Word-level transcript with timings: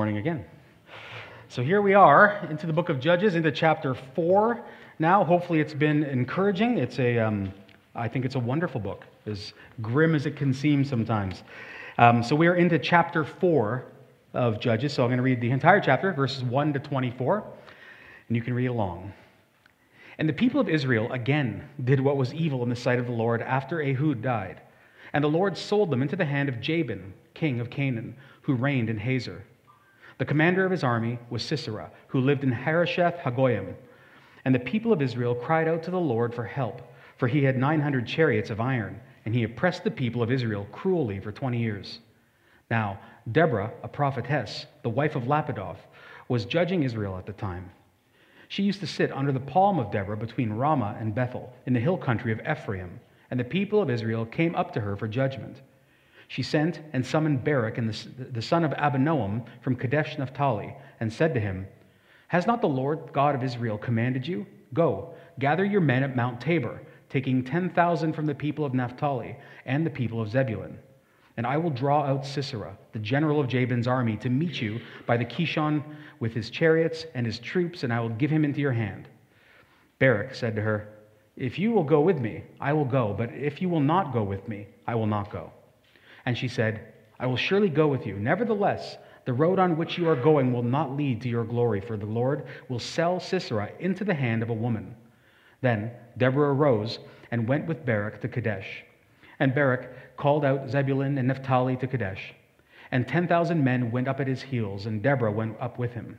morning 0.00 0.16
again. 0.16 0.42
So 1.50 1.62
here 1.62 1.82
we 1.82 1.92
are 1.92 2.48
into 2.48 2.66
the 2.66 2.72
book 2.72 2.88
of 2.88 3.00
Judges, 3.00 3.34
into 3.34 3.52
chapter 3.52 3.94
four. 4.14 4.64
Now, 4.98 5.22
hopefully, 5.22 5.60
it's 5.60 5.74
been 5.74 6.04
encouraging. 6.04 6.78
It's 6.78 6.98
a, 6.98 7.18
um, 7.18 7.52
I 7.94 8.08
think 8.08 8.24
it's 8.24 8.34
a 8.34 8.38
wonderful 8.38 8.80
book, 8.80 9.04
as 9.26 9.52
grim 9.82 10.14
as 10.14 10.24
it 10.24 10.36
can 10.36 10.54
seem 10.54 10.86
sometimes. 10.86 11.42
Um, 11.98 12.22
so 12.22 12.34
we 12.34 12.46
are 12.46 12.54
into 12.54 12.78
chapter 12.78 13.26
four 13.26 13.84
of 14.32 14.58
Judges. 14.58 14.94
So 14.94 15.02
I'm 15.02 15.10
going 15.10 15.18
to 15.18 15.22
read 15.22 15.42
the 15.42 15.50
entire 15.50 15.82
chapter, 15.82 16.14
verses 16.14 16.44
one 16.44 16.72
to 16.72 16.78
twenty-four, 16.78 17.44
and 18.28 18.34
you 18.34 18.42
can 18.42 18.54
read 18.54 18.68
along. 18.68 19.12
And 20.16 20.26
the 20.26 20.32
people 20.32 20.62
of 20.62 20.70
Israel 20.70 21.12
again 21.12 21.68
did 21.84 22.00
what 22.00 22.16
was 22.16 22.32
evil 22.32 22.62
in 22.62 22.70
the 22.70 22.74
sight 22.74 22.98
of 22.98 23.04
the 23.04 23.12
Lord 23.12 23.42
after 23.42 23.82
Ehud 23.82 24.22
died, 24.22 24.62
and 25.12 25.22
the 25.22 25.28
Lord 25.28 25.58
sold 25.58 25.90
them 25.90 26.00
into 26.00 26.16
the 26.16 26.24
hand 26.24 26.48
of 26.48 26.58
Jabin, 26.58 27.12
king 27.34 27.60
of 27.60 27.68
Canaan, 27.68 28.16
who 28.40 28.54
reigned 28.54 28.88
in 28.88 28.96
Hazor. 28.96 29.44
The 30.20 30.26
commander 30.26 30.66
of 30.66 30.70
his 30.70 30.84
army 30.84 31.18
was 31.30 31.42
Sisera, 31.42 31.90
who 32.08 32.20
lived 32.20 32.44
in 32.44 32.52
Harosheth 32.52 33.20
Hagoyim. 33.20 33.72
And 34.44 34.54
the 34.54 34.58
people 34.58 34.92
of 34.92 35.00
Israel 35.00 35.34
cried 35.34 35.66
out 35.66 35.82
to 35.84 35.90
the 35.90 35.98
Lord 35.98 36.34
for 36.34 36.44
help, 36.44 36.82
for 37.16 37.26
he 37.26 37.42
had 37.42 37.56
900 37.56 38.06
chariots 38.06 38.50
of 38.50 38.60
iron, 38.60 39.00
and 39.24 39.34
he 39.34 39.44
oppressed 39.44 39.82
the 39.82 39.90
people 39.90 40.22
of 40.22 40.30
Israel 40.30 40.66
cruelly 40.72 41.20
for 41.20 41.32
20 41.32 41.58
years. 41.58 42.00
Now, 42.70 43.00
Deborah, 43.32 43.72
a 43.82 43.88
prophetess, 43.88 44.66
the 44.82 44.90
wife 44.90 45.16
of 45.16 45.26
Lapidoth, 45.26 45.80
was 46.28 46.44
judging 46.44 46.82
Israel 46.82 47.16
at 47.16 47.24
the 47.24 47.32
time. 47.32 47.70
She 48.48 48.62
used 48.62 48.80
to 48.80 48.86
sit 48.86 49.10
under 49.12 49.32
the 49.32 49.40
palm 49.40 49.78
of 49.78 49.90
Deborah 49.90 50.18
between 50.18 50.52
Ramah 50.52 50.98
and 51.00 51.14
Bethel, 51.14 51.50
in 51.64 51.72
the 51.72 51.80
hill 51.80 51.96
country 51.96 52.30
of 52.30 52.42
Ephraim, 52.46 53.00
and 53.30 53.40
the 53.40 53.44
people 53.44 53.80
of 53.80 53.88
Israel 53.88 54.26
came 54.26 54.54
up 54.54 54.74
to 54.74 54.82
her 54.82 54.96
for 54.96 55.08
judgment 55.08 55.62
she 56.30 56.44
sent 56.44 56.78
and 56.92 57.04
summoned 57.04 57.42
Barak 57.42 57.76
and 57.76 57.92
the, 57.92 58.24
the 58.30 58.40
son 58.40 58.62
of 58.62 58.70
Abinoam 58.70 59.44
from 59.62 59.74
Kadesh 59.74 60.16
Naphtali 60.16 60.72
and 61.00 61.12
said 61.12 61.34
to 61.34 61.40
him, 61.40 61.66
Has 62.28 62.46
not 62.46 62.60
the 62.60 62.68
Lord 62.68 63.12
God 63.12 63.34
of 63.34 63.42
Israel 63.42 63.76
commanded 63.76 64.28
you? 64.28 64.46
Go, 64.72 65.12
gather 65.40 65.64
your 65.64 65.80
men 65.80 66.04
at 66.04 66.14
Mount 66.14 66.40
Tabor, 66.40 66.82
taking 67.08 67.42
10,000 67.42 68.12
from 68.12 68.26
the 68.26 68.34
people 68.34 68.64
of 68.64 68.74
Naphtali 68.74 69.36
and 69.66 69.84
the 69.84 69.90
people 69.90 70.20
of 70.20 70.30
Zebulun. 70.30 70.78
And 71.36 71.48
I 71.48 71.56
will 71.56 71.68
draw 71.68 72.04
out 72.04 72.24
Sisera, 72.24 72.78
the 72.92 73.00
general 73.00 73.40
of 73.40 73.48
Jabin's 73.48 73.88
army, 73.88 74.16
to 74.18 74.30
meet 74.30 74.62
you 74.62 74.80
by 75.06 75.16
the 75.16 75.24
Kishon 75.24 75.82
with 76.20 76.32
his 76.32 76.48
chariots 76.48 77.06
and 77.16 77.26
his 77.26 77.40
troops, 77.40 77.82
and 77.82 77.92
I 77.92 77.98
will 77.98 78.08
give 78.08 78.30
him 78.30 78.44
into 78.44 78.60
your 78.60 78.70
hand. 78.70 79.08
Barak 79.98 80.36
said 80.36 80.54
to 80.54 80.62
her, 80.62 80.90
If 81.36 81.58
you 81.58 81.72
will 81.72 81.82
go 81.82 82.00
with 82.00 82.20
me, 82.20 82.44
I 82.60 82.72
will 82.72 82.84
go, 82.84 83.16
but 83.18 83.32
if 83.34 83.60
you 83.60 83.68
will 83.68 83.80
not 83.80 84.12
go 84.12 84.22
with 84.22 84.46
me, 84.46 84.68
I 84.86 84.94
will 84.94 85.08
not 85.08 85.32
go. 85.32 85.52
And 86.26 86.36
she 86.36 86.48
said, 86.48 86.92
I 87.18 87.26
will 87.26 87.36
surely 87.36 87.68
go 87.68 87.88
with 87.88 88.06
you. 88.06 88.16
Nevertheless, 88.18 88.96
the 89.24 89.32
road 89.32 89.58
on 89.58 89.76
which 89.76 89.98
you 89.98 90.08
are 90.08 90.16
going 90.16 90.52
will 90.52 90.62
not 90.62 90.96
lead 90.96 91.20
to 91.22 91.28
your 91.28 91.44
glory, 91.44 91.80
for 91.80 91.96
the 91.96 92.06
Lord 92.06 92.46
will 92.68 92.78
sell 92.78 93.20
Sisera 93.20 93.70
into 93.78 94.04
the 94.04 94.14
hand 94.14 94.42
of 94.42 94.50
a 94.50 94.54
woman. 94.54 94.94
Then 95.60 95.90
Deborah 96.16 96.54
arose 96.54 96.98
and 97.30 97.46
went 97.46 97.66
with 97.66 97.84
Barak 97.84 98.20
to 98.22 98.28
Kadesh. 98.28 98.84
And 99.38 99.54
Barak 99.54 100.16
called 100.16 100.44
out 100.44 100.70
Zebulun 100.70 101.18
and 101.18 101.28
Naphtali 101.28 101.76
to 101.76 101.86
Kadesh. 101.86 102.34
And 102.90 103.06
10,000 103.06 103.62
men 103.62 103.90
went 103.90 104.08
up 104.08 104.20
at 104.20 104.26
his 104.26 104.42
heels, 104.42 104.86
and 104.86 105.02
Deborah 105.02 105.30
went 105.30 105.56
up 105.60 105.78
with 105.78 105.92
him. 105.92 106.18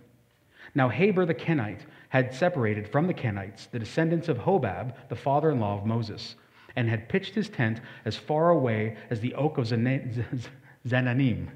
Now 0.73 0.89
Heber 0.89 1.25
the 1.25 1.33
Kenite 1.33 1.85
had 2.09 2.33
separated 2.33 2.87
from 2.87 3.07
the 3.07 3.13
Kenites, 3.13 3.67
the 3.71 3.79
descendants 3.79 4.29
of 4.29 4.37
Hobab, 4.37 4.93
the 5.09 5.15
father 5.15 5.51
in 5.51 5.59
law 5.59 5.77
of 5.77 5.85
Moses 5.85 6.35
and 6.75 6.89
had 6.89 7.09
pitched 7.09 7.35
his 7.35 7.49
tent 7.49 7.81
as 8.05 8.15
far 8.15 8.49
away 8.49 8.97
as 9.09 9.19
the 9.19 9.33
oak 9.35 9.57
of 9.57 9.65
Zaanannim, 10.87 11.47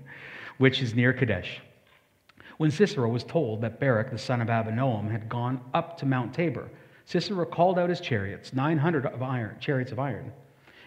which 0.57 0.81
is 0.81 0.93
near 0.93 1.13
Kadesh. 1.13 1.61
When 2.57 2.71
Sisera 2.71 3.09
was 3.09 3.23
told 3.23 3.61
that 3.61 3.79
Barak, 3.79 4.11
the 4.11 4.17
son 4.17 4.41
of 4.41 4.47
Abinoam, 4.47 5.11
had 5.11 5.27
gone 5.27 5.61
up 5.73 5.97
to 5.97 6.05
Mount 6.05 6.33
Tabor, 6.33 6.69
Sisera 7.05 7.45
called 7.45 7.77
out 7.77 7.89
his 7.89 7.99
chariots, 7.99 8.53
900 8.53 9.05
of 9.05 9.21
iron, 9.21 9.57
chariots 9.59 9.91
of 9.91 9.99
iron, 9.99 10.31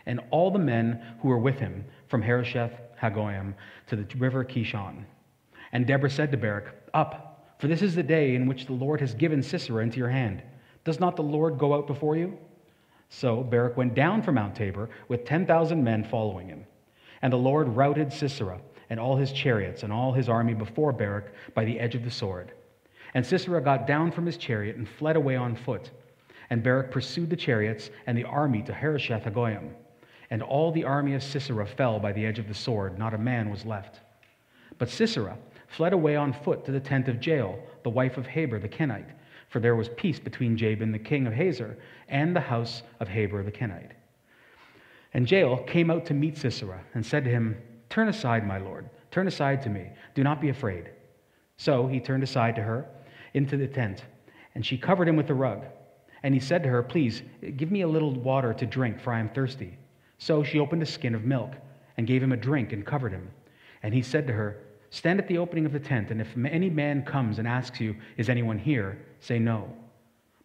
and 0.07 0.21
all 0.31 0.51
the 0.51 0.59
men 0.59 1.03
who 1.21 1.29
were 1.29 1.39
with 1.39 1.59
him 1.59 1.85
from 2.09 2.23
Harosheth 2.23 2.73
Hagoyim 3.01 3.55
to 3.87 3.97
the 3.97 4.07
river 4.19 4.45
Kishon. 4.45 5.05
And 5.73 5.87
Deborah 5.87 6.11
said 6.11 6.33
to 6.33 6.39
Barak, 6.39 6.75
Up, 6.95 7.55
for 7.59 7.69
this 7.69 7.83
is 7.83 7.95
the 7.95 8.03
day 8.03 8.35
in 8.35 8.47
which 8.47 8.67
the 8.67 8.73
Lord 8.73 9.01
has 9.01 9.15
given 9.15 9.43
Sisera 9.43 9.83
into 9.83 9.99
your 9.99 10.09
hand. 10.09 10.43
Does 10.85 10.99
not 10.99 11.17
the 11.17 11.23
Lord 11.23 11.59
go 11.59 11.75
out 11.75 11.87
before 11.87 12.17
you? 12.17 12.39
So 13.09 13.43
Barak 13.43 13.77
went 13.77 13.95
down 13.95 14.23
from 14.23 14.35
Mount 14.35 14.55
Tabor 14.55 14.91
with 15.09 15.25
10,000 15.25 15.83
men 15.83 16.05
following 16.05 16.49
him. 16.49 16.65
And 17.23 17.33
the 17.33 17.39
Lord 17.39 17.69
routed 17.69 18.13
Sisera 18.13 18.61
and 18.91 19.01
all 19.01 19.17
his 19.17 19.33
chariots 19.33 19.83
and 19.83 19.93
all 19.93 20.13
his 20.13 20.29
army 20.29 20.55
before 20.55 20.93
Barak 20.93 21.33
by 21.55 21.65
the 21.65 21.81
edge 21.81 21.95
of 21.95 22.05
the 22.05 22.11
sword. 22.11 22.53
And 23.15 23.25
Sisera 23.25 23.61
got 23.61 23.87
down 23.87 24.13
from 24.13 24.27
his 24.27 24.37
chariot 24.37 24.77
and 24.77 24.89
fled 24.89 25.17
away 25.17 25.37
on 25.37 25.57
foot. 25.57 25.91
And 26.51 26.63
Barak 26.63 26.91
pursued 26.91 27.31
the 27.31 27.37
chariots 27.37 27.91
and 28.07 28.17
the 28.17 28.25
army 28.25 28.63
to 28.63 28.73
Harosheth 28.73 29.25
Hagoyim. 29.25 29.71
And 30.31 30.43
all 30.43 30.71
the 30.71 30.85
army 30.85 31.15
of 31.15 31.23
Sisera 31.23 31.67
fell 31.67 31.99
by 31.99 32.13
the 32.13 32.25
edge 32.25 32.39
of 32.39 32.49
the 32.49 32.55
sword, 32.55 32.99
not 32.99 33.15
a 33.15 33.19
man 33.19 33.51
was 33.51 33.65
left. 33.65 34.01
But 34.77 34.91
Sisera 34.91 35.37
fled 35.69 35.95
away 35.95 36.17
on 36.17 36.33
foot 36.33 36.65
to 36.67 36.73
the 36.73 36.81
tent 36.81 37.09
of 37.09 37.25
Jael, 37.27 37.59
the 37.83 37.91
wife 37.91 38.19
of 38.19 38.27
Heber 38.27 38.59
the 38.59 38.69
Kenite 38.69 39.09
for 39.49 39.61
there 39.61 39.77
was 39.77 39.89
peace 39.91 40.19
between 40.19 40.57
Jabin 40.57 40.93
the 40.93 40.99
king 40.99 41.27
of 41.27 41.33
Hazor 41.33 41.79
and 42.09 42.35
the 42.35 42.41
house 42.41 42.83
of 43.01 43.09
Heber 43.09 43.43
the 43.43 43.51
Kenite. 43.51 43.93
And 45.15 45.31
Jael 45.31 45.59
came 45.59 45.91
out 45.91 46.05
to 46.07 46.15
meet 46.15 46.37
Sisera 46.37 46.81
and 46.95 47.05
said 47.05 47.25
to 47.25 47.31
him, 47.31 47.57
Turn 47.89 48.09
aside, 48.09 48.47
my 48.47 48.59
lord, 48.59 48.91
turn 49.11 49.27
aside 49.27 49.63
to 49.63 49.71
me, 49.71 49.89
do 50.15 50.23
not 50.23 50.41
be 50.41 50.51
afraid. 50.51 50.91
So 51.57 51.87
he 51.87 51.99
turned 51.99 52.23
aside 52.23 52.55
to 52.57 52.63
her 52.63 52.87
into 53.35 53.57
the 53.57 53.67
tent, 53.67 54.05
and 54.55 54.65
she 54.65 54.77
covered 54.77 55.09
him 55.09 55.17
with 55.17 55.31
a 55.31 55.35
rug. 55.35 55.65
And 56.23 56.35
he 56.35 56.41
said 56.41 56.63
to 56.65 56.69
her, 56.69 56.83
Please, 56.83 57.23
give 57.57 57.71
me 57.71 57.83
a 57.83 57.89
little 57.89 58.13
water 58.13 58.53
to 58.53 58.67
drink, 58.67 59.01
for 59.01 59.13
I 59.13 59.21
am 59.21 59.29
thirsty. 59.31 59.79
So 60.19 60.43
she 60.43 60.59
opened 60.59 60.83
a 60.83 60.87
skin 60.87 61.15
of 61.15 61.25
milk 61.25 61.53
and 61.97 62.07
gave 62.07 62.23
him 62.23 62.33
a 62.33 62.37
drink 62.37 62.73
and 62.73 62.85
covered 62.85 63.13
him. 63.13 63.31
And 63.83 63.95
he 63.95 64.03
said 64.03 64.27
to 64.27 64.33
her, 64.33 64.59
Stand 64.91 65.19
at 65.19 65.29
the 65.29 65.39
opening 65.39 65.67
of 65.67 65.73
the 65.73 65.81
tent, 65.81 66.11
and 66.11 66.21
if 66.21 66.35
any 66.37 66.71
man 66.71 67.03
comes 67.05 67.39
and 67.39 67.47
asks 67.47 67.81
you, 67.81 67.95
Is 68.17 68.29
anyone 68.29 68.59
here? 68.59 68.99
say 69.21 69.39
no. 69.39 69.69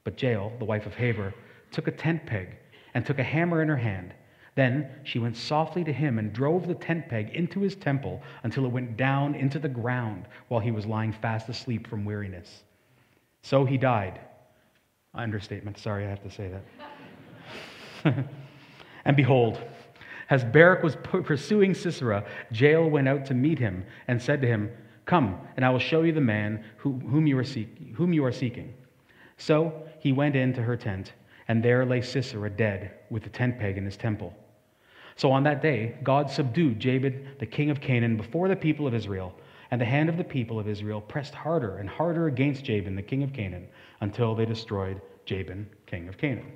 But 0.03 0.21
Jael, 0.21 0.51
the 0.59 0.65
wife 0.65 0.85
of 0.85 0.95
Heber, 0.95 1.33
took 1.71 1.87
a 1.87 1.91
tent 1.91 2.25
peg 2.25 2.57
and 2.93 3.05
took 3.05 3.19
a 3.19 3.23
hammer 3.23 3.61
in 3.61 3.69
her 3.69 3.77
hand. 3.77 4.13
Then 4.55 4.89
she 5.03 5.17
went 5.17 5.35
softly 5.35 5.83
to 5.83 5.93
him 5.93 6.19
and 6.19 6.31
drove 6.31 6.67
the 6.67 6.75
tent 6.75 7.09
peg 7.09 7.29
into 7.29 7.61
his 7.61 7.75
temple 7.75 8.21
until 8.43 8.65
it 8.65 8.71
went 8.71 8.97
down 8.97 9.33
into 9.33 9.57
the 9.57 9.69
ground 9.69 10.25
while 10.49 10.59
he 10.59 10.71
was 10.71 10.85
lying 10.85 11.11
fast 11.11 11.49
asleep 11.49 11.87
from 11.87 12.05
weariness. 12.05 12.63
So 13.41 13.65
he 13.65 13.77
died. 13.77 14.19
Understatement, 15.15 15.77
sorry, 15.77 16.05
I 16.05 16.09
have 16.09 16.23
to 16.23 16.29
say 16.29 16.51
that. 18.03 18.25
and 19.05 19.15
behold, 19.17 19.59
as 20.33 20.43
Barak 20.43 20.81
was 20.81 20.95
pursuing 20.95 21.75
Sisera, 21.75 22.25
Jael 22.51 22.89
went 22.89 23.07
out 23.07 23.23
to 23.27 23.35
meet 23.35 23.59
him 23.59 23.85
and 24.07 24.19
said 24.19 24.41
to 24.41 24.47
him, 24.47 24.71
Come, 25.05 25.39
and 25.55 25.63
I 25.63 25.69
will 25.69 25.77
show 25.77 26.01
you 26.01 26.11
the 26.11 26.21
man 26.21 26.63
who, 26.77 26.93
whom, 26.93 27.27
you 27.27 27.37
are 27.37 27.43
seek, 27.43 27.93
whom 27.93 28.13
you 28.13 28.25
are 28.25 28.31
seeking. 28.31 28.73
So 29.37 29.83
he 29.99 30.11
went 30.11 30.35
into 30.35 30.63
her 30.63 30.75
tent, 30.75 31.13
and 31.47 31.61
there 31.61 31.85
lay 31.85 32.01
Sisera 32.01 32.49
dead 32.49 32.93
with 33.11 33.21
the 33.21 33.29
tent 33.29 33.59
peg 33.59 33.77
in 33.77 33.85
his 33.85 33.95
temple. 33.95 34.35
So 35.17 35.31
on 35.31 35.43
that 35.43 35.61
day, 35.61 35.99
God 36.01 36.31
subdued 36.31 36.79
Jabin, 36.79 37.27
the 37.39 37.45
king 37.45 37.69
of 37.69 37.79
Canaan, 37.79 38.17
before 38.17 38.47
the 38.47 38.55
people 38.55 38.87
of 38.87 38.95
Israel, 38.95 39.35
and 39.69 39.79
the 39.79 39.85
hand 39.85 40.09
of 40.09 40.17
the 40.17 40.23
people 40.23 40.59
of 40.59 40.67
Israel 40.67 40.99
pressed 40.99 41.35
harder 41.35 41.77
and 41.77 41.87
harder 41.87 42.25
against 42.25 42.65
Jabin, 42.65 42.95
the 42.95 43.03
king 43.03 43.21
of 43.21 43.33
Canaan, 43.33 43.67
until 44.01 44.33
they 44.33 44.47
destroyed 44.47 44.99
Jabin, 45.25 45.69
king 45.85 46.07
of 46.07 46.17
Canaan. 46.17 46.53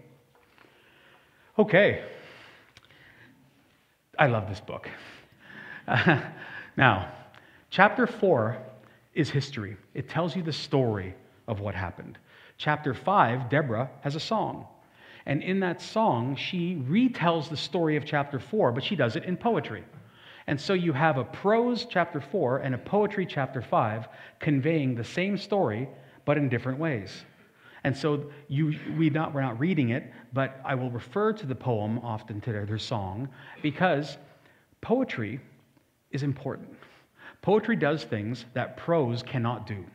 Okay, 1.59 2.03
I 4.17 4.28
love 4.28 4.47
this 4.47 4.59
book. 4.59 4.89
Now, 6.78 7.11
chapter 7.72 8.05
4 8.05 8.55
is 9.16 9.31
history, 9.31 9.78
it 9.95 10.07
tells 10.07 10.36
you 10.36 10.44
the 10.44 10.53
story 10.53 11.15
of 11.47 11.59
what 11.59 11.74
happened. 11.74 12.19
Chapter 12.59 12.94
5, 12.94 13.50
Deborah 13.50 13.89
has 14.01 14.15
a 14.15 14.19
song. 14.19 14.68
And 15.25 15.41
in 15.41 15.59
that 15.62 15.81
song, 15.81 16.36
she 16.36 16.75
retells 16.88 17.50
the 17.50 17.57
story 17.57 17.97
of 17.97 18.06
chapter 18.06 18.39
4, 18.39 18.71
but 18.71 18.83
she 18.83 18.95
does 18.95 19.15
it 19.15 19.25
in 19.25 19.38
poetry. 19.38 19.83
And 20.45 20.62
so 20.62 20.74
you 20.74 20.94
have 20.94 21.18
a 21.18 21.24
prose 21.24 21.86
chapter 21.89 22.21
4 22.21 22.59
and 22.59 22.75
a 22.75 22.77
poetry 22.77 23.25
chapter 23.25 23.62
5 23.62 24.07
conveying 24.39 24.94
the 24.94 25.03
same 25.03 25.36
story, 25.36 25.89
but 26.25 26.38
in 26.38 26.47
different 26.47 26.80
ways. 26.80 27.25
And 27.88 27.95
so 27.95 28.25
you, 28.50 28.78
we 28.98 29.10
not, 29.10 29.34
we're 29.34 29.39
not 29.39 29.57
reading 29.62 29.92
it, 29.92 30.12
but 30.34 30.60
I 30.66 30.75
will 30.75 30.92
refer 30.92 31.31
to 31.31 31.45
the 31.45 31.56
poem 31.56 32.00
often 32.00 32.42
to 32.42 32.51
their 32.51 32.78
song 32.78 33.30
because 33.62 34.18
poetry 34.81 35.39
is 36.12 36.22
important. 36.22 36.68
Poetry 37.42 37.78
does 37.78 38.04
things 38.04 38.44
that 38.54 38.75
prose 38.75 39.24
cannot 39.24 39.66
do. 39.68 39.86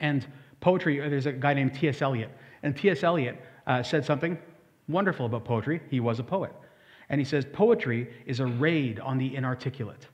And 0.00 0.26
poetry, 0.60 1.02
uh, 1.02 1.10
there's 1.10 1.26
a 1.26 1.32
guy 1.32 1.52
named 1.52 1.74
T.S. 1.74 2.00
Eliot, 2.00 2.30
and 2.62 2.74
T.S. 2.74 3.02
Eliot 3.02 3.38
uh, 3.66 3.82
said 3.82 4.02
something 4.02 4.38
wonderful 4.88 5.26
about 5.26 5.44
poetry. 5.44 5.82
He 5.90 6.00
was 6.00 6.20
a 6.20 6.24
poet. 6.24 6.54
And 7.10 7.20
he 7.20 7.24
says, 7.26 7.44
Poetry 7.52 8.08
is 8.24 8.40
a 8.40 8.46
raid 8.46 8.98
on 8.98 9.18
the 9.18 9.36
inarticulate. 9.36 10.06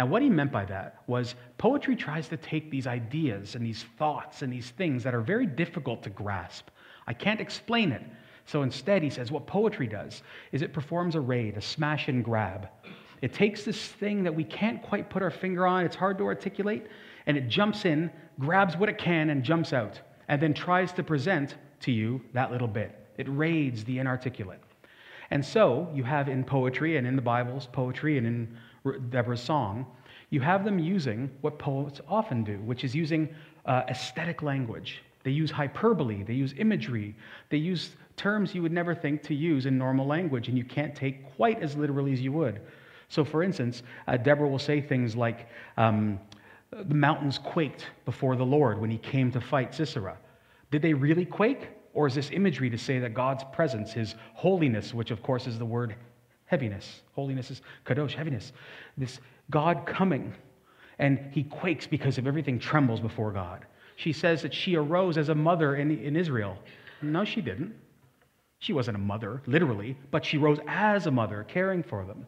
And 0.00 0.10
what 0.10 0.22
he 0.22 0.30
meant 0.30 0.50
by 0.50 0.64
that 0.64 1.02
was 1.06 1.34
poetry 1.58 1.94
tries 1.94 2.26
to 2.28 2.38
take 2.38 2.70
these 2.70 2.86
ideas 2.86 3.54
and 3.54 3.66
these 3.66 3.84
thoughts 3.98 4.40
and 4.40 4.50
these 4.50 4.70
things 4.70 5.04
that 5.04 5.14
are 5.14 5.20
very 5.20 5.44
difficult 5.44 6.02
to 6.04 6.08
grasp. 6.08 6.70
I 7.06 7.12
can't 7.12 7.38
explain 7.38 7.92
it. 7.92 8.00
So 8.46 8.62
instead, 8.62 9.02
he 9.02 9.10
says 9.10 9.30
what 9.30 9.46
poetry 9.46 9.86
does 9.86 10.22
is 10.52 10.62
it 10.62 10.72
performs 10.72 11.16
a 11.16 11.20
raid, 11.20 11.58
a 11.58 11.60
smash 11.60 12.08
and 12.08 12.24
grab. 12.24 12.70
It 13.20 13.34
takes 13.34 13.62
this 13.62 13.88
thing 13.88 14.22
that 14.22 14.34
we 14.34 14.42
can't 14.42 14.82
quite 14.82 15.10
put 15.10 15.22
our 15.22 15.30
finger 15.30 15.66
on, 15.66 15.84
it's 15.84 15.96
hard 15.96 16.16
to 16.16 16.24
articulate, 16.24 16.86
and 17.26 17.36
it 17.36 17.48
jumps 17.48 17.84
in, 17.84 18.10
grabs 18.38 18.78
what 18.78 18.88
it 18.88 18.96
can, 18.96 19.28
and 19.28 19.44
jumps 19.44 19.74
out, 19.74 20.00
and 20.28 20.40
then 20.40 20.54
tries 20.54 20.94
to 20.94 21.02
present 21.02 21.56
to 21.80 21.92
you 21.92 22.22
that 22.32 22.50
little 22.50 22.68
bit. 22.68 23.06
It 23.18 23.26
raids 23.28 23.84
the 23.84 23.98
inarticulate. 23.98 24.60
And 25.30 25.44
so 25.44 25.90
you 25.94 26.04
have 26.04 26.30
in 26.30 26.42
poetry 26.42 26.96
and 26.96 27.06
in 27.06 27.16
the 27.16 27.22
Bible's 27.22 27.66
poetry 27.66 28.16
and 28.16 28.26
in 28.26 28.56
Deborah's 29.10 29.42
song, 29.42 29.86
you 30.30 30.40
have 30.40 30.64
them 30.64 30.78
using 30.78 31.30
what 31.40 31.58
poets 31.58 32.00
often 32.08 32.44
do, 32.44 32.58
which 32.58 32.84
is 32.84 32.94
using 32.94 33.28
uh, 33.66 33.82
aesthetic 33.88 34.42
language. 34.42 35.02
They 35.22 35.32
use 35.32 35.50
hyperbole, 35.50 36.22
they 36.22 36.34
use 36.34 36.54
imagery, 36.56 37.14
they 37.50 37.58
use 37.58 37.90
terms 38.16 38.54
you 38.54 38.62
would 38.62 38.72
never 38.72 38.94
think 38.94 39.22
to 39.24 39.34
use 39.34 39.66
in 39.66 39.76
normal 39.76 40.06
language, 40.06 40.48
and 40.48 40.56
you 40.56 40.64
can't 40.64 40.94
take 40.94 41.34
quite 41.36 41.62
as 41.62 41.76
literally 41.76 42.12
as 42.12 42.20
you 42.20 42.32
would. 42.32 42.60
So, 43.08 43.24
for 43.24 43.42
instance, 43.42 43.82
uh, 44.06 44.16
Deborah 44.16 44.48
will 44.48 44.58
say 44.58 44.80
things 44.80 45.16
like, 45.16 45.48
um, 45.76 46.18
The 46.70 46.94
mountains 46.94 47.38
quaked 47.38 47.86
before 48.04 48.36
the 48.36 48.46
Lord 48.46 48.80
when 48.80 48.90
he 48.90 48.98
came 48.98 49.32
to 49.32 49.40
fight 49.40 49.74
Sisera. 49.74 50.16
Did 50.70 50.82
they 50.82 50.94
really 50.94 51.24
quake? 51.24 51.68
Or 51.92 52.06
is 52.06 52.14
this 52.14 52.30
imagery 52.30 52.70
to 52.70 52.78
say 52.78 53.00
that 53.00 53.14
God's 53.14 53.42
presence, 53.52 53.92
his 53.92 54.14
holiness, 54.34 54.94
which 54.94 55.10
of 55.10 55.22
course 55.22 55.48
is 55.48 55.58
the 55.58 55.64
word 55.64 55.96
heaviness, 56.50 57.02
holiness 57.12 57.48
is 57.52 57.62
kadosh, 57.86 58.12
heaviness, 58.12 58.52
this 58.98 59.20
God 59.50 59.86
coming, 59.86 60.34
and 60.98 61.20
he 61.30 61.44
quakes 61.44 61.86
because 61.86 62.18
of 62.18 62.26
everything 62.26 62.58
trembles 62.58 62.98
before 62.98 63.30
God. 63.30 63.64
She 63.94 64.12
says 64.12 64.42
that 64.42 64.52
she 64.52 64.74
arose 64.74 65.16
as 65.16 65.28
a 65.28 65.34
mother 65.34 65.76
in, 65.76 65.96
in 65.96 66.16
Israel. 66.16 66.58
No, 67.02 67.24
she 67.24 67.40
didn't. 67.40 67.72
She 68.58 68.72
wasn't 68.72 68.96
a 68.96 69.00
mother, 69.00 69.40
literally, 69.46 69.96
but 70.10 70.24
she 70.24 70.38
rose 70.38 70.58
as 70.66 71.06
a 71.06 71.10
mother, 71.12 71.46
caring 71.48 71.84
for 71.84 72.04
them. 72.04 72.26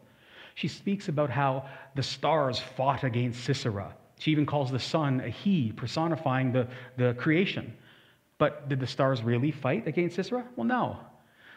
She 0.55 0.69
speaks 0.69 1.09
about 1.09 1.29
how 1.29 1.69
the 1.97 2.03
stars 2.03 2.61
fought 2.77 3.03
against 3.03 3.43
Sisera. 3.43 3.93
She 4.21 4.31
even 4.31 4.47
calls 4.47 4.71
the 4.71 4.79
sun 4.79 5.21
a 5.21 5.31
he, 5.31 5.73
personifying 5.73 6.53
the, 6.53 6.69
the 6.97 7.15
creation. 7.15 7.75
But 8.39 8.69
did 8.69 8.79
the 8.79 8.87
stars 8.87 9.21
really 9.23 9.51
fight 9.51 9.89
against 9.89 10.15
Sisera? 10.15 10.45
Well, 10.55 10.67
no. 10.67 10.99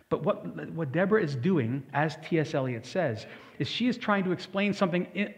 But 0.10 0.24
what, 0.24 0.72
what 0.72 0.92
Deborah 0.92 1.24
is 1.24 1.36
doing, 1.36 1.84
as 1.94 2.18
T.S. 2.28 2.54
Eliot 2.54 2.86
says, 2.86 3.26
is 3.58 3.68
she 3.68 3.88
is 3.88 3.98
trying 3.98 4.24
to 4.26 4.32
explain 4.32 4.74
something 4.74 5.08
in, 5.14 5.34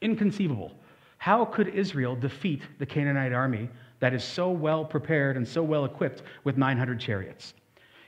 inconceivable. 0.00 0.72
How 1.18 1.44
could 1.44 1.68
Israel 1.68 2.16
defeat 2.16 2.62
the 2.78 2.86
Canaanite 2.86 3.32
army 3.32 3.68
that 4.00 4.14
is 4.14 4.24
so 4.24 4.50
well 4.50 4.84
prepared 4.84 5.36
and 5.36 5.46
so 5.46 5.62
well 5.62 5.84
equipped 5.84 6.22
with 6.44 6.56
900 6.56 6.98
chariots? 6.98 7.54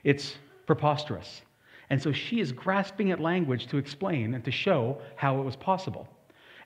It's 0.03 0.37
preposterous. 0.65 1.41
And 1.89 2.01
so 2.01 2.11
she 2.11 2.39
is 2.39 2.51
grasping 2.51 3.11
at 3.11 3.19
language 3.19 3.67
to 3.67 3.77
explain 3.77 4.33
and 4.33 4.43
to 4.45 4.51
show 4.51 5.01
how 5.17 5.39
it 5.39 5.43
was 5.43 5.57
possible. 5.57 6.07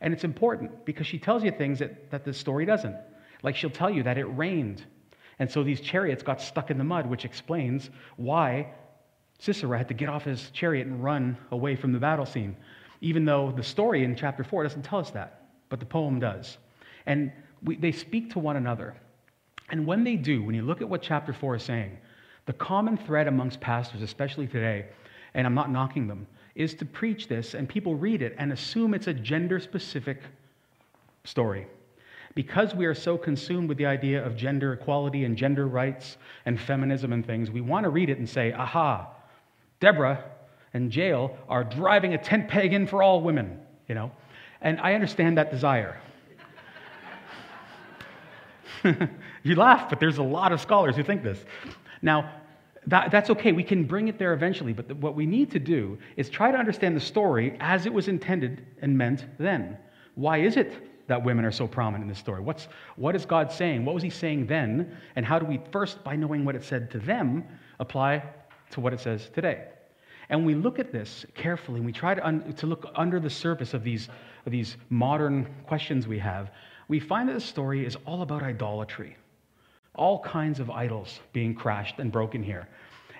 And 0.01 0.13
it's 0.13 0.23
important 0.23 0.85
because 0.85 1.07
she 1.07 1.17
tells 1.17 1.43
you 1.43 1.51
things 1.51 1.79
that, 1.79 2.11
that 2.11 2.23
the 2.23 2.31
story 2.31 2.65
doesn't. 2.65 2.95
Like 3.41 3.55
she'll 3.55 3.71
tell 3.71 3.89
you 3.89 4.03
that 4.03 4.17
it 4.17 4.25
rained. 4.25 4.85
And 5.39 5.49
so 5.49 5.63
these 5.63 5.81
chariots 5.81 6.21
got 6.23 6.39
stuck 6.39 6.69
in 6.69 6.77
the 6.77 6.83
mud, 6.83 7.07
which 7.07 7.25
explains 7.25 7.89
why 8.17 8.71
Sisera 9.39 9.77
had 9.77 9.87
to 9.89 9.93
get 9.93 10.09
off 10.09 10.23
his 10.23 10.49
chariot 10.51 10.87
and 10.87 11.03
run 11.03 11.37
away 11.51 11.75
from 11.75 11.91
the 11.91 11.99
battle 11.99 12.25
scene, 12.25 12.55
even 13.01 13.25
though 13.25 13.51
the 13.51 13.63
story 13.63 14.03
in 14.03 14.15
chapter 14.15 14.43
4 14.43 14.63
doesn't 14.63 14.83
tell 14.83 14.99
us 14.99 15.11
that, 15.11 15.47
but 15.69 15.79
the 15.79 15.85
poem 15.85 16.19
does. 16.19 16.57
And 17.05 17.31
we, 17.63 17.75
they 17.75 17.91
speak 17.91 18.31
to 18.33 18.39
one 18.39 18.55
another. 18.55 18.95
And 19.69 19.85
when 19.85 20.03
they 20.03 20.15
do, 20.15 20.43
when 20.43 20.55
you 20.55 20.61
look 20.61 20.81
at 20.81 20.89
what 20.89 21.01
chapter 21.01 21.33
4 21.33 21.55
is 21.55 21.63
saying, 21.63 21.97
the 22.45 22.53
common 22.53 22.97
thread 22.97 23.27
amongst 23.27 23.59
pastors, 23.59 24.01
especially 24.01 24.47
today, 24.47 24.85
and 25.33 25.45
I'm 25.45 25.55
not 25.55 25.71
knocking 25.71 26.07
them, 26.07 26.27
is 26.53 26.73
to 26.75 26.85
preach 26.85 27.27
this 27.27 27.53
and 27.53 27.67
people 27.67 27.95
read 27.95 28.21
it 28.21 28.35
and 28.37 28.53
assume 28.53 28.93
it's 28.93 29.07
a 29.07 29.13
gender 29.13 29.59
specific 29.59 30.21
story. 31.25 31.67
Because 32.35 32.75
we 32.75 32.85
are 32.85 32.93
so 32.93 33.17
consumed 33.17 33.69
with 33.69 33.77
the 33.77 33.85
idea 33.85 34.25
of 34.25 34.35
gender 34.35 34.73
equality 34.73 35.25
and 35.25 35.37
gender 35.37 35.67
rights 35.67 36.17
and 36.45 36.59
feminism 36.59 37.13
and 37.13 37.25
things, 37.25 37.49
we 37.49 37.61
want 37.61 37.83
to 37.85 37.89
read 37.89 38.09
it 38.09 38.17
and 38.17 38.29
say, 38.29 38.51
aha, 38.53 39.14
Deborah 39.85 40.23
and 40.73 40.93
Jael 40.93 41.37
are 41.47 41.63
driving 41.63 42.15
a 42.15 42.17
tent 42.17 42.47
peg 42.47 42.73
in 42.73 42.87
for 42.87 43.03
all 43.03 43.21
women, 43.21 43.59
you 43.87 43.93
know? 43.93 44.11
And 44.59 44.79
I 44.81 44.95
understand 44.95 45.37
that 45.37 45.51
desire. 45.51 46.01
you 49.43 49.55
laugh, 49.55 49.87
but 49.87 49.99
there's 49.99 50.17
a 50.17 50.23
lot 50.23 50.51
of 50.51 50.59
scholars 50.59 50.95
who 50.95 51.03
think 51.03 51.21
this. 51.21 51.45
Now, 52.01 52.31
that, 52.87 53.11
that's 53.11 53.29
okay. 53.29 53.51
We 53.51 53.63
can 53.63 53.83
bring 53.83 54.07
it 54.07 54.17
there 54.17 54.33
eventually. 54.33 54.73
But 54.73 54.87
the, 54.87 54.95
what 54.95 55.13
we 55.13 55.27
need 55.27 55.51
to 55.51 55.59
do 55.59 55.99
is 56.17 56.31
try 56.31 56.51
to 56.51 56.57
understand 56.57 56.95
the 56.95 57.01
story 57.01 57.55
as 57.59 57.85
it 57.85 57.93
was 57.93 58.07
intended 58.07 58.65
and 58.81 58.97
meant 58.97 59.25
then. 59.37 59.77
Why 60.15 60.39
is 60.39 60.57
it 60.57 60.73
that 61.07 61.23
women 61.23 61.45
are 61.45 61.51
so 61.51 61.67
prominent 61.67 62.01
in 62.01 62.09
this 62.09 62.17
story? 62.17 62.41
What's, 62.41 62.67
what 62.95 63.15
is 63.15 63.23
God 63.23 63.51
saying? 63.51 63.85
What 63.85 63.93
was 63.93 64.01
He 64.01 64.09
saying 64.09 64.47
then? 64.47 64.97
And 65.15 65.27
how 65.27 65.37
do 65.37 65.45
we, 65.45 65.61
first, 65.71 66.03
by 66.03 66.15
knowing 66.15 66.43
what 66.43 66.55
it 66.55 66.63
said 66.63 66.89
to 66.89 66.97
them, 66.97 67.43
apply 67.79 68.23
to 68.71 68.79
what 68.81 68.93
it 68.93 68.99
says 68.99 69.29
today? 69.31 69.65
And 70.29 70.45
we 70.45 70.55
look 70.55 70.79
at 70.79 70.91
this 70.91 71.25
carefully 71.35 71.77
and 71.77 71.85
we 71.85 71.91
try 71.91 72.15
to, 72.15 72.25
un, 72.25 72.53
to 72.53 72.65
look 72.67 72.91
under 72.95 73.19
the 73.19 73.29
surface 73.29 73.73
of 73.73 73.83
these, 73.83 74.09
of 74.45 74.51
these 74.51 74.77
modern 74.89 75.47
questions 75.67 76.07
we 76.07 76.19
have. 76.19 76.51
We 76.87 76.99
find 76.99 77.29
that 77.29 77.33
the 77.33 77.41
story 77.41 77.85
is 77.85 77.95
all 78.05 78.21
about 78.21 78.43
idolatry 78.43 79.17
all 79.97 80.19
kinds 80.19 80.59
of 80.59 80.69
idols 80.69 81.19
being 81.33 81.53
crashed 81.53 81.99
and 81.99 82.11
broken 82.11 82.43
here. 82.43 82.67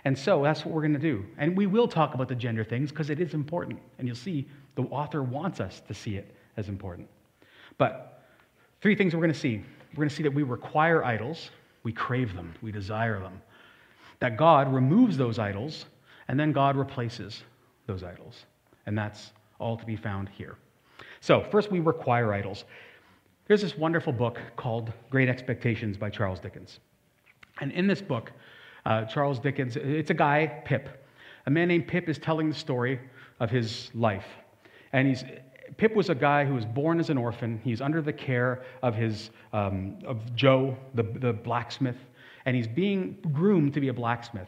And 0.03 0.17
so 0.17 0.43
that's 0.43 0.63
what 0.63 0.73
we're 0.73 0.81
going 0.81 0.93
to 0.93 0.99
do. 0.99 1.25
And 1.37 1.57
we 1.57 1.65
will 1.65 1.87
talk 1.87 2.13
about 2.13 2.27
the 2.27 2.35
gender 2.35 2.63
things 2.63 2.91
because 2.91 3.09
it 3.09 3.19
is 3.19 3.33
important. 3.33 3.79
And 3.97 4.07
you'll 4.07 4.15
see 4.15 4.47
the 4.75 4.83
author 4.83 5.23
wants 5.23 5.59
us 5.59 5.81
to 5.87 5.93
see 5.93 6.15
it 6.15 6.35
as 6.57 6.69
important. 6.69 7.07
But 7.77 8.23
three 8.81 8.95
things 8.95 9.15
we're 9.15 9.21
going 9.21 9.33
to 9.33 9.39
see 9.39 9.63
we're 9.93 10.01
going 10.01 10.09
to 10.09 10.15
see 10.15 10.23
that 10.23 10.33
we 10.33 10.43
require 10.43 11.05
idols, 11.05 11.51
we 11.83 11.93
crave 11.93 12.35
them, 12.35 12.53
we 12.61 12.69
desire 12.69 13.21
them. 13.21 13.41
That 14.19 14.35
God 14.35 14.73
removes 14.73 15.15
those 15.15 15.39
idols, 15.39 15.85
and 16.27 16.39
then 16.39 16.51
God 16.51 16.75
replaces 16.75 17.43
those 17.87 18.03
idols. 18.03 18.45
And 18.85 18.97
that's 18.97 19.31
all 19.59 19.77
to 19.77 19.85
be 19.85 19.95
found 19.95 20.29
here. 20.29 20.57
So, 21.21 21.45
first, 21.51 21.71
we 21.71 21.79
require 21.79 22.33
idols. 22.33 22.65
There's 23.47 23.61
this 23.61 23.77
wonderful 23.77 24.13
book 24.13 24.39
called 24.55 24.91
Great 25.09 25.29
Expectations 25.29 25.97
by 25.97 26.09
Charles 26.09 26.39
Dickens. 26.39 26.79
And 27.61 27.71
in 27.71 27.87
this 27.87 28.01
book, 28.01 28.31
uh, 28.85 29.05
Charles 29.05 29.39
Dickens, 29.39 29.75
it's 29.75 30.09
a 30.09 30.15
guy, 30.15 30.61
Pip. 30.65 31.07
A 31.45 31.49
man 31.49 31.67
named 31.67 31.87
Pip 31.87 32.09
is 32.09 32.17
telling 32.17 32.49
the 32.49 32.55
story 32.55 32.99
of 33.39 33.49
his 33.49 33.91
life. 33.93 34.25
And 34.93 35.07
he's, 35.07 35.23
Pip 35.77 35.95
was 35.95 36.09
a 36.09 36.15
guy 36.15 36.45
who 36.45 36.53
was 36.53 36.65
born 36.65 36.99
as 36.99 37.09
an 37.09 37.17
orphan. 37.17 37.59
He's 37.63 37.81
under 37.81 38.01
the 38.01 38.13
care 38.13 38.63
of, 38.81 38.95
his, 38.95 39.29
um, 39.53 39.99
of 40.05 40.35
Joe, 40.35 40.75
the, 40.93 41.03
the 41.03 41.33
blacksmith, 41.33 41.97
and 42.45 42.55
he's 42.55 42.67
being 42.67 43.17
groomed 43.31 43.73
to 43.73 43.81
be 43.81 43.89
a 43.89 43.93
blacksmith. 43.93 44.47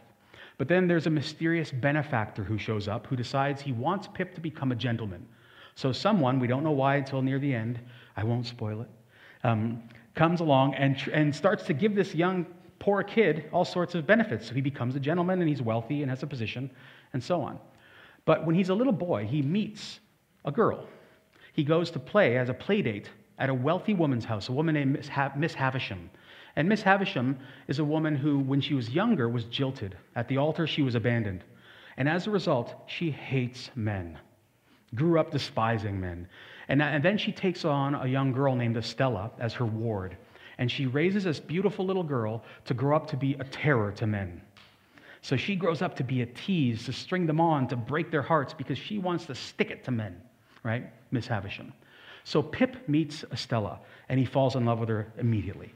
But 0.58 0.68
then 0.68 0.88
there's 0.88 1.06
a 1.06 1.12
mysterious 1.12 1.72
benefactor 1.72 2.44
who 2.44 2.58
shows 2.58 2.88
up 2.88 3.08
who 3.08 3.16
decides 3.16 3.62
he 3.62 3.72
wants 3.72 4.08
Pip 4.14 4.34
to 4.36 4.42
become 4.42 4.72
a 4.72 4.76
gentleman. 4.76 5.26
So 5.76 5.92
someone, 5.92 6.40
we 6.40 6.48
don't 6.48 6.64
know 6.64 6.72
why 6.72 6.96
until 6.96 7.22
near 7.22 7.38
the 7.38 7.54
end, 7.54 7.80
I 8.16 8.24
won't 8.24 8.48
spoil 8.48 8.82
it, 8.82 8.90
um, 9.44 9.84
comes 10.16 10.40
along 10.40 10.74
and, 10.74 10.98
and 11.14 11.36
starts 11.36 11.64
to 11.66 11.74
give 11.74 11.94
this 11.94 12.16
young 12.16 12.48
poor 12.80 13.04
kid 13.04 13.46
all 13.52 13.66
sorts 13.66 13.94
of 13.94 14.08
benefits. 14.08 14.48
So 14.48 14.56
he 14.56 14.62
becomes 14.62 14.96
a 14.96 15.00
gentleman 15.00 15.40
and 15.40 15.48
he's 15.48 15.62
wealthy 15.62 16.02
and 16.02 16.10
has 16.10 16.24
a 16.24 16.28
position 16.28 16.72
and 17.14 17.24
so 17.24 17.42
on. 17.42 17.60
But 18.26 18.46
when 18.46 18.56
he's 18.56 18.70
a 18.70 18.74
little 18.74 18.94
boy, 18.94 19.26
he 19.26 19.44
meets 19.44 20.00
a 20.46 20.52
girl. 20.52 20.88
He 21.54 21.64
goes 21.64 21.92
to 21.92 22.00
play 22.00 22.38
as 22.38 22.50
a 22.50 22.54
play 22.54 22.82
date 22.82 23.10
at 23.38 23.50
a 23.50 23.54
wealthy 23.54 23.94
woman's 23.94 24.26
house, 24.26 24.50
a 24.50 24.52
woman 24.52 24.74
named 24.74 24.94
Miss, 24.94 25.08
ha- 25.08 25.32
Miss 25.36 25.54
Havisham. 25.54 26.10
And 26.58 26.68
Miss 26.68 26.82
Havisham 26.82 27.38
is 27.68 27.78
a 27.78 27.86
woman 27.86 28.16
who, 28.16 28.40
when 28.40 28.62
she 28.62 28.74
was 28.74 28.90
younger, 28.90 29.30
was 29.30 29.44
jilted. 29.44 29.96
At 30.16 30.28
the 30.28 30.38
altar, 30.38 30.66
she 30.66 30.82
was 30.82 30.96
abandoned. 30.96 31.44
And 31.98 32.10
as 32.10 32.26
a 32.26 32.32
result, 32.32 32.74
she 32.88 33.12
hates 33.12 33.70
men, 33.76 34.18
grew 34.96 35.20
up 35.20 35.30
despising 35.30 36.02
men. 36.02 36.28
And, 36.68 36.82
and 36.82 37.06
then 37.06 37.20
she 37.20 37.32
takes 37.32 37.64
on 37.64 37.94
a 37.94 38.08
young 38.08 38.32
girl 38.32 38.56
named 38.56 38.76
Estella 38.76 39.30
as 39.38 39.54
her 39.54 39.66
ward. 39.66 40.18
And 40.58 40.72
she 40.72 40.88
raises 40.88 41.26
this 41.26 41.40
beautiful 41.40 41.86
little 41.86 42.04
girl 42.04 42.44
to 42.66 42.74
grow 42.74 42.96
up 42.96 43.08
to 43.12 43.18
be 43.18 43.36
a 43.36 43.44
terror 43.44 43.92
to 43.92 44.08
men. 44.08 44.42
So 45.22 45.38
she 45.38 45.56
grows 45.56 45.84
up 45.84 45.96
to 45.98 46.04
be 46.04 46.24
a 46.24 46.26
tease, 46.26 46.86
to 46.86 46.94
string 46.94 47.28
them 47.28 47.40
on, 47.40 47.68
to 47.68 47.76
break 47.76 48.10
their 48.10 48.24
hearts 48.24 48.56
because 48.56 48.80
she 48.80 48.98
wants 48.98 49.28
to 49.28 49.36
stick 49.36 49.70
it 49.70 49.84
to 49.84 49.92
men, 49.92 50.20
right? 50.64 50.92
Miss 51.12 51.28
Havisham. 51.28 51.72
So 52.24 52.42
Pip 52.42 52.90
meets 52.90 53.24
Estella 53.32 53.80
and 54.10 54.20
he 54.20 54.26
falls 54.26 54.56
in 54.56 54.66
love 54.66 54.80
with 54.80 54.90
her 54.90 55.14
immediately. 55.20 55.72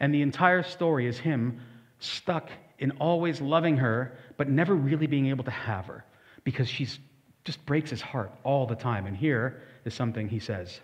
And 0.00 0.14
the 0.14 0.22
entire 0.22 0.62
story 0.62 1.06
is 1.06 1.18
him 1.18 1.60
stuck 1.98 2.50
in 2.78 2.90
always 2.92 3.40
loving 3.40 3.76
her, 3.76 4.16
but 4.36 4.48
never 4.48 4.74
really 4.74 5.06
being 5.06 5.28
able 5.28 5.44
to 5.44 5.50
have 5.50 5.86
her 5.86 6.04
because 6.44 6.68
she 6.68 6.88
just 7.44 7.64
breaks 7.66 7.90
his 7.90 8.00
heart 8.00 8.32
all 8.42 8.66
the 8.66 8.74
time. 8.74 9.06
And 9.06 9.16
here 9.16 9.62
is 9.84 9.94
something 9.94 10.28
he 10.28 10.38
says 10.38 10.80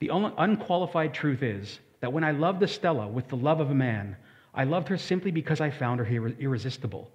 The 0.00 0.08
unqualified 0.08 1.14
truth 1.14 1.42
is 1.42 1.80
that 2.00 2.12
when 2.12 2.24
I 2.24 2.32
loved 2.32 2.62
Estella 2.62 3.08
with 3.08 3.28
the 3.28 3.36
love 3.36 3.60
of 3.60 3.70
a 3.70 3.74
man, 3.74 4.16
I 4.54 4.64
loved 4.64 4.88
her 4.88 4.98
simply 4.98 5.30
because 5.30 5.60
I 5.60 5.70
found 5.70 6.00
her 6.00 6.06
irresistible. 6.06 7.10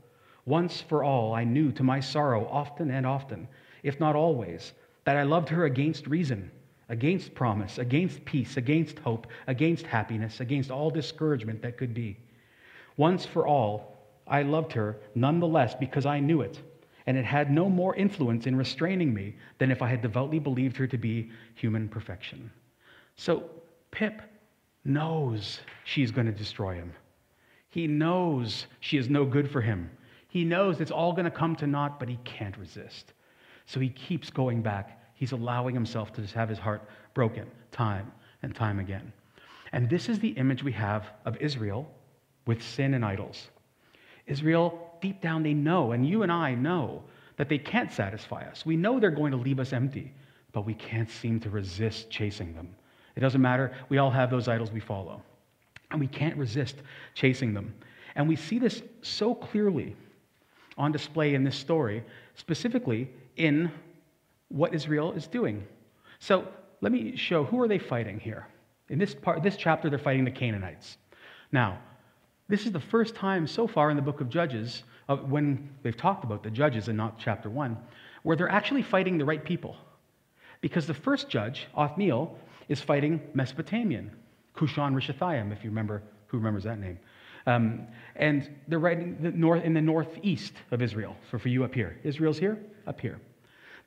Once 0.45 0.81
for 0.81 1.03
all, 1.03 1.33
I 1.33 1.43
knew 1.43 1.71
to 1.73 1.83
my 1.83 1.99
sorrow 1.99 2.47
often 2.47 2.89
and 2.89 3.05
often, 3.05 3.47
if 3.83 3.99
not 3.99 4.15
always, 4.15 4.73
that 5.05 5.15
I 5.15 5.23
loved 5.23 5.49
her 5.49 5.65
against 5.65 6.07
reason, 6.07 6.51
against 6.89 7.33
promise, 7.35 7.77
against 7.77 8.23
peace, 8.25 8.57
against 8.57 8.99
hope, 8.99 9.27
against 9.47 9.85
happiness, 9.85 10.39
against 10.39 10.71
all 10.71 10.89
discouragement 10.89 11.61
that 11.61 11.77
could 11.77 11.93
be. 11.93 12.17
Once 12.97 13.25
for 13.25 13.47
all, 13.47 13.95
I 14.27 14.41
loved 14.41 14.73
her 14.73 14.97
nonetheless 15.15 15.75
because 15.75 16.05
I 16.05 16.19
knew 16.19 16.41
it, 16.41 16.59
and 17.05 17.17
it 17.17 17.25
had 17.25 17.51
no 17.51 17.69
more 17.69 17.95
influence 17.95 18.45
in 18.45 18.55
restraining 18.55 19.13
me 19.13 19.35
than 19.57 19.71
if 19.71 19.81
I 19.81 19.87
had 19.87 20.01
devoutly 20.01 20.39
believed 20.39 20.77
her 20.77 20.87
to 20.87 20.97
be 20.97 21.31
human 21.55 21.87
perfection. 21.87 22.51
So 23.15 23.49
Pip 23.91 24.21
knows 24.83 25.59
she's 25.83 26.11
going 26.11 26.27
to 26.27 26.33
destroy 26.33 26.75
him. 26.75 26.93
He 27.69 27.87
knows 27.87 28.65
she 28.79 28.97
is 28.97 29.09
no 29.09 29.25
good 29.25 29.49
for 29.49 29.61
him. 29.61 29.89
He 30.27 30.43
knows 30.43 30.79
it's 30.79 30.91
all 30.91 31.13
going 31.13 31.25
to 31.25 31.31
come 31.31 31.55
to 31.57 31.67
naught, 31.67 31.99
but 31.99 32.09
he 32.09 32.17
can't 32.23 32.57
resist. 32.57 33.13
So 33.65 33.79
he 33.79 33.89
keeps 33.89 34.29
going 34.29 34.61
back. 34.61 34.98
He's 35.19 35.33
allowing 35.33 35.75
himself 35.75 36.13
to 36.13 36.21
just 36.21 36.33
have 36.33 36.47
his 36.47 36.57
heart 36.57 36.81
broken 37.13 37.45
time 37.73 38.09
and 38.41 38.55
time 38.55 38.79
again. 38.79 39.11
And 39.73 39.89
this 39.89 40.07
is 40.07 40.17
the 40.17 40.29
image 40.29 40.63
we 40.63 40.71
have 40.71 41.11
of 41.25 41.35
Israel 41.41 41.91
with 42.47 42.63
sin 42.63 42.93
and 42.93 43.03
idols. 43.03 43.49
Israel, 44.27 44.95
deep 45.01 45.19
down, 45.19 45.43
they 45.43 45.53
know, 45.53 45.91
and 45.91 46.07
you 46.07 46.23
and 46.23 46.31
I 46.31 46.55
know, 46.55 47.03
that 47.35 47.49
they 47.49 47.57
can't 47.57 47.91
satisfy 47.91 48.43
us. 48.43 48.65
We 48.65 48.77
know 48.77 48.97
they're 48.97 49.11
going 49.11 49.31
to 49.31 49.37
leave 49.37 49.59
us 49.59 49.73
empty, 49.73 50.13
but 50.53 50.65
we 50.65 50.73
can't 50.73 51.11
seem 51.11 51.41
to 51.41 51.49
resist 51.49 52.09
chasing 52.09 52.55
them. 52.55 52.73
It 53.17 53.19
doesn't 53.19 53.41
matter. 53.41 53.73
We 53.89 53.97
all 53.97 54.11
have 54.11 54.31
those 54.31 54.47
idols 54.47 54.71
we 54.71 54.79
follow, 54.79 55.21
and 55.91 55.99
we 55.99 56.07
can't 56.07 56.37
resist 56.37 56.77
chasing 57.13 57.53
them. 57.53 57.73
And 58.15 58.25
we 58.25 58.37
see 58.37 58.57
this 58.57 58.83
so 59.01 59.35
clearly 59.35 59.97
on 60.77 60.93
display 60.93 61.35
in 61.35 61.43
this 61.43 61.57
story, 61.57 62.05
specifically 62.35 63.09
in 63.35 63.69
what 64.49 64.73
Israel 64.73 65.13
is 65.13 65.27
doing. 65.27 65.65
So 66.19 66.47
let 66.81 66.91
me 66.91 67.15
show 67.15 67.43
who 67.45 67.61
are 67.61 67.67
they 67.67 67.79
fighting 67.79 68.19
here. 68.19 68.47
In 68.89 68.99
this 68.99 69.13
part, 69.13 69.43
this 69.43 69.55
chapter, 69.55 69.89
they're 69.89 69.99
fighting 69.99 70.25
the 70.25 70.31
Canaanites. 70.31 70.97
Now, 71.51 71.79
this 72.47 72.65
is 72.65 72.71
the 72.71 72.79
first 72.79 73.15
time 73.15 73.45
so 73.47 73.67
far 73.67 73.91
in 73.91 73.95
the 73.95 74.01
book 74.01 74.21
of 74.21 74.29
Judges, 74.29 74.83
uh, 75.07 75.17
when 75.17 75.69
they've 75.83 75.95
talked 75.95 76.23
about 76.23 76.43
the 76.43 76.49
judges 76.49 76.87
and 76.87 76.97
not 76.97 77.19
chapter 77.19 77.49
one, 77.49 77.77
where 78.23 78.35
they're 78.35 78.49
actually 78.49 78.81
fighting 78.81 79.17
the 79.17 79.25
right 79.25 79.43
people. 79.43 79.77
Because 80.61 80.87
the 80.87 80.93
first 80.93 81.29
judge, 81.29 81.67
Othniel, 81.75 82.37
is 82.67 82.81
fighting 82.81 83.21
Mesopotamian, 83.33 84.11
Cushan 84.55 84.93
Rishathaim, 84.93 85.51
if 85.51 85.63
you 85.63 85.69
remember, 85.69 86.01
who 86.27 86.37
remembers 86.37 86.63
that 86.63 86.79
name. 86.79 86.99
Um, 87.45 87.87
and 88.15 88.49
they're 88.67 88.79
right 88.79 88.99
in 88.99 89.17
the, 89.21 89.31
north, 89.31 89.63
in 89.63 89.73
the 89.73 89.81
northeast 89.81 90.53
of 90.71 90.81
Israel. 90.81 91.15
So 91.31 91.37
for 91.37 91.49
you 91.49 91.63
up 91.63 91.73
here, 91.73 91.99
Israel's 92.03 92.37
here, 92.37 92.59
up 92.85 92.99
here. 92.99 93.19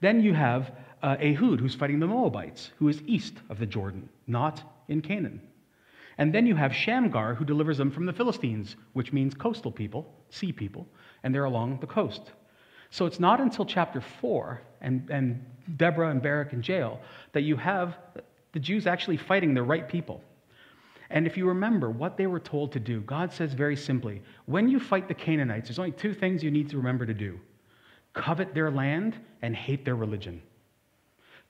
Then 0.02 0.20
you 0.20 0.34
have 0.34 0.72
uh, 1.00 1.16
Ehud, 1.22 1.60
who's 1.60 1.76
fighting 1.76 2.00
the 2.00 2.08
Moabites, 2.08 2.72
who 2.78 2.88
is 2.88 3.00
east 3.06 3.34
of 3.48 3.60
the 3.60 3.66
Jordan, 3.66 4.08
not 4.26 4.60
in 4.88 5.00
Canaan. 5.00 5.40
And 6.18 6.34
then 6.34 6.44
you 6.44 6.56
have 6.56 6.74
Shamgar, 6.74 7.36
who 7.36 7.44
delivers 7.44 7.78
them 7.78 7.92
from 7.92 8.04
the 8.04 8.12
Philistines, 8.12 8.74
which 8.94 9.12
means 9.12 9.32
coastal 9.32 9.70
people, 9.70 10.12
sea 10.28 10.52
people, 10.52 10.88
and 11.22 11.32
they're 11.32 11.44
along 11.44 11.78
the 11.78 11.86
coast. 11.86 12.32
So 12.90 13.06
it's 13.06 13.20
not 13.20 13.40
until 13.40 13.64
chapter 13.64 14.00
4 14.00 14.60
and, 14.80 15.08
and 15.08 15.46
Deborah 15.76 16.10
and 16.10 16.20
Barak 16.20 16.52
and 16.52 16.66
Jael 16.66 17.00
that 17.32 17.42
you 17.42 17.56
have 17.56 17.96
the 18.52 18.60
Jews 18.60 18.88
actually 18.88 19.16
fighting 19.16 19.54
the 19.54 19.62
right 19.62 19.88
people. 19.88 20.20
And 21.10 21.28
if 21.28 21.36
you 21.36 21.46
remember 21.46 21.90
what 21.90 22.16
they 22.16 22.26
were 22.26 22.40
told 22.40 22.72
to 22.72 22.80
do, 22.80 23.02
God 23.02 23.32
says 23.32 23.54
very 23.54 23.76
simply 23.76 24.20
when 24.46 24.68
you 24.68 24.80
fight 24.80 25.06
the 25.06 25.14
Canaanites, 25.14 25.68
there's 25.68 25.78
only 25.78 25.92
two 25.92 26.12
things 26.12 26.42
you 26.42 26.50
need 26.50 26.68
to 26.70 26.76
remember 26.76 27.06
to 27.06 27.14
do 27.14 27.38
covet 28.14 28.54
their 28.54 28.70
land 28.70 29.16
and 29.42 29.54
hate 29.54 29.84
their 29.84 29.96
religion. 29.96 30.42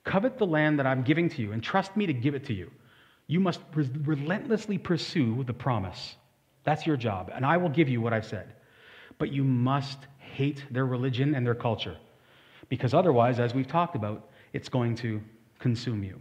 Covet 0.03 0.37
the 0.37 0.45
land 0.45 0.79
that 0.79 0.85
I'm 0.85 1.03
giving 1.03 1.29
to 1.29 1.41
you 1.41 1.51
and 1.51 1.63
trust 1.63 1.95
me 1.95 2.05
to 2.05 2.13
give 2.13 2.35
it 2.35 2.45
to 2.45 2.53
you. 2.53 2.71
You 3.27 3.39
must 3.39 3.61
re- 3.73 3.89
relentlessly 4.03 4.77
pursue 4.77 5.43
the 5.43 5.53
promise. 5.53 6.15
That's 6.63 6.85
your 6.85 6.97
job, 6.97 7.31
and 7.33 7.45
I 7.45 7.57
will 7.57 7.69
give 7.69 7.89
you 7.89 8.01
what 8.01 8.13
I've 8.13 8.25
said. 8.25 8.53
But 9.17 9.31
you 9.31 9.43
must 9.43 9.99
hate 10.17 10.63
their 10.71 10.85
religion 10.85 11.35
and 11.35 11.45
their 11.45 11.55
culture, 11.55 11.97
because 12.69 12.93
otherwise, 12.93 13.39
as 13.39 13.53
we've 13.53 13.67
talked 13.67 13.95
about, 13.95 14.29
it's 14.51 14.69
going 14.69 14.95
to 14.95 15.21
consume 15.59 16.03
you. 16.03 16.19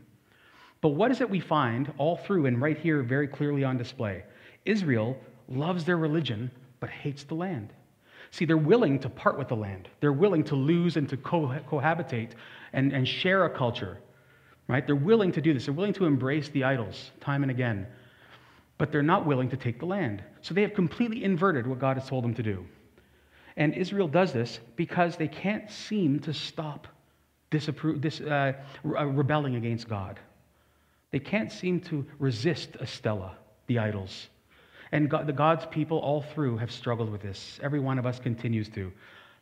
But 0.80 0.90
what 0.90 1.11
is 1.11 1.20
it 1.20 1.30
we 1.30 1.40
find 1.40 1.92
all 1.99 2.16
through 2.16 2.46
and 2.46 2.61
right 2.61 2.78
here 2.78 3.02
very 3.02 3.28
clearly 3.28 3.64
on 3.64 3.78
display? 3.78 4.25
Israel 4.64 5.16
loves 5.49 5.84
their 5.84 5.96
religion 5.96 6.50
but 6.80 6.90
hates 6.90 7.25
the 7.25 7.34
land. 7.34 7.72
See, 8.33 8.47
they're 8.47 8.57
willing 8.57 8.99
to 9.01 9.11
part 9.11 9.37
with 9.39 9.49
the 9.49 9.57
land. 9.57 9.89
They're 10.01 10.12
willing 10.12 10.43
to 10.45 10.57
lose 10.57 10.97
and 10.97 11.07
to 11.11 11.19
co- 11.19 11.55
cohabitate 11.71 12.31
and, 12.73 12.91
and 12.91 13.07
share 13.07 13.45
a 13.45 13.51
culture, 13.51 13.99
right? 14.69 14.85
They're 14.87 14.97
willing 14.97 15.33
to 15.33 15.43
do 15.43 15.53
this. 15.53 15.67
They're 15.67 15.75
willing 15.75 15.93
to 15.95 16.07
embrace 16.07 16.49
the 16.49 16.65
idols 16.65 17.11
time 17.21 17.43
and 17.43 17.51
again, 17.51 17.87
but 18.79 18.91
they're 18.91 19.03
not 19.03 19.27
willing 19.27 19.51
to 19.51 19.57
take 19.59 19.79
the 19.79 19.85
land. 19.85 20.25
So 20.41 20.55
they 20.55 20.62
have 20.62 20.73
completely 20.73 21.25
inverted 21.25 21.67
what 21.67 21.79
God 21.79 21.99
has 21.99 22.09
told 22.09 22.25
them 22.25 22.33
to 22.35 22.43
do. 22.43 22.65
And 23.59 23.75
Israel 23.75 24.09
does 24.09 24.33
this 24.33 24.61
because 24.77 25.17
they 25.17 25.29
can't 25.29 25.71
seem 25.71 26.19
to 26.21 26.33
stop 26.33 26.89
disappro- 27.51 28.01
dis, 28.01 28.23
uh, 28.23 28.55
rebelling 28.83 29.57
against 29.57 29.91
God. 29.91 30.19
They 31.11 31.19
can't 31.19 31.53
seem 31.53 31.81
to 31.83 32.07
resist 32.19 32.77
Estella, 32.81 33.37
the 33.67 33.79
idols. 33.79 34.29
And 34.92 35.08
God, 35.08 35.26
the 35.26 35.32
God's 35.32 35.66
people 35.66 35.99
all 35.99 36.22
through 36.22 36.58
have 36.58 36.70
struggled 36.70 37.11
with 37.11 37.22
this. 37.22 37.58
Every 37.62 37.80
one 37.80 37.99
of 37.99 38.06
us 38.06 38.18
continues 38.18 38.68
to. 38.70 38.92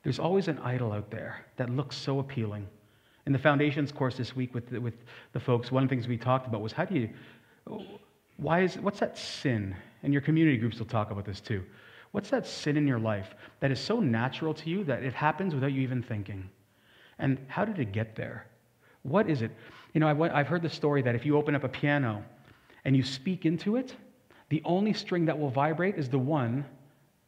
There's 0.05 0.19
always 0.19 0.49
an 0.49 0.59
idol 0.59 0.93
out 0.93 1.11
there 1.11 1.45
that 1.57 1.69
looks 1.69 1.97
so 1.97 2.21
appealing. 2.21 2.67
In 3.27 3.33
the 3.33 3.39
foundations 3.39 3.93
course 3.93 4.17
this 4.17 4.35
week 4.35 4.55
with 4.55 4.71
the, 4.71 4.81
with 4.81 4.95
the 5.33 5.41
folks, 5.41 5.71
one 5.71 5.83
of 5.83 5.89
the 5.89 5.95
things 5.95 6.09
we 6.09 6.17
talked 6.17 6.47
about 6.47 6.63
was 6.63 6.73
how 6.73 6.85
do 6.85 6.95
you, 6.95 7.11
why 8.37 8.63
is, 8.63 8.77
what's 8.77 9.01
that 9.01 9.19
sin? 9.19 9.77
And 10.03 10.13
your 10.13 10.23
community 10.23 10.57
groups 10.57 10.79
will 10.79 10.87
talk 10.87 11.11
about 11.11 11.27
this 11.27 11.41
too. 11.41 11.63
What's 12.13 12.31
that 12.31 12.47
sin 12.47 12.77
in 12.77 12.87
your 12.87 12.99
life 12.99 13.35
that 13.61 13.71
is 13.71 13.79
so 13.79 14.01
natural 14.01 14.55
to 14.55 14.71
you 14.71 14.85
that 14.85 15.03
it 15.03 15.13
happens 15.13 15.55
without 15.55 15.73
you 15.73 15.83
even 15.83 16.03
thinking? 16.03 16.49
And 17.19 17.39
how 17.49 17.65
did 17.65 17.79
it 17.79 17.93
get 17.93 18.17
there? 18.17 18.47
What 19.03 19.29
is 19.29 19.43
it? 19.43 19.51
You 19.95 20.01
know, 20.01 20.09
I've 20.09 20.47
heard 20.47 20.63
the 20.63 20.71
story 20.71 21.03
that 21.03 21.15
if 21.15 21.27
you 21.27 21.37
open 21.37 21.55
up 21.55 21.65
a 21.65 21.69
piano 21.69 22.25
and 22.85 22.97
you 22.97 23.03
speak 23.03 23.47
into 23.47 23.77
it, 23.77 23.95
the 24.51 24.61
only 24.65 24.93
string 24.93 25.25
that 25.25 25.39
will 25.39 25.51
vibrate 25.51 25.97
is 25.97 26.09
the 26.09 26.19
one 26.19 26.65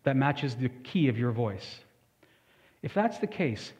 that 0.04 0.16
matches 0.16 0.54
the 0.54 0.68
key 0.68 1.08
of 1.08 1.16
your 1.16 1.32
voice. 1.32 1.80
If 2.82 2.92
that's 2.92 3.18
the 3.18 3.26
case, 3.26 3.72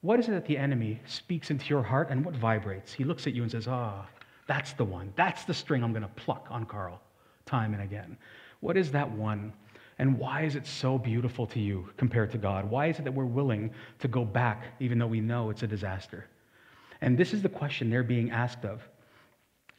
what 0.00 0.18
is 0.18 0.28
it 0.28 0.32
that 0.32 0.46
the 0.46 0.58
enemy 0.58 1.00
speaks 1.06 1.50
into 1.50 1.66
your 1.68 1.82
heart 1.82 2.08
and 2.10 2.24
what 2.24 2.34
vibrates? 2.34 2.92
He 2.92 3.04
looks 3.04 3.26
at 3.26 3.32
you 3.32 3.42
and 3.42 3.50
says, 3.50 3.66
Ah, 3.68 4.04
oh, 4.04 4.24
that's 4.46 4.72
the 4.72 4.84
one. 4.84 5.12
That's 5.16 5.44
the 5.44 5.54
string 5.54 5.82
I'm 5.82 5.92
going 5.92 6.02
to 6.02 6.08
pluck 6.08 6.48
on 6.50 6.66
Carl 6.66 7.00
time 7.46 7.72
and 7.72 7.82
again. 7.82 8.16
What 8.60 8.76
is 8.76 8.90
that 8.92 9.10
one? 9.10 9.52
And 10.00 10.18
why 10.18 10.42
is 10.42 10.54
it 10.54 10.66
so 10.66 10.98
beautiful 10.98 11.46
to 11.48 11.60
you 11.60 11.88
compared 11.96 12.30
to 12.32 12.38
God? 12.38 12.68
Why 12.68 12.86
is 12.86 12.98
it 12.98 13.04
that 13.04 13.14
we're 13.14 13.24
willing 13.24 13.70
to 14.00 14.08
go 14.08 14.24
back 14.24 14.64
even 14.80 14.98
though 14.98 15.06
we 15.06 15.20
know 15.20 15.50
it's 15.50 15.62
a 15.62 15.66
disaster? 15.66 16.26
And 17.00 17.16
this 17.16 17.32
is 17.32 17.42
the 17.42 17.48
question 17.48 17.90
they're 17.90 18.02
being 18.02 18.30
asked 18.30 18.64
of 18.64 18.82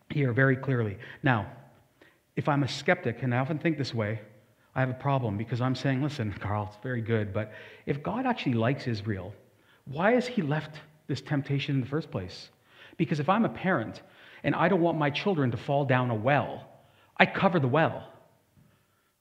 here 0.09 0.33
very 0.33 0.55
clearly. 0.55 0.97
Now, 1.23 1.47
if 2.39 2.47
I'm 2.47 2.63
a 2.63 2.67
skeptic, 2.69 3.21
and 3.21 3.35
I 3.35 3.39
often 3.39 3.59
think 3.59 3.77
this 3.77 3.93
way, 3.93 4.21
I 4.73 4.79
have 4.79 4.89
a 4.89 4.93
problem 4.93 5.37
because 5.37 5.59
I'm 5.59 5.75
saying, 5.75 6.01
listen, 6.01 6.33
Carl, 6.39 6.69
it's 6.69 6.81
very 6.81 7.01
good, 7.01 7.33
but 7.33 7.51
if 7.85 8.01
God 8.01 8.25
actually 8.25 8.53
likes 8.53 8.87
Israel, 8.87 9.33
why 9.83 10.13
has 10.13 10.25
he 10.25 10.41
left 10.41 10.77
this 11.07 11.19
temptation 11.19 11.75
in 11.75 11.81
the 11.81 11.87
first 11.87 12.09
place? 12.09 12.49
Because 12.95 13.19
if 13.19 13.27
I'm 13.27 13.43
a 13.43 13.49
parent 13.49 14.01
and 14.45 14.55
I 14.55 14.69
don't 14.69 14.79
want 14.79 14.97
my 14.97 15.09
children 15.09 15.51
to 15.51 15.57
fall 15.57 15.83
down 15.83 16.11
a 16.11 16.15
well, 16.15 16.65
I 17.17 17.25
cover 17.25 17.59
the 17.59 17.67
well. 17.67 18.07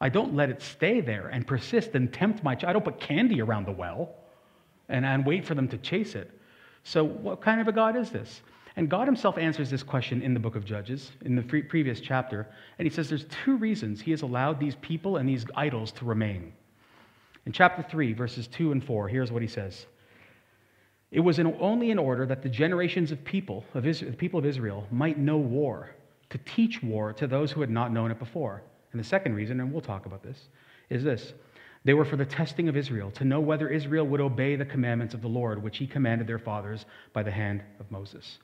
I 0.00 0.10
don't 0.10 0.36
let 0.36 0.48
it 0.48 0.62
stay 0.62 1.00
there 1.00 1.26
and 1.26 1.44
persist 1.44 1.96
and 1.96 2.12
tempt 2.12 2.44
my 2.44 2.54
child. 2.54 2.70
I 2.70 2.72
don't 2.72 2.84
put 2.84 3.00
candy 3.00 3.42
around 3.42 3.66
the 3.66 3.72
well 3.72 4.14
and, 4.88 5.04
and 5.04 5.26
wait 5.26 5.44
for 5.44 5.56
them 5.56 5.66
to 5.68 5.78
chase 5.78 6.14
it. 6.14 6.30
So, 6.84 7.02
what 7.02 7.40
kind 7.40 7.60
of 7.60 7.66
a 7.66 7.72
God 7.72 7.96
is 7.96 8.10
this? 8.10 8.42
And 8.78 8.88
God 8.88 9.08
himself 9.08 9.38
answers 9.38 9.70
this 9.70 9.82
question 9.82 10.22
in 10.22 10.34
the 10.34 10.38
book 10.38 10.54
of 10.54 10.64
Judges, 10.64 11.10
in 11.24 11.34
the 11.34 11.42
pre- 11.42 11.62
previous 11.62 11.98
chapter. 12.00 12.46
And 12.78 12.86
he 12.86 12.94
says 12.94 13.08
there's 13.08 13.26
two 13.44 13.56
reasons 13.56 14.00
he 14.00 14.12
has 14.12 14.22
allowed 14.22 14.60
these 14.60 14.76
people 14.76 15.16
and 15.16 15.28
these 15.28 15.44
idols 15.56 15.90
to 15.92 16.04
remain. 16.04 16.52
In 17.44 17.50
chapter 17.50 17.82
3, 17.82 18.12
verses 18.12 18.46
2 18.46 18.70
and 18.70 18.84
4, 18.84 19.08
here's 19.08 19.32
what 19.32 19.42
he 19.42 19.48
says 19.48 19.86
It 21.10 21.18
was 21.18 21.40
in, 21.40 21.56
only 21.58 21.90
in 21.90 21.98
order 21.98 22.24
that 22.26 22.40
the 22.40 22.48
generations 22.48 23.10
of 23.10 23.24
people, 23.24 23.64
of 23.74 23.84
Israel, 23.84 24.12
the 24.12 24.16
people 24.16 24.38
of 24.38 24.46
Israel, 24.46 24.86
might 24.92 25.18
know 25.18 25.38
war, 25.38 25.90
to 26.30 26.38
teach 26.38 26.80
war 26.80 27.12
to 27.14 27.26
those 27.26 27.50
who 27.50 27.60
had 27.60 27.70
not 27.70 27.92
known 27.92 28.12
it 28.12 28.20
before. 28.20 28.62
And 28.92 29.00
the 29.00 29.04
second 29.04 29.34
reason, 29.34 29.58
and 29.58 29.72
we'll 29.72 29.82
talk 29.82 30.06
about 30.06 30.22
this, 30.22 30.50
is 30.88 31.02
this 31.02 31.32
they 31.82 31.94
were 31.94 32.04
for 32.04 32.16
the 32.16 32.24
testing 32.24 32.68
of 32.68 32.76
Israel, 32.76 33.10
to 33.10 33.24
know 33.24 33.40
whether 33.40 33.68
Israel 33.68 34.06
would 34.06 34.20
obey 34.20 34.54
the 34.54 34.64
commandments 34.64 35.14
of 35.14 35.22
the 35.22 35.28
Lord, 35.28 35.60
which 35.60 35.78
he 35.78 35.86
commanded 35.88 36.28
their 36.28 36.38
fathers 36.38 36.86
by 37.12 37.24
the 37.24 37.32
hand 37.32 37.64
of 37.80 37.90
Moses. 37.90 38.38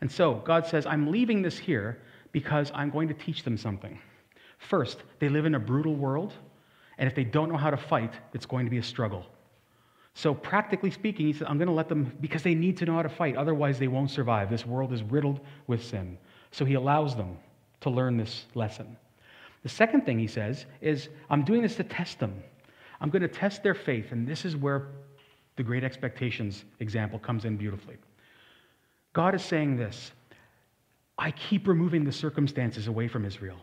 And 0.00 0.10
so 0.10 0.34
God 0.44 0.66
says, 0.66 0.86
I'm 0.86 1.10
leaving 1.10 1.42
this 1.42 1.58
here 1.58 2.00
because 2.32 2.70
I'm 2.74 2.90
going 2.90 3.08
to 3.08 3.14
teach 3.14 3.42
them 3.42 3.56
something. 3.56 3.98
First, 4.58 5.02
they 5.18 5.28
live 5.28 5.46
in 5.46 5.54
a 5.54 5.58
brutal 5.58 5.94
world, 5.94 6.34
and 6.98 7.08
if 7.08 7.14
they 7.14 7.24
don't 7.24 7.50
know 7.50 7.56
how 7.56 7.70
to 7.70 7.76
fight, 7.76 8.14
it's 8.34 8.46
going 8.46 8.66
to 8.66 8.70
be 8.70 8.78
a 8.78 8.82
struggle. 8.82 9.24
So, 10.14 10.34
practically 10.34 10.90
speaking, 10.90 11.26
he 11.26 11.32
said, 11.32 11.46
I'm 11.46 11.56
going 11.56 11.68
to 11.68 11.74
let 11.74 11.88
them, 11.88 12.12
because 12.20 12.42
they 12.42 12.54
need 12.54 12.76
to 12.78 12.84
know 12.84 12.94
how 12.94 13.02
to 13.02 13.08
fight, 13.08 13.36
otherwise, 13.36 13.78
they 13.78 13.88
won't 13.88 14.10
survive. 14.10 14.50
This 14.50 14.66
world 14.66 14.92
is 14.92 15.02
riddled 15.02 15.40
with 15.66 15.84
sin. 15.84 16.18
So, 16.50 16.64
he 16.64 16.74
allows 16.74 17.16
them 17.16 17.38
to 17.82 17.90
learn 17.90 18.16
this 18.16 18.46
lesson. 18.54 18.96
The 19.62 19.68
second 19.68 20.04
thing 20.04 20.18
he 20.18 20.26
says 20.26 20.66
is, 20.80 21.08
I'm 21.30 21.44
doing 21.44 21.62
this 21.62 21.76
to 21.76 21.84
test 21.84 22.18
them. 22.18 22.42
I'm 23.00 23.08
going 23.08 23.22
to 23.22 23.28
test 23.28 23.62
their 23.62 23.74
faith, 23.74 24.12
and 24.12 24.26
this 24.26 24.44
is 24.44 24.56
where 24.56 24.88
the 25.56 25.62
Great 25.62 25.84
Expectations 25.84 26.64
example 26.80 27.18
comes 27.18 27.44
in 27.44 27.56
beautifully. 27.56 27.96
God 29.12 29.34
is 29.34 29.42
saying 29.42 29.76
this 29.76 30.12
I 31.18 31.30
keep 31.32 31.66
removing 31.66 32.04
the 32.04 32.12
circumstances 32.12 32.86
away 32.86 33.08
from 33.08 33.24
Israel. 33.24 33.58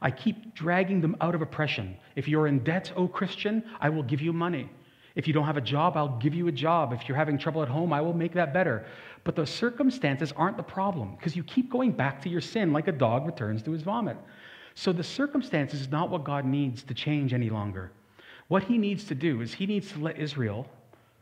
I 0.00 0.10
keep 0.10 0.54
dragging 0.54 1.00
them 1.00 1.16
out 1.20 1.34
of 1.34 1.42
oppression. 1.42 1.96
If 2.14 2.28
you're 2.28 2.46
in 2.46 2.58
debt, 2.60 2.92
O 2.96 3.08
Christian, 3.08 3.64
I 3.80 3.88
will 3.88 4.02
give 4.02 4.20
you 4.20 4.32
money. 4.32 4.68
If 5.14 5.28
you 5.28 5.32
don't 5.32 5.46
have 5.46 5.56
a 5.56 5.62
job, 5.62 5.96
I'll 5.96 6.18
give 6.18 6.34
you 6.34 6.48
a 6.48 6.52
job. 6.52 6.92
If 6.92 7.08
you're 7.08 7.16
having 7.16 7.38
trouble 7.38 7.62
at 7.62 7.68
home, 7.68 7.92
I 7.92 8.00
will 8.00 8.12
make 8.12 8.34
that 8.34 8.52
better. 8.52 8.84
But 9.22 9.36
the 9.36 9.46
circumstances 9.46 10.32
aren't 10.36 10.56
the 10.56 10.62
problem 10.62 11.14
because 11.16 11.36
you 11.36 11.44
keep 11.44 11.70
going 11.70 11.92
back 11.92 12.20
to 12.22 12.28
your 12.28 12.40
sin 12.40 12.72
like 12.72 12.88
a 12.88 12.92
dog 12.92 13.24
returns 13.24 13.62
to 13.62 13.70
his 13.70 13.82
vomit. 13.82 14.16
So 14.74 14.92
the 14.92 15.04
circumstances 15.04 15.82
is 15.82 15.88
not 15.88 16.10
what 16.10 16.24
God 16.24 16.44
needs 16.44 16.82
to 16.82 16.94
change 16.94 17.32
any 17.32 17.48
longer. 17.48 17.92
What 18.48 18.64
he 18.64 18.76
needs 18.76 19.04
to 19.04 19.14
do 19.14 19.40
is 19.40 19.54
he 19.54 19.66
needs 19.66 19.92
to 19.92 20.00
let 20.00 20.18
Israel 20.18 20.66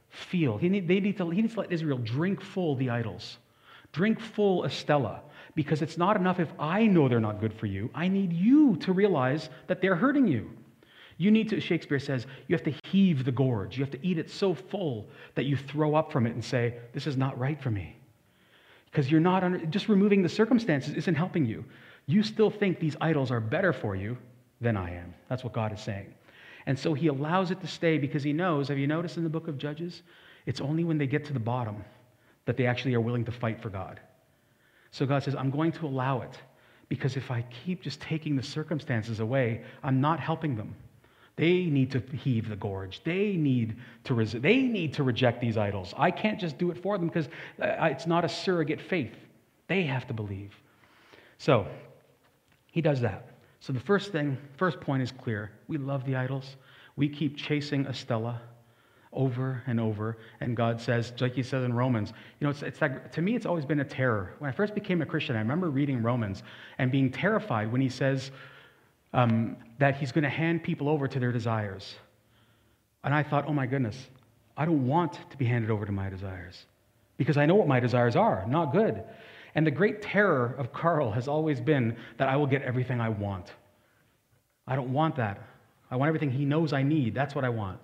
feel. 0.09 0.57
He, 0.57 0.69
need, 0.69 0.89
they 0.89 1.01
need 1.01 1.19
to, 1.19 1.29
he 1.31 1.43
needs 1.43 1.55
to 1.55 1.61
let 1.61 1.71
Israel 1.73 1.99
drink 1.99 2.41
full 2.41 2.75
the 2.77 2.91
idols, 2.91 3.39
drink 3.93 4.21
full 4.21 4.65
Estella, 4.65 5.21
because 5.55 5.83
it's 5.83 5.99
not 5.99 6.17
enough 6.17 6.41
if 6.41 6.53
I 6.59 6.87
know 6.87 7.09
they're 7.09 7.21
not 7.21 7.41
good 7.41 7.53
for 7.53 7.67
you. 7.67 7.91
I 7.95 8.09
need 8.09 8.33
you 8.33 8.77
to 8.77 8.93
realize 8.93 9.51
that 9.67 9.81
they're 9.81 9.97
hurting 9.97 10.27
you. 10.27 10.51
You 11.19 11.31
need 11.31 11.51
to, 11.51 11.61
Shakespeare 11.61 11.99
says, 11.99 12.27
you 12.49 12.57
have 12.57 12.65
to 12.65 12.75
heave 12.89 13.25
the 13.25 13.33
gorge. 13.33 13.77
You 13.77 13.85
have 13.85 13.93
to 13.93 14.07
eat 14.07 14.19
it 14.19 14.31
so 14.31 14.55
full 14.55 15.09
that 15.35 15.45
you 15.45 15.57
throw 15.57 15.95
up 15.95 16.11
from 16.11 16.27
it 16.27 16.35
and 16.35 16.45
say, 16.45 16.75
This 16.95 17.07
is 17.07 17.17
not 17.17 17.39
right 17.39 17.61
for 17.61 17.71
me. 17.71 17.97
Because 18.87 19.11
you're 19.11 19.21
not, 19.21 19.45
under, 19.45 19.65
just 19.67 19.89
removing 19.89 20.23
the 20.23 20.29
circumstances 20.29 20.95
isn't 20.95 21.15
helping 21.15 21.47
you. 21.47 21.65
You 22.07 22.23
still 22.23 22.51
think 22.51 22.81
these 22.81 22.97
idols 23.01 23.31
are 23.31 23.41
better 23.41 23.73
for 23.73 23.95
you 23.95 24.17
than 24.61 24.77
I 24.77 24.95
am. 24.95 25.15
That's 25.29 25.45
what 25.45 25.53
God 25.53 25.73
is 25.73 25.81
saying. 25.81 26.13
And 26.67 26.79
so 26.79 26.95
he 26.95 27.09
allows 27.09 27.51
it 27.51 27.61
to 27.61 27.67
stay 27.67 27.99
because 27.99 28.23
he 28.23 28.33
knows, 28.33 28.69
have 28.69 28.79
you 28.79 28.87
noticed 28.87 29.17
in 29.17 29.25
the 29.25 29.31
book 29.31 29.49
of 29.49 29.59
Judges? 29.59 30.03
It's 30.47 30.61
only 30.61 30.85
when 30.85 30.99
they 30.99 31.07
get 31.07 31.25
to 31.27 31.33
the 31.33 31.41
bottom 31.41 31.85
that 32.45 32.57
they 32.57 32.67
actually 32.67 32.95
are 32.95 33.01
willing 33.01 33.25
to 33.25 33.33
fight 33.33 33.61
for 33.63 33.71
God. 33.71 34.01
So 34.91 35.07
God 35.07 35.23
says, 35.23 35.35
I'm 35.35 35.51
going 35.51 35.73
to 35.73 35.87
allow 35.87 36.23
it 36.23 36.39
because 36.89 37.17
if 37.17 37.31
I 37.31 37.45
keep 37.65 37.83
just 37.83 38.01
taking 38.01 38.37
the 38.37 38.43
circumstances 38.43 39.21
away, 39.21 39.63
I'm 39.83 40.01
not 40.01 40.21
helping 40.21 40.57
them. 40.57 40.75
They 41.37 41.65
need 41.65 41.91
to 41.93 42.01
heave 42.15 42.49
the 42.49 42.57
gorge. 42.57 43.03
They 43.05 43.37
need 43.37 43.77
to 44.05 44.15
res- 44.15 44.33
they 44.33 44.59
need 44.61 44.93
to 44.95 45.03
reject 45.03 45.41
these 45.41 45.57
idols. 45.57 45.95
I 45.97 46.11
can't 46.11 46.39
just 46.39 46.59
do 46.59 46.71
it 46.71 46.83
for 46.83 46.99
them 46.99 47.09
because 47.09 47.29
uh, 47.61 47.87
it's 47.91 48.07
not 48.07 48.25
a 48.25 48.29
surrogate 48.29 48.81
faith. 48.81 49.15
They 49.67 49.85
have 49.85 50.07
to 50.09 50.13
believe. 50.13 50.53
So, 51.39 51.67
he 52.67 52.83
does 52.83 53.01
that. 53.01 53.29
So 53.61 53.73
the 53.73 53.81
first 53.81 54.13
thing, 54.13 54.37
first 54.57 54.81
point 54.81 55.03
is 55.03 55.13
clear. 55.13 55.53
We 55.69 55.79
love 55.79 56.05
the 56.05 56.17
idols. 56.17 56.57
We 56.97 57.09
keep 57.09 57.37
chasing 57.37 57.87
Estella 57.87 58.43
over 59.13 59.63
and 59.67 59.79
over. 59.79 60.17
And 60.41 60.57
God 60.57 60.81
says, 60.81 61.13
like 61.21 61.35
he 61.35 61.43
says 61.43 61.65
in 61.65 61.73
Romans, 61.73 62.13
you 62.41 62.47
know, 62.47 62.51
it's, 62.51 62.63
it's 62.63 62.81
like, 62.81 63.13
to 63.13 63.23
me, 63.23 63.35
it's 63.35 63.47
always 63.47 63.65
been 63.65 63.81
a 63.81 63.85
terror. 63.85 64.35
When 64.39 64.49
I 64.51 64.53
first 64.53 64.75
became 64.75 65.03
a 65.03 65.07
Christian, 65.07 65.37
I 65.37 65.41
remember 65.41 65.71
reading 65.71 66.03
Romans 66.03 66.43
and 66.79 66.91
being 66.91 67.11
terrified 67.11 67.71
when 67.71 67.81
he 67.81 67.89
says, 67.89 68.31
um, 69.13 69.57
that 69.79 69.97
he's 69.97 70.13
going 70.13 70.25
to 70.25 70.31
hand 70.31 70.63
people 70.63 70.89
over 70.89 71.07
to 71.07 71.19
their 71.19 71.33
desires. 71.33 71.95
And 73.05 73.15
I 73.15 73.23
thought, 73.23 73.45
oh 73.47 73.53
my 73.53 73.67
goodness, 73.67 74.09
I 74.57 74.65
don't 74.65 74.87
want 74.87 75.19
to 75.31 75.37
be 75.37 75.45
handed 75.45 75.71
over 75.71 75.85
to 75.85 75.93
my 75.93 76.09
desires 76.09 76.67
because 77.17 77.37
I 77.37 77.47
know 77.47 77.55
what 77.55 77.69
my 77.69 77.81
desires 77.81 78.17
are 78.17 78.45
not 78.49 78.73
good. 78.73 79.03
And 79.55 79.67
the 79.67 79.71
great 79.71 80.01
terror 80.01 80.55
of 80.59 80.73
Carl 80.73 81.11
has 81.11 81.29
always 81.29 81.61
been 81.61 81.97
that 82.17 82.29
I 82.29 82.37
will 82.37 82.47
get 82.47 82.63
everything 82.63 83.01
I 83.01 83.11
want. 83.11 83.53
I 84.67 84.77
don't 84.77 84.93
want 84.93 85.17
that. 85.17 85.43
I 85.91 85.97
want 85.97 86.09
everything 86.09 86.31
he 86.31 86.47
knows 86.47 86.73
I 86.73 86.83
need. 86.83 87.15
That's 87.15 87.35
what 87.35 87.45
I 87.45 87.51
want. 87.51 87.79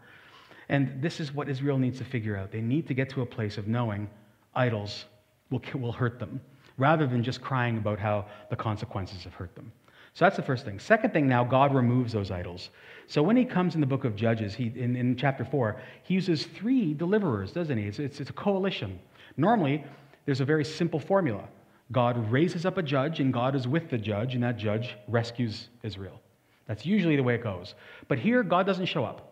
And 0.69 1.01
this 1.01 1.21
is 1.21 1.33
what 1.33 1.49
Israel 1.49 1.79
needs 1.79 1.99
to 1.99 2.05
figure 2.05 2.37
out. 2.37 2.53
They 2.53 2.61
need 2.61 2.87
to 2.89 2.95
get 2.95 3.09
to 3.11 3.23
a 3.23 3.27
place 3.27 3.57
of 3.59 3.69
knowing 3.69 4.09
idols 4.55 5.07
will, 5.51 5.63
will 5.75 5.93
hurt 5.93 6.19
them 6.19 6.41
rather 6.77 7.07
than 7.07 7.23
just 7.23 7.41
crying 7.41 7.79
about 7.79 7.99
how 7.99 8.27
the 8.51 8.57
consequences 8.57 9.25
have 9.25 9.35
hurt 9.35 9.55
them. 9.55 9.73
So 10.15 10.25
that's 10.25 10.37
the 10.37 10.43
first 10.43 10.65
thing. 10.65 10.79
Second 10.79 11.13
thing 11.13 11.29
now, 11.29 11.45
God 11.45 11.75
removes 11.75 12.13
those 12.13 12.31
idols. 12.31 12.71
So 13.07 13.23
when 13.23 13.37
he 13.37 13.45
comes 13.45 13.75
in 13.75 13.81
the 13.81 13.87
book 13.87 14.05
of 14.05 14.17
Judges, 14.17 14.55
he, 14.55 14.73
in, 14.75 14.97
in 14.97 15.17
chapter 15.17 15.45
4, 15.45 15.81
he 16.03 16.15
uses 16.15 16.47
three 16.47 16.95
deliverers, 16.95 17.53
doesn't 17.53 17.77
he? 17.77 17.85
It's, 17.85 17.99
it's, 17.99 18.21
it's 18.21 18.31
a 18.31 18.33
coalition. 18.33 18.99
Normally, 19.37 19.85
there's 20.27 20.41
a 20.41 20.45
very 20.45 20.65
simple 20.65 20.99
formula 20.99 21.45
God 21.91 22.31
raises 22.31 22.67
up 22.67 22.77
a 22.77 22.83
judge, 22.83 23.21
and 23.21 23.33
God 23.33 23.55
is 23.55 23.67
with 23.67 23.89
the 23.89 23.97
judge, 23.97 24.35
and 24.35 24.43
that 24.43 24.59
judge 24.59 24.97
rescues 25.07 25.69
Israel. 25.83 26.21
That's 26.67 26.85
usually 26.85 27.17
the 27.17 27.23
way 27.23 27.35
it 27.35 27.43
goes. 27.43 27.75
But 28.09 28.19
here, 28.19 28.43
God 28.43 28.67
doesn't 28.67 28.87
show 28.87 29.05
up. 29.05 29.28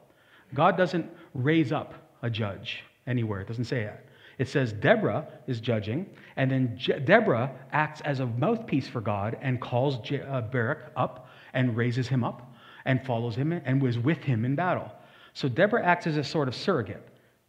God 0.54 0.76
doesn't 0.76 1.10
raise 1.34 1.72
up 1.72 1.94
a 2.22 2.30
judge 2.30 2.82
anywhere. 3.06 3.40
It 3.40 3.48
doesn't 3.48 3.64
say 3.64 3.84
that. 3.84 4.04
It 4.38 4.48
says 4.48 4.72
Deborah 4.72 5.26
is 5.46 5.60
judging, 5.60 6.06
and 6.36 6.50
then 6.50 6.76
Je- 6.76 7.00
Deborah 7.00 7.50
acts 7.72 8.02
as 8.02 8.20
a 8.20 8.26
mouthpiece 8.26 8.86
for 8.86 9.00
God 9.00 9.38
and 9.40 9.60
calls 9.60 9.98
Je- 9.98 10.20
uh, 10.20 10.42
Barak 10.42 10.92
up 10.96 11.28
and 11.54 11.76
raises 11.76 12.06
him 12.06 12.22
up 12.22 12.52
and 12.84 13.04
follows 13.04 13.34
him 13.34 13.52
and 13.52 13.80
was 13.80 13.98
with 13.98 14.18
him 14.18 14.44
in 14.44 14.54
battle. 14.54 14.92
So 15.32 15.48
Deborah 15.48 15.84
acts 15.84 16.06
as 16.06 16.16
a 16.16 16.24
sort 16.24 16.48
of 16.48 16.54
surrogate 16.54 17.06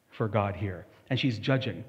for 0.09 0.27
God 0.27 0.55
here, 0.55 0.85
and 1.09 1.19
she's 1.19 1.39
judging. 1.39 1.83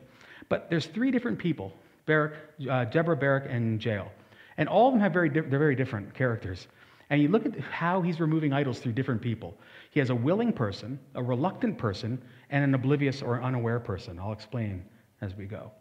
But 0.48 0.68
there's 0.68 0.86
three 0.86 1.10
different 1.10 1.38
people 1.38 1.72
Barak, 2.06 2.34
uh, 2.68 2.86
Deborah, 2.86 3.16
Barak, 3.16 3.46
and 3.48 3.84
Jael. 3.84 4.10
And 4.56 4.68
all 4.68 4.88
of 4.88 4.94
them 4.94 5.00
have 5.00 5.12
very, 5.12 5.28
di- 5.28 5.40
they're 5.40 5.58
very 5.58 5.76
different 5.76 6.14
characters. 6.14 6.66
And 7.10 7.22
you 7.22 7.28
look 7.28 7.46
at 7.46 7.58
how 7.60 8.02
he's 8.02 8.18
removing 8.18 8.52
idols 8.52 8.80
through 8.80 8.92
different 8.92 9.20
people. 9.22 9.56
He 9.90 10.00
has 10.00 10.10
a 10.10 10.14
willing 10.14 10.52
person, 10.52 10.98
a 11.14 11.22
reluctant 11.22 11.78
person, 11.78 12.20
and 12.50 12.64
an 12.64 12.74
oblivious 12.74 13.22
or 13.22 13.42
unaware 13.42 13.80
person. 13.80 14.18
I'll 14.18 14.32
explain 14.32 14.84
as 15.20 15.34
we 15.34 15.46
go. 15.46 15.72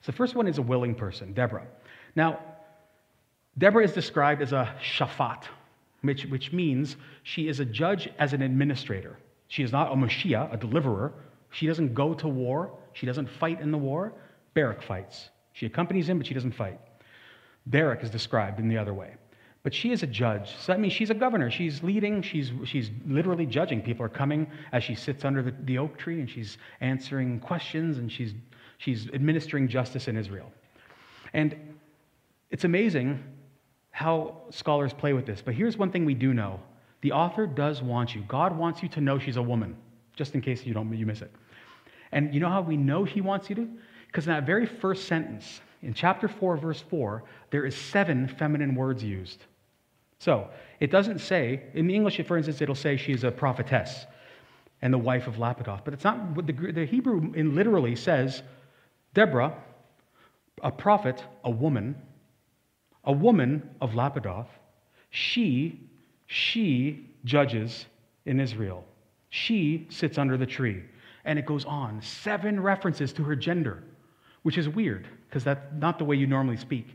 So 0.00 0.12
the 0.12 0.16
first 0.16 0.34
one 0.34 0.46
is 0.46 0.58
a 0.58 0.62
willing 0.62 0.94
person, 0.94 1.32
Deborah. 1.32 1.66
Now, 2.14 2.40
Deborah 3.56 3.84
is 3.84 3.92
described 3.92 4.42
as 4.42 4.52
a 4.52 4.74
shafat, 4.82 5.44
which, 6.02 6.26
which 6.26 6.52
means 6.52 6.96
she 7.22 7.48
is 7.48 7.60
a 7.60 7.64
judge 7.64 8.08
as 8.18 8.32
an 8.32 8.42
administrator. 8.42 9.18
She 9.48 9.62
is 9.62 9.72
not 9.72 9.92
a 9.92 9.94
Moshiach, 9.94 10.52
a 10.52 10.56
deliverer. 10.56 11.14
She 11.50 11.66
doesn't 11.66 11.94
go 11.94 12.14
to 12.14 12.28
war. 12.28 12.76
She 12.92 13.06
doesn't 13.06 13.28
fight 13.28 13.60
in 13.60 13.70
the 13.70 13.78
war. 13.78 14.12
Barak 14.54 14.82
fights. 14.82 15.30
She 15.52 15.66
accompanies 15.66 16.08
him, 16.08 16.18
but 16.18 16.26
she 16.26 16.34
doesn't 16.34 16.52
fight. 16.52 16.80
Barak 17.66 18.02
is 18.02 18.10
described 18.10 18.60
in 18.60 18.68
the 18.68 18.76
other 18.76 18.92
way. 18.92 19.14
But 19.64 19.72
she 19.72 19.92
is 19.92 20.02
a 20.02 20.06
judge. 20.06 20.54
So 20.58 20.72
that 20.72 20.78
means 20.78 20.92
she's 20.92 21.08
a 21.08 21.14
governor. 21.14 21.50
She's 21.50 21.82
leading, 21.82 22.20
she's, 22.20 22.52
she's 22.64 22.90
literally 23.06 23.46
judging. 23.46 23.80
People 23.80 24.04
are 24.04 24.10
coming 24.10 24.46
as 24.72 24.84
she 24.84 24.94
sits 24.94 25.24
under 25.24 25.42
the, 25.42 25.54
the 25.64 25.78
oak 25.78 25.96
tree 25.96 26.20
and 26.20 26.28
she's 26.28 26.58
answering 26.82 27.40
questions 27.40 27.96
and 27.96 28.12
she's, 28.12 28.34
she's 28.76 29.08
administering 29.14 29.66
justice 29.66 30.06
in 30.06 30.18
Israel. 30.18 30.52
And 31.32 31.56
it's 32.50 32.64
amazing 32.64 33.24
how 33.90 34.42
scholars 34.50 34.92
play 34.92 35.14
with 35.14 35.24
this. 35.24 35.40
But 35.40 35.54
here's 35.54 35.78
one 35.78 35.90
thing 35.90 36.04
we 36.04 36.14
do 36.14 36.34
know 36.34 36.60
the 37.00 37.12
author 37.12 37.46
does 37.46 37.80
want 37.80 38.14
you. 38.14 38.22
God 38.28 38.56
wants 38.56 38.82
you 38.82 38.88
to 38.90 39.00
know 39.00 39.18
she's 39.18 39.38
a 39.38 39.42
woman, 39.42 39.76
just 40.14 40.34
in 40.34 40.42
case 40.42 40.66
you 40.66 40.74
don't 40.74 40.92
you 40.94 41.06
miss 41.06 41.22
it. 41.22 41.32
And 42.12 42.34
you 42.34 42.40
know 42.40 42.50
how 42.50 42.60
we 42.60 42.76
know 42.76 43.04
he 43.04 43.22
wants 43.22 43.48
you 43.48 43.56
to? 43.56 43.68
Because 44.08 44.26
in 44.26 44.32
that 44.32 44.44
very 44.44 44.66
first 44.66 45.08
sentence, 45.08 45.62
in 45.82 45.94
chapter 45.94 46.28
4, 46.28 46.58
verse 46.58 46.80
4, 46.90 47.24
there 47.50 47.64
is 47.64 47.74
seven 47.74 48.28
feminine 48.28 48.74
words 48.74 49.02
used. 49.02 49.44
So 50.18 50.48
it 50.80 50.90
doesn't 50.90 51.20
say, 51.20 51.64
in 51.74 51.86
the 51.86 51.94
English, 51.94 52.20
for 52.26 52.36
instance, 52.36 52.60
it'll 52.60 52.74
say 52.74 52.96
she's 52.96 53.24
a 53.24 53.30
prophetess 53.30 54.06
and 54.82 54.92
the 54.92 54.98
wife 54.98 55.26
of 55.26 55.36
Lapidoth. 55.36 55.84
But 55.84 55.94
it's 55.94 56.04
not 56.04 56.18
what 56.36 56.46
the, 56.46 56.52
the 56.52 56.84
Hebrew 56.84 57.32
in 57.34 57.54
literally 57.54 57.96
says 57.96 58.42
Deborah, 59.14 59.54
a 60.62 60.70
prophet, 60.70 61.22
a 61.44 61.50
woman, 61.50 61.96
a 63.04 63.12
woman 63.12 63.70
of 63.80 63.92
Lapidoth, 63.92 64.48
she, 65.10 65.80
she 66.26 67.08
judges 67.24 67.86
in 68.26 68.40
Israel. 68.40 68.84
She 69.30 69.86
sits 69.90 70.18
under 70.18 70.36
the 70.36 70.46
tree. 70.46 70.82
And 71.24 71.38
it 71.38 71.46
goes 71.46 71.64
on. 71.64 72.02
Seven 72.02 72.60
references 72.60 73.12
to 73.14 73.22
her 73.24 73.34
gender, 73.34 73.82
which 74.42 74.58
is 74.58 74.68
weird 74.68 75.08
because 75.28 75.44
that's 75.44 75.64
not 75.76 75.98
the 75.98 76.04
way 76.04 76.16
you 76.16 76.26
normally 76.26 76.56
speak. 76.56 76.88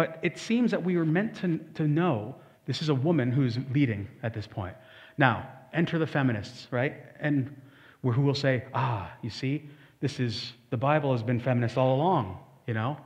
But 0.00 0.18
it 0.22 0.38
seems 0.38 0.70
that 0.70 0.82
we 0.82 0.96
were 0.96 1.04
meant 1.04 1.34
to, 1.42 1.58
to 1.74 1.86
know 1.86 2.34
this 2.64 2.80
is 2.80 2.88
a 2.88 2.94
woman 2.94 3.30
who's 3.30 3.58
leading 3.70 4.08
at 4.22 4.32
this 4.32 4.46
point. 4.46 4.74
Now, 5.18 5.46
enter 5.74 5.98
the 5.98 6.06
feminists, 6.06 6.68
right? 6.70 6.94
And 7.20 7.54
who 8.02 8.22
will 8.22 8.34
say, 8.34 8.64
ah, 8.72 9.12
you 9.20 9.28
see, 9.28 9.68
this 10.00 10.18
is, 10.18 10.54
the 10.70 10.76
Bible 10.78 11.12
has 11.12 11.22
been 11.22 11.38
feminist 11.38 11.76
all 11.76 11.96
along, 11.96 12.38
you 12.66 12.72
know? 12.72 12.96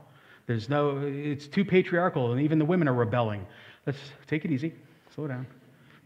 There's 0.47 0.69
no, 0.69 1.01
it's 1.05 1.49
too 1.49 1.65
patriarchal, 1.65 2.31
and 2.31 2.41
even 2.41 2.61
the 2.61 2.65
women 2.65 2.87
are 2.87 2.95
rebelling. 2.95 3.45
Let's 3.87 3.99
take 4.29 4.45
it 4.45 4.53
easy. 4.53 4.73
Slow 5.17 5.27
down. 5.27 5.49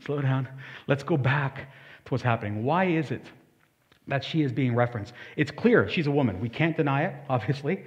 Slow 0.07 0.22
down. 0.22 0.48
Let's 0.87 1.03
go 1.03 1.18
back 1.18 1.70
to 2.07 2.14
what's 2.14 2.24
happening. 2.24 2.64
Why 2.64 2.87
is 2.87 3.11
it 3.11 3.27
that 4.07 4.24
she 4.24 4.40
is 4.40 4.53
being 4.53 4.74
referenced? 4.74 5.12
It's 5.37 5.51
clear 5.51 5.87
she's 5.87 6.07
a 6.07 6.11
woman. 6.11 6.40
We 6.40 6.48
can't 6.48 6.79
deny 6.79 7.05
it, 7.05 7.14
obviously. 7.29 7.85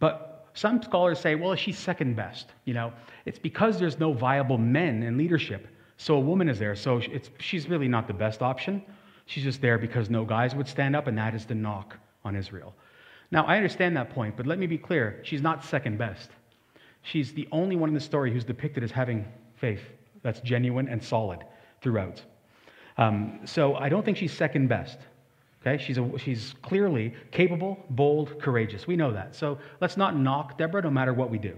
But 0.00 0.33
some 0.54 0.80
scholars 0.82 1.18
say, 1.18 1.34
well, 1.34 1.54
she's 1.56 1.76
second 1.76 2.14
best. 2.14 2.52
You 2.64 2.74
know, 2.74 2.92
it's 3.26 3.38
because 3.38 3.78
there's 3.78 3.98
no 3.98 4.12
viable 4.12 4.56
men 4.56 5.02
in 5.02 5.18
leadership. 5.18 5.66
So 5.96 6.14
a 6.14 6.20
woman 6.20 6.48
is 6.48 6.58
there. 6.58 6.76
So 6.76 7.00
she's 7.38 7.68
really 7.68 7.88
not 7.88 8.06
the 8.06 8.14
best 8.14 8.40
option. 8.40 8.82
She's 9.26 9.42
just 9.42 9.60
there 9.60 9.78
because 9.78 10.10
no 10.10 10.24
guys 10.24 10.54
would 10.54 10.68
stand 10.68 10.94
up, 10.94 11.06
and 11.08 11.18
that 11.18 11.34
is 11.34 11.44
the 11.44 11.54
knock 11.54 11.96
on 12.24 12.36
Israel. 12.36 12.74
Now, 13.30 13.44
I 13.46 13.56
understand 13.56 13.96
that 13.96 14.10
point, 14.10 14.36
but 14.36 14.46
let 14.46 14.58
me 14.58 14.66
be 14.66 14.78
clear 14.78 15.20
she's 15.24 15.42
not 15.42 15.64
second 15.64 15.98
best. 15.98 16.30
She's 17.02 17.32
the 17.32 17.48
only 17.50 17.74
one 17.74 17.88
in 17.88 17.94
the 17.94 18.00
story 18.00 18.32
who's 18.32 18.44
depicted 18.44 18.84
as 18.84 18.90
having 18.90 19.26
faith 19.56 19.82
that's 20.22 20.40
genuine 20.40 20.88
and 20.88 21.02
solid 21.02 21.44
throughout. 21.80 22.22
Um, 22.96 23.40
so 23.44 23.74
I 23.74 23.88
don't 23.88 24.04
think 24.04 24.16
she's 24.16 24.32
second 24.32 24.68
best. 24.68 24.98
Okay, 25.66 25.82
she's, 25.82 25.96
a, 25.96 26.18
she's 26.18 26.54
clearly 26.60 27.14
capable, 27.30 27.82
bold, 27.90 28.38
courageous. 28.38 28.86
We 28.86 28.96
know 28.96 29.12
that. 29.12 29.34
So 29.34 29.58
let's 29.80 29.96
not 29.96 30.14
knock 30.14 30.58
Deborah 30.58 30.82
no 30.82 30.90
matter 30.90 31.14
what 31.14 31.30
we 31.30 31.38
do. 31.38 31.56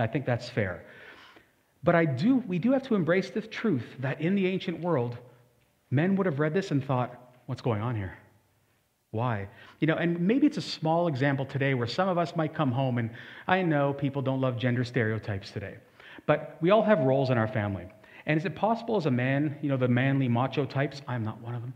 I 0.00 0.08
think 0.08 0.26
that's 0.26 0.48
fair. 0.48 0.84
But 1.84 1.94
I 1.94 2.04
do, 2.06 2.42
we 2.48 2.58
do 2.58 2.72
have 2.72 2.82
to 2.88 2.96
embrace 2.96 3.30
the 3.30 3.40
truth 3.40 3.86
that 4.00 4.20
in 4.20 4.34
the 4.34 4.46
ancient 4.48 4.80
world, 4.80 5.16
men 5.92 6.16
would 6.16 6.26
have 6.26 6.40
read 6.40 6.54
this 6.54 6.72
and 6.72 6.84
thought, 6.84 7.14
what's 7.46 7.62
going 7.62 7.80
on 7.80 7.94
here? 7.94 8.18
Why? 9.12 9.48
You 9.78 9.86
know, 9.86 9.94
and 9.94 10.20
maybe 10.20 10.48
it's 10.48 10.56
a 10.56 10.62
small 10.62 11.06
example 11.06 11.46
today 11.46 11.74
where 11.74 11.86
some 11.86 12.08
of 12.08 12.18
us 12.18 12.34
might 12.34 12.52
come 12.52 12.72
home, 12.72 12.98
and 12.98 13.10
I 13.46 13.62
know 13.62 13.92
people 13.92 14.22
don't 14.22 14.40
love 14.40 14.58
gender 14.58 14.82
stereotypes 14.82 15.52
today, 15.52 15.76
but 16.26 16.56
we 16.60 16.70
all 16.70 16.82
have 16.82 16.98
roles 16.98 17.30
in 17.30 17.38
our 17.38 17.46
family. 17.46 17.86
And 18.26 18.36
is 18.36 18.44
it 18.44 18.56
possible 18.56 18.96
as 18.96 19.06
a 19.06 19.10
man, 19.10 19.56
you 19.62 19.68
know, 19.68 19.76
the 19.76 19.86
manly 19.86 20.26
macho 20.26 20.66
types? 20.66 21.00
I'm 21.06 21.24
not 21.24 21.40
one 21.40 21.54
of 21.54 21.62
them. 21.62 21.74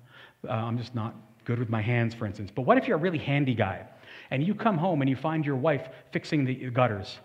Uh, 0.48 0.52
I'm 0.52 0.76
just 0.76 0.96
not 0.96 1.14
good 1.51 1.59
with 1.59 1.69
my 1.69 1.83
hands, 1.83 2.15
for 2.15 2.27
instance. 2.27 2.53
But 2.55 2.63
what 2.63 2.79
if 2.79 2.87
you're 2.87 2.97
a 2.97 3.01
really 3.01 3.19
handy 3.19 3.57
guy 3.57 3.85
and 4.31 4.47
you 4.47 4.55
come 4.55 4.79
home 4.79 5.03
and 5.03 5.11
you 5.11 5.17
find 5.17 5.45
your 5.45 5.57
wife 5.57 5.89
fixing 6.13 6.45
the 6.45 6.55
gutters? 6.71 7.19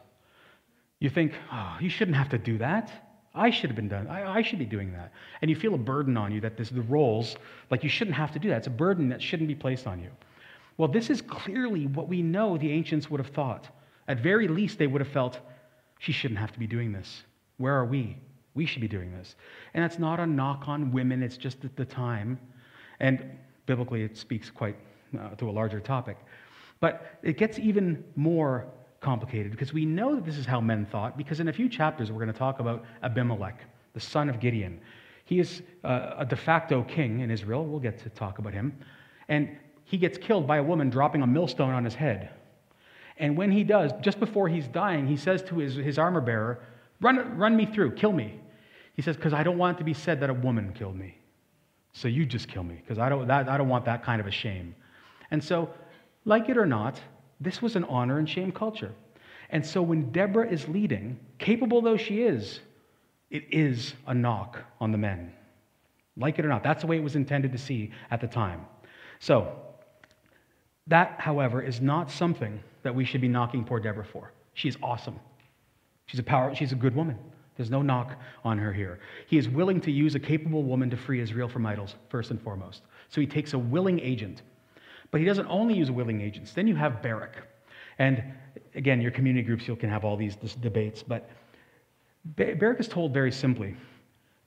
You 1.00 1.12
think, 1.12 1.34
oh, 1.52 1.78
you 1.80 1.90
shouldn't 1.90 2.18
have 2.18 2.30
to 2.30 2.40
do 2.40 2.58
that. 2.58 2.92
I 3.36 3.52
should 3.52 3.70
have 3.70 3.76
been 3.76 3.88
done. 3.88 4.08
I, 4.08 4.38
I, 4.38 4.42
should 4.42 4.58
be 4.58 4.66
doing 4.66 4.92
that. 4.94 5.12
And 5.42 5.52
you 5.52 5.56
feel 5.56 5.76
a 5.76 5.78
burden 5.78 6.18
on 6.18 6.32
you 6.32 6.42
that 6.42 6.58
this, 6.58 6.70
the 6.70 6.82
roles, 6.82 7.36
like 7.70 7.84
you 7.84 7.90
shouldn't 7.90 8.16
have 8.16 8.32
to 8.32 8.40
do 8.40 8.50
that. 8.50 8.58
It's 8.60 8.68
a 8.68 8.72
burden 8.72 9.10
that 9.10 9.22
shouldn't 9.22 9.48
be 9.48 9.54
placed 9.54 9.86
on 9.86 10.00
you. 10.00 10.10
Well, 10.78 10.88
this 10.88 11.12
is 11.12 11.22
clearly 11.22 11.86
what 11.86 12.08
we 12.08 12.24
know 12.24 12.58
the 12.58 12.72
ancients 12.72 13.08
would 13.12 13.20
have 13.20 13.34
thought. 13.34 13.68
At 14.08 14.22
very 14.22 14.48
least, 14.48 14.80
they 14.80 14.88
would 14.88 15.02
have 15.02 15.12
felt, 15.12 15.40
she 16.00 16.12
shouldn't 16.12 16.40
have 16.40 16.52
to 16.54 16.60
be 16.60 16.66
doing 16.66 16.92
this. 16.92 17.24
Where 17.58 17.76
are 17.76 17.86
we? 17.86 18.18
We 18.56 18.66
should 18.66 18.82
be 18.82 18.88
doing 18.88 19.12
this. 19.12 19.36
And 19.76 19.84
that's 19.84 20.00
not 20.00 20.20
a 20.20 20.26
knock 20.26 20.68
on 20.68 20.92
women, 20.92 21.22
it's 21.22 21.38
just 21.38 21.64
at 21.64 21.76
the 21.76 21.86
time. 21.86 22.40
And 23.00 23.38
biblically, 23.65 24.04
it 24.04 24.17
speaks 24.17 24.49
quite 24.49 24.75
uh, 25.19 25.30
to 25.36 25.49
a 25.49 25.51
larger 25.51 25.80
topic. 25.80 26.17
But 26.80 27.17
it 27.23 27.38
gets 27.38 27.58
even 27.60 28.04
more 28.15 28.67
complicated 29.01 29.51
because 29.51 29.73
we 29.73 29.86
know 29.86 30.15
that 30.15 30.25
this 30.25 30.38
is 30.38 30.45
how 30.45 30.60
men 30.60 30.86
thought, 30.86 31.17
because 31.17 31.39
in 31.39 31.47
a 31.47 31.54
few 31.54 31.69
chapters, 31.69 32.12
we're 32.12 32.21
going 32.21 32.34
to 32.34 32.38
talk 32.38 32.60
about 32.60 32.84
Abimelech, 33.04 33.63
the 33.93 33.99
son 33.99 34.30
of 34.30 34.39
Gideon. 34.39 34.80
He 35.25 35.39
is 35.39 35.62
uh, 35.84 36.15
a 36.17 36.25
de 36.25 36.36
facto 36.36 36.84
king 36.84 37.21
in 37.21 37.32
Israel. 37.32 37.65
We'll 37.65 37.80
get 37.80 37.99
to 38.04 38.10
talk 38.10 38.39
about 38.39 38.54
him. 38.54 38.78
And 39.28 39.58
he 39.84 39.97
gets 39.97 40.17
killed 40.17 40.47
by 40.47 40.58
a 40.58 40.63
woman 40.63 40.89
dropping 40.89 41.21
a 41.21 41.28
millstone 41.28 41.73
on 41.73 41.84
his 41.84 41.95
head. 41.95 42.30
And 43.17 43.38
when 43.38 43.51
he 43.51 43.63
does, 43.63 43.91
just 44.01 44.19
before 44.19 44.47
he's 44.49 44.67
dying, 44.67 45.08
he 45.08 45.15
says 45.15 45.41
to 45.43 45.58
his, 45.58 45.75
his 45.75 45.97
armor 45.97 46.21
bearer, 46.21 46.60
run, 47.01 47.38
run 47.38 47.56
me 47.56 47.65
through, 47.65 47.93
kill 47.93 48.12
me. 48.12 48.39
He 48.93 49.01
says, 49.01 49.15
Because 49.15 49.34
I 49.34 49.43
don't 49.43 49.58
want 49.58 49.78
it 49.78 49.80
to 49.80 49.84
be 49.84 49.93
said 49.93 50.19
that 50.19 50.30
a 50.30 50.34
woman 50.34 50.73
killed 50.73 50.95
me. 50.95 51.17
So 51.97 52.10
you 52.10 52.25
just 52.25 52.49
kill 52.49 52.63
me, 52.63 52.75
because 52.75 52.99
I 52.99 53.08
don't, 53.08 53.31
I 53.31 53.58
don't 53.58 53.69
want 53.69 53.86
that 53.86 54.03
kind 54.03 54.19
of 54.19 54.27
a 54.27 54.31
shame. 54.31 54.75
And 55.31 55.41
so, 55.41 55.69
like 56.25 56.49
it 56.49 56.58
or 56.58 56.65
not, 56.65 56.99
this 57.39 57.62
was 57.62 57.77
an 57.77 57.86
honor 57.86 58.19
and 58.19 58.29
shame 58.29 58.51
culture. 58.51 58.91
And 59.49 59.65
so 59.65 59.81
when 59.81 60.12
Deborah 60.12 60.47
is 60.47 60.67
leading, 60.67 61.17
capable 61.39 61.81
though 61.81 61.95
she 61.95 62.23
is, 62.23 62.60
it 63.29 63.45
is 63.49 63.93
a 64.08 64.13
knock 64.13 64.60
on 64.81 64.91
the 64.91 64.97
men. 64.97 65.31
Like 66.17 66.38
it 66.38 66.43
or 66.43 66.49
not, 66.49 66.63
that's 66.63 66.81
the 66.81 66.88
way 66.88 66.97
it 66.97 67.03
was 67.03 67.15
intended 67.15 67.53
to 67.53 67.58
see 67.58 67.91
at 68.12 68.19
the 68.19 68.27
time. 68.27 68.65
So, 69.19 69.55
that, 70.88 71.15
however, 71.21 71.62
is 71.62 71.79
not 71.79 72.12
something 72.12 72.60
that 72.84 72.93
we 72.93 73.05
should 73.05 73.21
be 73.21 73.29
knocking 73.29 73.63
poor 73.63 73.79
Deborah 73.79 74.05
for. 74.05 74.34
She's 74.53 74.75
awesome. 74.84 75.17
She's 76.08 76.19
a 76.19 76.23
power, 76.23 76.53
she's 76.53 76.73
a 76.73 76.75
good 76.75 76.93
woman. 76.93 77.17
There's 77.58 77.72
no 77.72 77.82
knock 77.82 78.20
on 78.44 78.58
her 78.58 78.74
here. 78.74 79.00
He 79.28 79.38
is 79.38 79.48
willing 79.48 79.80
to 79.82 79.91
use 79.91 80.15
a 80.15 80.20
capable 80.20 80.63
woman 80.63 80.89
to 80.89 80.98
free 80.98 81.22
Israel 81.22 81.48
from 81.48 81.65
idols, 81.65 81.96
first 82.10 82.32
and 82.32 82.41
foremost. 82.41 82.84
So 83.10 83.22
he 83.22 83.28
takes 83.28 83.54
a 83.54 83.60
willing 83.60 84.00
agent. 84.00 84.41
But 85.12 85.22
he 85.22 85.26
doesn't 85.26 85.48
only 85.48 85.76
use 85.76 85.89
willing 85.91 86.22
agents. 86.22 86.54
Then 86.54 86.68
you 86.68 86.76
have 86.76 87.02
Barak. 87.02 87.48
And 88.00 88.24
again, 88.74 89.00
your 89.00 89.12
community 89.12 89.46
groups, 89.46 89.68
you 89.68 89.76
can 89.76 89.89
have 89.89 90.04
all 90.04 90.18
these 90.18 90.36
debates. 90.36 91.02
But 91.02 91.30
Barak 92.36 92.80
is 92.80 92.88
told 92.88 93.13
very 93.13 93.32
simply 93.32 93.76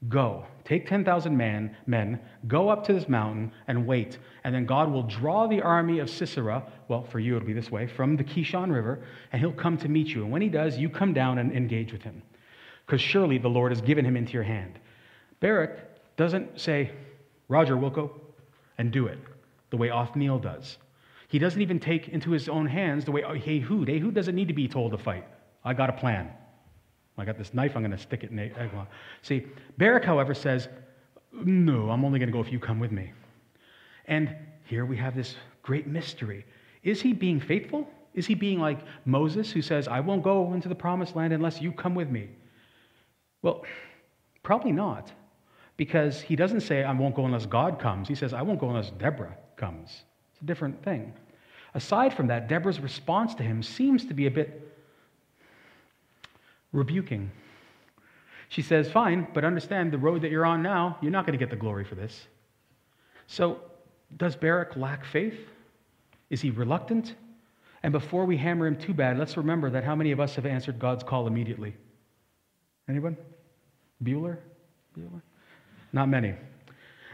Go, 0.09 0.47
take 0.65 0.89
10,000 0.89 1.37
man, 1.37 1.77
men, 1.87 2.21
go 2.47 2.69
up 2.69 2.85
to 2.85 2.93
this 2.93 3.09
mountain 3.09 3.51
and 3.67 3.85
wait. 3.85 4.19
And 4.45 4.55
then 4.55 4.65
God 4.65 4.93
will 4.93 5.03
draw 5.03 5.49
the 5.49 5.61
army 5.61 5.99
of 5.99 6.09
Sisera, 6.09 6.65
well, 6.87 7.03
for 7.03 7.19
you 7.19 7.35
it'll 7.35 7.47
be 7.47 7.53
this 7.53 7.73
way, 7.73 7.89
from 7.89 8.17
the 8.17 8.23
Kishon 8.23 8.73
River, 8.73 9.01
and 9.33 9.41
he'll 9.41 9.51
come 9.51 9.77
to 9.79 9.89
meet 9.89 10.07
you. 10.09 10.23
And 10.23 10.31
when 10.31 10.41
he 10.41 10.49
does, 10.49 10.79
you 10.79 10.89
come 10.89 11.13
down 11.13 11.39
and 11.39 11.53
engage 11.53 11.93
with 11.93 12.03
him. 12.03 12.23
Because 12.89 13.03
surely 13.03 13.37
the 13.37 13.51
Lord 13.51 13.71
has 13.71 13.83
given 13.83 14.03
him 14.03 14.17
into 14.17 14.33
your 14.33 14.45
hand. 14.45 14.79
Barak 15.41 15.79
doesn't 16.17 16.59
say, 16.59 16.91
Roger, 17.49 17.77
we'll 17.77 17.91
go 17.91 18.19
and 18.79 18.91
do 18.91 19.09
it, 19.09 19.19
the 19.69 19.77
way 19.77 19.91
Othniel 19.91 20.39
does. 20.39 20.79
He 21.29 21.39
doesn't 21.39 21.61
even 21.61 21.81
take 21.81 22.09
into 22.09 22.31
his 22.31 22.49
own 22.49 22.67
hands 22.67 23.05
the 23.05 23.13
way 23.13 23.25
oh, 23.25 23.35
Ehud. 23.35 23.91
Ehud 23.91 24.15
doesn't 24.15 24.35
need 24.35 24.49
to 24.49 24.55
be 24.55 24.67
told 24.67 24.93
to 24.93 24.99
fight. 24.99 25.27
I 25.67 25.75
got 25.75 25.91
a 25.91 25.93
plan. 25.93 26.31
I 27.19 27.27
got 27.27 27.37
this 27.37 27.53
knife, 27.53 27.77
I'm 27.77 27.83
going 27.83 27.91
to 27.91 27.99
stick 27.99 28.25
it 28.25 28.31
in 28.31 28.39
Eglon. 28.39 28.87
See, 29.21 29.45
Barak, 29.77 30.05
however, 30.05 30.33
says, 30.33 30.69
No, 31.31 31.91
I'm 31.91 32.07
only 32.07 32.19
going 32.19 32.31
to 32.31 32.33
go 32.33 32.41
if 32.41 32.51
you 32.51 32.59
come 32.59 32.81
with 32.81 32.91
me. 32.91 33.13
And 34.07 34.35
here 34.65 34.87
we 34.87 34.97
have 34.97 35.15
this 35.15 35.35
great 35.63 35.87
mystery. 35.87 36.47
Is 36.85 37.03
he 37.03 37.13
being 37.13 37.39
faithful? 37.39 37.87
Is 38.15 38.27
he 38.27 38.35
being 38.35 38.61
like 38.61 38.81
Moses, 39.05 39.51
who 39.51 39.61
says, 39.61 39.89
I 39.89 40.01
won't 40.01 40.23
go 40.23 40.55
into 40.55 40.71
the 40.71 40.75
promised 40.75 41.17
land 41.17 41.35
unless 41.35 41.61
you 41.61 41.71
come 41.71 41.95
with 41.95 42.09
me? 42.09 42.31
Well, 43.43 43.65
probably 44.43 44.73
not, 44.73 45.13
because 45.77 46.21
he 46.21 46.37
doesn't 46.37 46.61
say, 46.61 46.83
I 46.83 46.93
won't 46.93 47.15
go 47.15 47.25
unless 47.25 47.47
God 47.47 47.79
comes. 47.79 48.09
He 48.09 48.15
says, 48.15 48.33
I 48.33 48.43
won't 48.43 48.59
go 48.59 48.69
unless 48.69 48.91
Deborah 48.91 49.37
comes. 49.57 50.03
It's 50.33 50.43
a 50.43 50.45
different 50.45 50.83
thing. 50.83 51.13
Aside 51.75 52.15
from 52.15 52.27
that, 52.29 52.49
Deborah's 52.49 52.81
response 52.81 53.35
to 53.37 53.43
him 53.43 53.63
seems 53.63 54.05
to 54.07 54.15
be 54.15 54.27
a 54.27 54.31
bit 54.31 54.75
rebuking. 56.73 57.31
She 58.49 58.63
says, 58.63 58.91
Fine, 58.91 59.29
but 59.35 59.45
understand 59.45 59.93
the 59.93 59.99
road 59.99 60.23
that 60.23 60.31
you're 60.31 60.47
on 60.47 60.63
now, 60.63 60.97
you're 61.01 61.13
not 61.13 61.27
going 61.27 61.39
to 61.39 61.45
get 61.45 61.51
the 61.51 61.57
glory 61.57 61.85
for 61.85 61.95
this. 61.95 62.27
So, 63.27 63.61
does 64.17 64.37
Barak 64.37 64.77
lack 64.77 65.05
faith? 65.05 65.39
Is 66.31 66.41
he 66.41 66.51
reluctant? 66.51 67.15
And 67.83 67.93
before 67.93 68.25
we 68.25 68.37
hammer 68.37 68.67
him 68.67 68.77
too 68.77 68.95
bad, 68.95 69.19
let's 69.19 69.37
remember 69.37 69.71
that 69.71 69.85
how 69.85 69.95
many 69.95 70.13
of 70.13 70.21
us 70.21 70.35
have 70.35 70.47
answered 70.47 70.79
God's 70.79 71.05
call 71.05 71.27
immediately? 71.27 71.75
Anyone? 72.89 73.17
Bueller? 74.03 74.39
Bueller? 74.97 75.23
Not 75.93 76.09
many. 76.09 76.35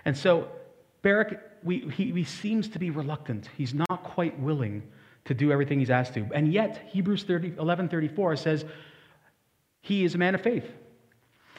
And 0.04 0.16
so, 0.16 0.48
Barak, 1.02 1.40
we, 1.62 1.80
he, 1.90 2.12
he 2.12 2.24
seems 2.24 2.68
to 2.68 2.78
be 2.78 2.90
reluctant. 2.90 3.48
He's 3.56 3.74
not 3.74 4.02
quite 4.04 4.38
willing 4.38 4.82
to 5.24 5.34
do 5.34 5.50
everything 5.50 5.78
he's 5.78 5.90
asked 5.90 6.14
to. 6.14 6.28
And 6.34 6.52
yet, 6.52 6.88
Hebrews 6.90 7.24
30, 7.24 7.52
11.34 7.52 8.38
says, 8.38 8.64
he 9.80 10.04
is 10.04 10.14
a 10.14 10.18
man 10.18 10.34
of 10.34 10.40
faith. 10.40 10.64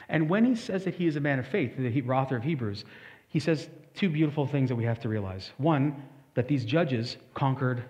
And 0.08 0.28
when 0.28 0.44
he 0.44 0.54
says 0.54 0.84
that 0.84 0.94
he 0.94 1.06
is 1.06 1.16
a 1.16 1.20
man 1.20 1.38
of 1.38 1.46
faith, 1.46 1.76
the 1.76 2.02
author 2.10 2.36
of 2.36 2.42
Hebrews, 2.42 2.84
he 3.28 3.40
says 3.40 3.68
two 3.94 4.08
beautiful 4.08 4.46
things 4.46 4.68
that 4.68 4.76
we 4.76 4.84
have 4.84 5.00
to 5.00 5.08
realize. 5.08 5.52
One, 5.58 6.02
that 6.34 6.48
these 6.48 6.64
judges 6.64 7.16
conquered 7.34 7.84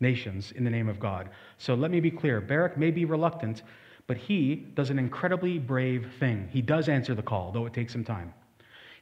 nations 0.00 0.52
in 0.52 0.64
the 0.64 0.70
name 0.70 0.88
of 0.88 0.98
God. 0.98 1.30
So 1.58 1.74
let 1.74 1.90
me 1.90 2.00
be 2.00 2.10
clear 2.10 2.40
Barak 2.40 2.76
may 2.76 2.90
be 2.90 3.04
reluctant, 3.04 3.62
but 4.08 4.16
he 4.16 4.56
does 4.74 4.90
an 4.90 4.98
incredibly 4.98 5.58
brave 5.58 6.10
thing. 6.18 6.48
He 6.50 6.62
does 6.62 6.88
answer 6.88 7.14
the 7.14 7.22
call, 7.22 7.52
though 7.52 7.66
it 7.66 7.74
takes 7.74 7.92
some 7.92 8.04
time. 8.04 8.34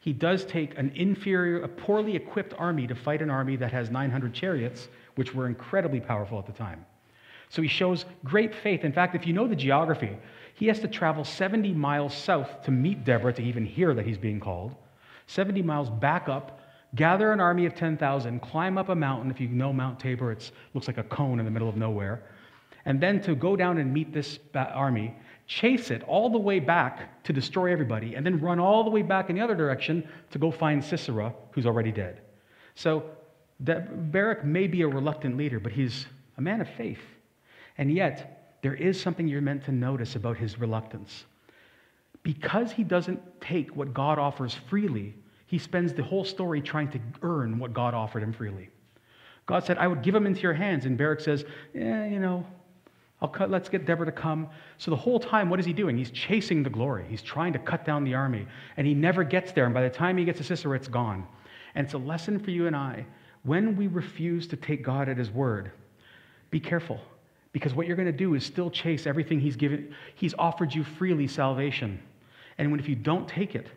He 0.00 0.12
does 0.12 0.44
take 0.44 0.76
an 0.76 0.92
inferior, 0.94 1.62
a 1.62 1.68
poorly 1.68 2.14
equipped 2.14 2.54
army 2.58 2.86
to 2.88 2.94
fight 2.94 3.22
an 3.22 3.30
army 3.30 3.56
that 3.56 3.72
has 3.72 3.88
900 3.88 4.34
chariots, 4.34 4.88
which 5.14 5.32
were 5.32 5.46
incredibly 5.46 6.00
powerful 6.00 6.38
at 6.38 6.46
the 6.46 6.52
time. 6.52 6.84
So 7.48 7.62
he 7.62 7.68
shows 7.68 8.04
great 8.24 8.52
faith. 8.52 8.84
In 8.84 8.92
fact, 8.92 9.14
if 9.14 9.26
you 9.26 9.32
know 9.32 9.46
the 9.46 9.56
geography, 9.56 10.16
he 10.54 10.66
has 10.66 10.80
to 10.80 10.88
travel 10.88 11.22
70 11.24 11.72
miles 11.72 12.12
south 12.12 12.62
to 12.64 12.72
meet 12.72 13.04
Deborah 13.04 13.32
to 13.32 13.42
even 13.42 13.64
hear 13.64 13.94
that 13.94 14.04
he's 14.04 14.18
being 14.18 14.40
called. 14.40 14.74
70 15.28 15.62
miles 15.62 15.88
back 15.88 16.28
up, 16.28 16.60
gather 16.96 17.32
an 17.32 17.38
army 17.38 17.64
of 17.66 17.76
10,000, 17.76 18.40
climb 18.40 18.76
up 18.76 18.88
a 18.88 18.94
mountain. 18.94 19.30
If 19.30 19.40
you 19.40 19.48
know 19.48 19.72
Mount 19.72 20.00
Tabor, 20.00 20.32
it 20.32 20.50
looks 20.74 20.88
like 20.88 20.98
a 20.98 21.04
cone 21.04 21.38
in 21.38 21.44
the 21.44 21.50
middle 21.50 21.68
of 21.68 21.76
nowhere. 21.76 22.24
And 22.86 23.00
then 23.00 23.20
to 23.20 23.34
go 23.34 23.56
down 23.56 23.78
and 23.78 23.92
meet 23.92 24.12
this 24.12 24.38
army, 24.54 25.14
chase 25.46 25.90
it 25.90 26.02
all 26.04 26.30
the 26.30 26.38
way 26.38 26.60
back 26.60 27.22
to 27.24 27.32
destroy 27.32 27.72
everybody, 27.72 28.14
and 28.14 28.24
then 28.24 28.40
run 28.40 28.58
all 28.58 28.84
the 28.84 28.90
way 28.90 29.02
back 29.02 29.28
in 29.28 29.36
the 29.36 29.42
other 29.42 29.56
direction 29.56 30.08
to 30.30 30.38
go 30.38 30.50
find 30.50 30.82
Sisera, 30.82 31.34
who's 31.50 31.66
already 31.66 31.92
dead. 31.92 32.20
So 32.76 33.10
that 33.60 34.12
Barak 34.12 34.44
may 34.44 34.68
be 34.68 34.82
a 34.82 34.88
reluctant 34.88 35.36
leader, 35.36 35.58
but 35.58 35.72
he's 35.72 36.06
a 36.38 36.40
man 36.40 36.60
of 36.60 36.68
faith. 36.70 37.02
And 37.76 37.92
yet, 37.92 38.58
there 38.62 38.74
is 38.74 39.00
something 39.00 39.26
you're 39.26 39.40
meant 39.40 39.64
to 39.64 39.72
notice 39.72 40.14
about 40.14 40.36
his 40.36 40.58
reluctance. 40.58 41.24
Because 42.22 42.72
he 42.72 42.84
doesn't 42.84 43.20
take 43.40 43.74
what 43.76 43.94
God 43.94 44.18
offers 44.18 44.54
freely, 44.68 45.14
he 45.46 45.58
spends 45.58 45.92
the 45.92 46.02
whole 46.02 46.24
story 46.24 46.60
trying 46.60 46.90
to 46.90 47.00
earn 47.22 47.58
what 47.58 47.72
God 47.72 47.94
offered 47.94 48.22
him 48.22 48.32
freely. 48.32 48.68
God 49.46 49.64
said, 49.64 49.78
I 49.78 49.86
would 49.86 50.02
give 50.02 50.14
him 50.14 50.26
into 50.26 50.40
your 50.40 50.54
hands. 50.54 50.86
And 50.86 50.98
Barak 50.98 51.20
says, 51.20 51.44
Yeah, 51.72 52.06
you 52.06 52.18
know, 52.18 52.44
cut, 53.28 53.50
let's 53.50 53.68
get 53.68 53.86
Deborah 53.86 54.06
to 54.06 54.12
come. 54.12 54.48
So 54.76 54.90
the 54.90 54.96
whole 54.96 55.18
time, 55.18 55.48
what 55.48 55.58
is 55.58 55.64
he 55.64 55.72
doing? 55.72 55.96
He's 55.96 56.10
chasing 56.10 56.62
the 56.62 56.70
glory. 56.70 57.06
He's 57.08 57.22
trying 57.22 57.52
to 57.54 57.58
cut 57.58 57.84
down 57.84 58.04
the 58.04 58.14
army. 58.14 58.46
And 58.76 58.86
he 58.86 58.94
never 58.94 59.24
gets 59.24 59.52
there. 59.52 59.64
And 59.64 59.72
by 59.72 59.82
the 59.82 59.90
time 59.90 60.18
he 60.18 60.24
gets 60.24 60.38
to 60.38 60.44
Sisera, 60.44 60.76
it's 60.76 60.88
gone. 60.88 61.26
And 61.74 61.86
it's 61.86 61.94
a 61.94 61.98
lesson 61.98 62.38
for 62.38 62.50
you 62.50 62.66
and 62.66 62.76
I. 62.76 63.06
When 63.42 63.76
we 63.76 63.86
refuse 63.86 64.46
to 64.48 64.56
take 64.56 64.84
God 64.84 65.08
at 65.08 65.16
his 65.16 65.30
word, 65.30 65.72
be 66.50 66.60
careful. 66.60 67.00
Because 67.52 67.74
what 67.74 67.86
you're 67.86 67.96
going 67.96 68.06
to 68.06 68.12
do 68.12 68.34
is 68.34 68.44
still 68.44 68.70
chase 68.70 69.06
everything 69.06 69.40
he's 69.40 69.56
given. 69.56 69.94
He's 70.14 70.34
offered 70.38 70.74
you 70.74 70.84
freely 70.84 71.26
salvation. 71.26 71.98
And 72.58 72.70
when 72.70 72.80
if 72.80 72.88
you 72.88 72.96
don't 72.96 73.26
take 73.26 73.54
it, 73.54 73.68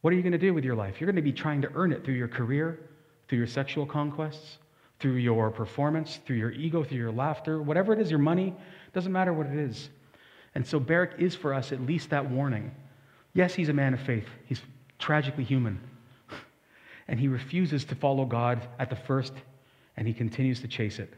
what 0.00 0.12
are 0.12 0.16
you 0.16 0.22
going 0.22 0.32
to 0.32 0.38
do 0.38 0.54
with 0.54 0.64
your 0.64 0.74
life? 0.74 1.00
You're 1.00 1.06
going 1.06 1.16
to 1.16 1.22
be 1.22 1.32
trying 1.32 1.62
to 1.62 1.70
earn 1.74 1.92
it 1.92 2.04
through 2.04 2.14
your 2.14 2.28
career, 2.28 2.80
through 3.28 3.38
your 3.38 3.46
sexual 3.46 3.86
conquests, 3.86 4.58
through 5.00 5.14
your 5.14 5.50
performance, 5.50 6.20
through 6.26 6.36
your 6.36 6.52
ego, 6.52 6.84
through 6.84 6.98
your 6.98 7.10
laughter, 7.10 7.60
whatever 7.60 7.92
it 7.92 7.98
is, 7.98 8.10
your 8.10 8.18
money, 8.18 8.54
doesn't 8.92 9.12
matter 9.12 9.32
what 9.32 9.46
it 9.46 9.58
is. 9.58 9.88
And 10.54 10.66
so 10.66 10.78
Barak 10.78 11.14
is 11.18 11.34
for 11.34 11.54
us 11.54 11.72
at 11.72 11.80
least 11.80 12.10
that 12.10 12.30
warning. 12.30 12.70
Yes, 13.32 13.54
he's 13.54 13.68
a 13.68 13.72
man 13.72 13.94
of 13.94 14.00
faith, 14.00 14.26
he's 14.46 14.60
tragically 14.98 15.44
human. 15.44 15.80
And 17.08 17.18
he 17.18 17.26
refuses 17.26 17.84
to 17.86 17.96
follow 17.96 18.24
God 18.24 18.68
at 18.78 18.88
the 18.88 18.94
first, 18.94 19.32
and 19.96 20.06
he 20.06 20.14
continues 20.14 20.60
to 20.60 20.68
chase 20.68 21.00
it 21.00 21.12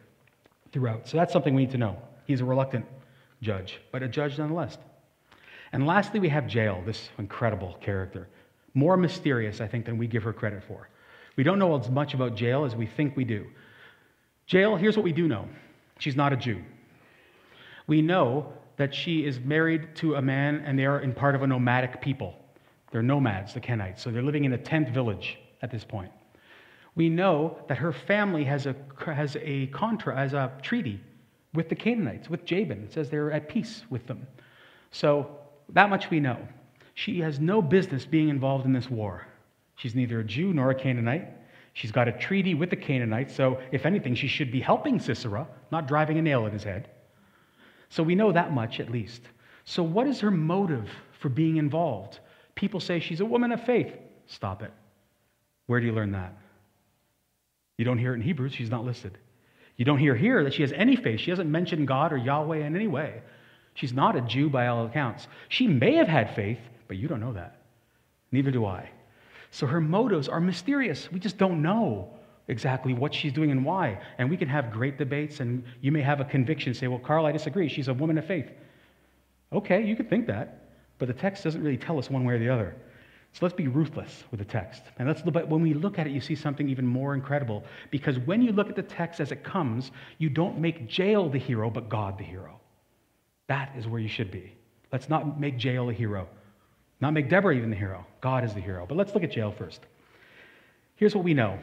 throughout. 0.73 1.07
So 1.07 1.19
that's 1.19 1.35
something 1.35 1.55
we 1.55 1.67
need 1.67 1.73
to 1.73 1.77
know. 1.77 1.99
He's 2.25 2.41
a 2.41 2.47
reluctant 2.47 2.87
judge, 3.43 3.79
but 3.91 4.03
a 4.03 4.09
judge 4.09 4.39
nonetheless. 4.39 4.79
And 5.73 5.87
lastly, 5.87 6.19
we 6.19 6.31
have 6.31 6.51
Jael, 6.51 6.83
this 6.87 7.11
incredible 7.19 7.77
character. 7.83 8.29
More 8.73 8.97
mysterious, 8.97 9.61
I 9.61 9.67
think, 9.67 9.85
than 9.85 9.99
we 9.99 10.07
give 10.07 10.23
her 10.23 10.33
credit 10.33 10.63
for. 10.67 10.89
We 11.37 11.45
don't 11.45 11.59
know 11.59 11.79
as 11.79 11.91
much 11.91 12.15
about 12.15 12.41
Jael 12.41 12.65
as 12.65 12.75
we 12.75 12.87
think 12.87 13.15
we 13.15 13.25
do. 13.25 13.47
Jael, 14.53 14.77
here's 14.77 14.97
what 14.97 15.05
we 15.05 15.13
do 15.13 15.27
know 15.27 15.49
she's 15.99 16.17
not 16.17 16.33
a 16.33 16.37
Jew. 16.37 16.63
We 17.87 18.03
know 18.03 18.53
that 18.77 18.95
she 18.95 19.25
is 19.25 19.41
married 19.41 19.95
to 19.97 20.17
a 20.17 20.23
man 20.23 20.63
and 20.67 20.79
they 20.79 20.87
are 20.87 21.01
in 21.01 21.13
part 21.13 21.35
of 21.35 21.43
a 21.43 21.47
nomadic 21.47 22.01
people. 22.01 22.35
They're 22.91 23.03
nomads, 23.03 23.55
the 23.55 23.61
Kenites. 23.61 24.01
So 24.01 24.11
they're 24.11 24.23
living 24.23 24.45
in 24.45 24.53
a 24.53 24.59
tent 24.59 24.91
village 24.91 25.39
at 25.63 25.71
this 25.71 25.85
point. 25.85 26.13
We 26.95 27.09
know 27.09 27.57
that 27.69 27.79
her 27.79 27.93
family 27.93 28.45
has 28.45 28.67
a, 28.67 28.77
has 29.07 29.37
a 29.41 29.67
contra, 29.69 30.15
has 30.15 30.35
a 30.35 30.53
treaty 30.63 31.01
with 31.55 31.69
the 31.69 31.75
Canaanites, 31.75 32.29
with 32.29 32.45
Jabin. 32.45 32.85
It 32.85 32.93
says 32.93 33.09
they're 33.09 33.33
at 33.33 33.49
peace 33.49 33.85
with 33.89 34.07
them. 34.07 34.27
So 34.91 35.39
that 35.71 35.89
much 35.89 36.11
we 36.11 36.21
know. 36.21 36.37
She 36.95 37.21
has 37.21 37.41
no 37.41 37.63
business 37.63 38.05
being 38.05 38.29
involved 38.29 38.67
in 38.67 38.75
this 38.75 38.91
war. 38.91 39.27
She's 39.77 39.95
neither 39.95 40.21
a 40.21 40.25
Jew 40.25 40.53
nor 40.53 40.71
a 40.71 40.75
Canaanite. 40.75 41.29
She's 41.75 41.93
got 41.93 42.09
a 42.09 42.13
treaty 42.13 42.55
with 42.55 42.71
the 42.71 42.77
Canaanites, 42.77 43.35
so 43.35 43.59
if 43.73 43.87
anything, 43.87 44.15
she 44.15 44.29
should 44.29 44.53
be 44.53 44.61
helping 44.61 45.01
Sisera, 45.01 45.47
not 45.71 45.89
driving 45.89 46.19
a 46.19 46.23
nail 46.23 46.47
in 46.47 46.53
his 46.53 46.65
head. 46.65 46.91
So 47.89 48.03
we 48.03 48.15
know 48.15 48.33
that 48.33 48.53
much 48.53 48.81
at 48.81 48.91
least. 48.91 49.23
So, 49.65 49.83
what 49.83 50.07
is 50.07 50.21
her 50.21 50.31
motive 50.31 50.89
for 51.21 51.29
being 51.29 51.57
involved? 51.57 52.19
People 52.55 52.81
say 52.81 53.01
she's 53.01 53.21
a 53.21 53.25
woman 53.25 53.53
of 53.53 53.65
faith. 53.65 53.95
Stop 54.27 54.63
it. 54.63 54.73
Where 55.67 55.81
do 55.81 55.87
you 55.87 55.93
learn 55.93 56.13
that? 56.13 56.37
You 57.79 57.85
don't 57.85 57.99
hear 57.99 58.13
it 58.13 58.17
in 58.17 58.23
Hebrews, 58.23 58.55
she's 58.55 58.71
not 58.71 58.85
listed. 58.85 59.17
You 59.77 59.85
don't 59.85 59.99
hear 59.99 60.15
here 60.15 60.45
that 60.45 60.55
she 60.55 60.63
has 60.63 60.73
any 60.73 60.97
faith. 60.97 61.21
She 61.21 61.31
hasn't 61.31 61.49
mentioned 61.49 61.89
God 61.89 62.13
or 62.13 62.17
Yahweh 62.19 62.59
in 62.59 62.77
any 62.77 62.87
way. 62.87 63.23
She's 63.75 63.93
not 63.93 64.17
a 64.17 64.21
Jew 64.21 64.51
by 64.51 64.67
all 64.67 64.87
accounts. 64.87 65.27
She 65.49 65.67
may 65.67 65.95
have 65.95 66.09
had 66.09 66.35
faith, 66.35 66.59
but 66.89 66.99
you 66.99 67.09
don't 67.09 67.21
know 67.21 67.33
that. 67.33 67.63
Neither 68.31 68.51
do 68.51 68.67
I. 68.67 68.91
So 69.53 69.67
her 69.67 69.83
motives 69.83 70.29
are 70.29 70.41
mysterious. 70.41 71.13
We 71.13 71.21
just 71.21 71.37
don't 71.37 71.61
know 71.61 72.09
exactly 72.49 72.95
what 72.95 73.15
she's 73.15 73.35
doing 73.35 73.51
and 73.51 73.65
why. 73.65 74.01
And 74.17 74.31
we 74.31 74.39
can 74.39 74.49
have 74.49 74.73
great 74.73 74.97
debates, 74.97 75.41
and 75.41 75.63
you 75.83 75.93
may 75.93 76.01
have 76.01 76.21
a 76.21 76.25
conviction 76.25 76.73
say, 76.73 76.89
Well, 76.89 76.99
Carl, 76.99 77.27
I 77.27 77.33
disagree. 77.33 77.69
She's 77.69 77.89
a 77.89 77.95
woman 77.95 78.17
of 78.17 78.27
faith. 78.27 78.51
Okay, 79.53 79.85
you 79.85 79.95
could 79.95 80.09
think 80.09 80.27
that, 80.27 80.71
but 80.99 81.07
the 81.07 81.15
text 81.15 81.45
doesn't 81.45 81.63
really 81.63 81.77
tell 81.77 81.99
us 81.99 82.09
one 82.09 82.25
way 82.25 82.35
or 82.35 82.39
the 82.39 82.49
other. 82.49 82.75
So 83.35 83.41
let's 83.43 83.55
be 83.55 83.69
ruthless 83.69 84.25
with 84.31 84.41
the 84.41 84.47
text. 84.47 84.83
And 84.99 85.07
let's 85.07 85.21
but 85.21 85.49
when 85.49 85.61
we 85.61 85.75
look 85.75 85.99
at 85.99 86.07
it, 86.07 86.11
you 86.11 86.21
see 86.23 86.35
something 86.35 86.69
even 86.71 86.87
more 86.87 87.15
incredible. 87.15 87.63
Because 87.91 88.19
when 88.21 88.41
you 88.41 88.53
look 88.53 88.71
at 88.71 88.77
the 88.77 88.83
text 88.83 89.21
as 89.21 89.33
it 89.33 89.45
comes, 89.45 89.91
you 90.17 90.31
don't 90.31 90.59
make 90.59 90.97
Jael 90.97 91.29
the 91.29 91.39
hero, 91.39 91.69
but 91.69 91.91
God 91.91 92.17
the 92.17 92.25
hero. 92.25 92.59
That 93.49 93.73
is 93.77 93.87
where 93.87 94.01
you 94.01 94.09
should 94.09 94.31
be. 94.31 94.55
Let's 94.91 95.11
not 95.11 95.39
make 95.39 95.63
Jael 95.63 95.91
a 95.91 95.93
hero. 95.93 96.27
Not 97.03 97.15
make 97.15 97.29
Deborah 97.29 97.57
even 97.57 97.69
the 97.69 97.77
hero. 97.77 98.07
God 98.21 98.45
is 98.45 98.55
the 98.55 98.61
hero. 98.61 98.87
But 98.87 98.97
let's 98.97 99.13
look 99.13 99.25
at 99.25 99.35
Jael 99.35 99.51
first. 99.51 99.81
Here's 100.95 101.17
what 101.17 101.25
we 101.25 101.35
know 101.35 101.59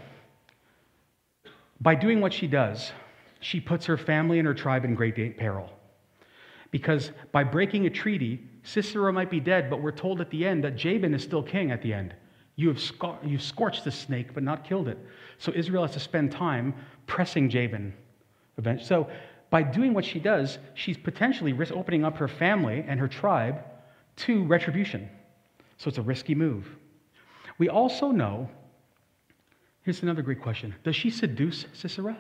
by 1.80 1.96
doing 1.96 2.20
what 2.20 2.34
she 2.34 2.46
does, 2.46 2.92
she 3.40 3.62
puts 3.62 3.86
her 3.86 3.96
family 3.96 4.40
and 4.40 4.46
her 4.46 4.54
tribe 4.54 4.84
in 4.84 4.96
great 4.96 5.38
peril. 5.38 5.70
Because 6.72 7.12
by 7.32 7.46
breaking 7.46 7.86
a 7.86 7.90
treaty, 7.90 8.44
Sisera 8.64 9.14
might 9.14 9.32
be 9.32 9.40
dead, 9.40 9.70
but 9.70 9.82
we're 9.82 9.94
told 9.94 10.20
at 10.20 10.30
the 10.30 10.46
end 10.46 10.62
that 10.66 10.76
Jabin 10.76 11.14
is 11.14 11.24
still 11.24 11.42
king 11.42 11.72
at 11.72 11.82
the 11.82 11.94
end. 11.94 12.14
You 12.58 12.68
have 12.68 12.82
sco- 12.82 13.18
you've 13.24 13.42
scorched 13.42 13.86
the 13.86 13.92
snake, 13.92 14.34
but 14.34 14.44
not 14.44 14.66
killed 14.66 14.90
it. 14.90 14.98
So 15.38 15.54
Israel 15.56 15.84
has 15.84 15.94
to 15.94 16.02
spend 16.02 16.34
time 16.34 16.74
pressing 17.08 17.50
Jabin. 17.50 17.94
So 18.82 19.10
by 19.50 19.64
doing 19.64 19.94
what 19.94 20.04
she 20.04 20.20
does, 20.20 20.58
she's 20.74 20.98
potentially 20.98 21.54
risk 21.54 21.74
opening 21.74 22.04
up 22.04 22.18
her 22.18 22.28
family 22.28 22.84
and 22.86 23.00
her 23.00 23.08
tribe 23.08 23.64
to 24.18 24.44
retribution. 24.44 25.10
So 25.80 25.88
it's 25.88 25.98
a 25.98 26.04
risky 26.04 26.36
move. 26.36 26.68
We 27.58 27.70
also 27.70 28.12
know 28.12 28.50
here's 29.84 30.04
another 30.04 30.22
great 30.22 30.42
question 30.42 30.76
Does 30.84 30.96
she 30.96 31.10
seduce 31.10 31.66
Sisera? 31.74 32.16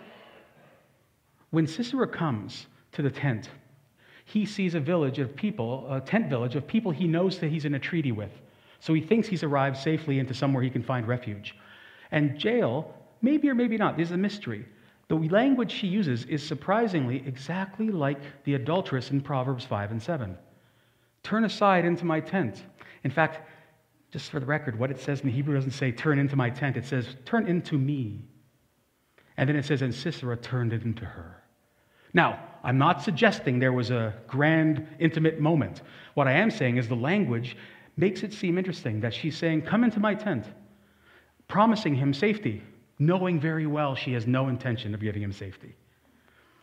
When 1.51 1.67
Sisera 1.67 2.07
comes 2.07 2.67
to 2.93 3.01
the 3.01 3.11
tent, 3.11 3.49
he 4.25 4.45
sees 4.45 4.75
a 4.75 4.79
village 4.79 5.19
of 5.19 5.35
people, 5.35 5.91
a 5.91 5.99
tent 5.99 6.29
village 6.29 6.55
of 6.55 6.67
people 6.67 6.91
he 6.91 7.07
knows 7.07 7.39
that 7.39 7.49
he's 7.49 7.65
in 7.65 7.75
a 7.75 7.79
treaty 7.79 8.11
with. 8.11 8.31
So 8.79 8.93
he 8.93 9.01
thinks 9.01 9.27
he's 9.27 9.43
arrived 9.43 9.75
safely 9.75 10.19
into 10.19 10.33
somewhere 10.33 10.63
he 10.63 10.69
can 10.69 10.83
find 10.83 11.07
refuge. 11.07 11.55
And 12.11 12.41
Jael, 12.41 12.93
maybe 13.21 13.49
or 13.49 13.55
maybe 13.55 13.77
not, 13.77 13.97
this 13.97 14.09
is 14.09 14.13
a 14.13 14.17
mystery. 14.17 14.65
The 15.09 15.15
language 15.15 15.71
she 15.71 15.87
uses 15.87 16.25
is 16.25 16.45
surprisingly 16.45 17.23
exactly 17.25 17.89
like 17.89 18.19
the 18.43 18.53
adulteress 18.53 19.09
in 19.09 19.21
Proverbs 19.21 19.65
5 19.65 19.91
and 19.91 20.01
7. 20.01 20.37
Turn 21.23 21.45
aside 21.45 21.83
into 21.83 22.05
my 22.05 22.19
tent. 22.19 22.63
In 23.03 23.11
fact, 23.11 23.48
just 24.11 24.31
for 24.31 24.39
the 24.39 24.45
record, 24.45 24.77
what 24.77 24.91
it 24.91 24.99
says 24.99 25.21
in 25.21 25.27
the 25.27 25.31
Hebrew 25.31 25.55
doesn't 25.55 25.71
say, 25.71 25.91
turn 25.91 26.17
into 26.17 26.35
my 26.35 26.49
tent. 26.49 26.77
It 26.77 26.85
says, 26.85 27.15
turn 27.25 27.47
into 27.47 27.77
me. 27.77 28.21
And 29.37 29.47
then 29.47 29.55
it 29.55 29.65
says, 29.65 29.81
and 29.81 29.93
Sisera 29.93 30.35
turned 30.35 30.73
it 30.73 30.83
into 30.83 31.05
her. 31.05 31.43
Now, 32.13 32.39
I'm 32.63 32.77
not 32.77 33.03
suggesting 33.03 33.59
there 33.59 33.73
was 33.73 33.91
a 33.91 34.13
grand, 34.27 34.85
intimate 34.99 35.39
moment. 35.39 35.83
What 36.15 36.27
I 36.27 36.33
am 36.33 36.49
saying 36.51 36.77
is 36.77 36.87
the 36.87 36.95
language 36.95 37.55
makes 37.97 38.23
it 38.23 38.33
seem 38.33 38.57
interesting 38.57 38.99
that 39.01 39.13
she's 39.13 39.37
saying, 39.37 39.61
Come 39.61 39.83
into 39.83 39.99
my 39.99 40.15
tent, 40.15 40.45
promising 41.47 41.95
him 41.95 42.13
safety, 42.13 42.63
knowing 42.97 43.39
very 43.39 43.67
well 43.67 43.95
she 43.95 44.13
has 44.13 44.25
no 44.27 44.47
intention 44.49 44.93
of 44.93 45.01
giving 45.01 45.21
him 45.21 45.31
safety. 45.31 45.75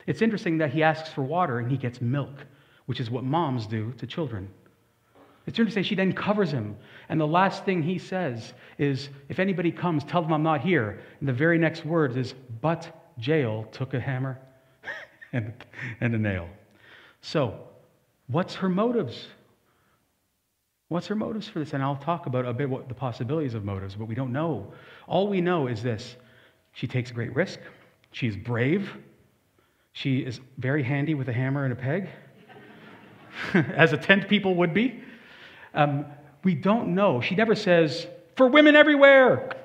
It's 0.07 0.23
interesting 0.23 0.59
that 0.59 0.71
he 0.71 0.83
asks 0.83 1.09
for 1.11 1.23
water 1.23 1.59
and 1.59 1.71
he 1.71 1.77
gets 1.77 2.01
milk, 2.01 2.45
which 2.87 3.01
is 3.01 3.11
what 3.11 3.25
moms 3.25 3.67
do 3.67 3.93
to 3.99 4.07
children. 4.07 4.49
It's 5.47 5.59
interesting, 5.59 5.85
she 5.85 5.95
then 5.95 6.13
covers 6.13 6.51
him. 6.51 6.77
And 7.09 7.21
the 7.21 7.27
last 7.27 7.65
thing 7.65 7.83
he 7.83 7.99
says 7.99 8.53
is, 8.79 9.09
If 9.29 9.39
anybody 9.39 9.71
comes, 9.71 10.03
tell 10.05 10.23
them 10.23 10.33
I'm 10.33 10.43
not 10.43 10.61
here. 10.61 11.01
And 11.21 11.29
the 11.29 11.33
very 11.33 11.57
next 11.57 11.85
words 11.85 12.17
is, 12.17 12.35
But 12.61 13.13
Jael 13.21 13.65
took 13.71 13.95
a 13.95 14.01
hammer 14.01 14.39
and, 15.33 15.53
and 16.01 16.15
a 16.15 16.19
nail. 16.19 16.49
So, 17.21 17.61
what's 18.27 18.57
her 18.57 18.69
motives? 18.69 19.27
What's 20.89 21.07
her 21.09 21.15
motives 21.15 21.49
for 21.49 21.61
this? 21.61 21.73
And 21.73 21.83
I'll 21.83 21.97
talk 21.97 22.27
about 22.27 22.45
a 22.45 22.53
bit 22.53 22.69
what 22.69 22.89
the 22.89 22.95
possibilities 22.95 23.55
of 23.55 23.65
motives, 23.65 23.95
but 23.95 24.07
we 24.07 24.15
don't 24.15 24.33
know. 24.33 24.73
All 25.07 25.29
we 25.29 25.41
know 25.41 25.67
is 25.67 25.83
this 25.83 26.17
she 26.73 26.87
takes 26.87 27.11
great 27.11 27.35
risk, 27.35 27.59
she's 28.13 28.37
brave, 28.37 28.93
she 29.93 30.19
is 30.19 30.41
very 30.59 30.83
handy 30.83 31.15
with 31.15 31.29
a 31.29 31.33
hammer 31.33 31.65
and 31.65 31.73
a 31.73 31.77
peg, 31.77 32.09
as 33.55 33.93
a 33.93 33.97
tent 33.97 34.29
people 34.29 34.55
would 34.57 34.75
be. 34.75 35.03
Um, 35.77 36.07
we 36.43 36.55
don't 36.55 36.95
know. 36.95 37.21
She 37.21 37.35
never 37.35 37.55
says, 37.55 38.07
for 38.35 38.49
women 38.49 38.77
everywhere. 38.77 39.57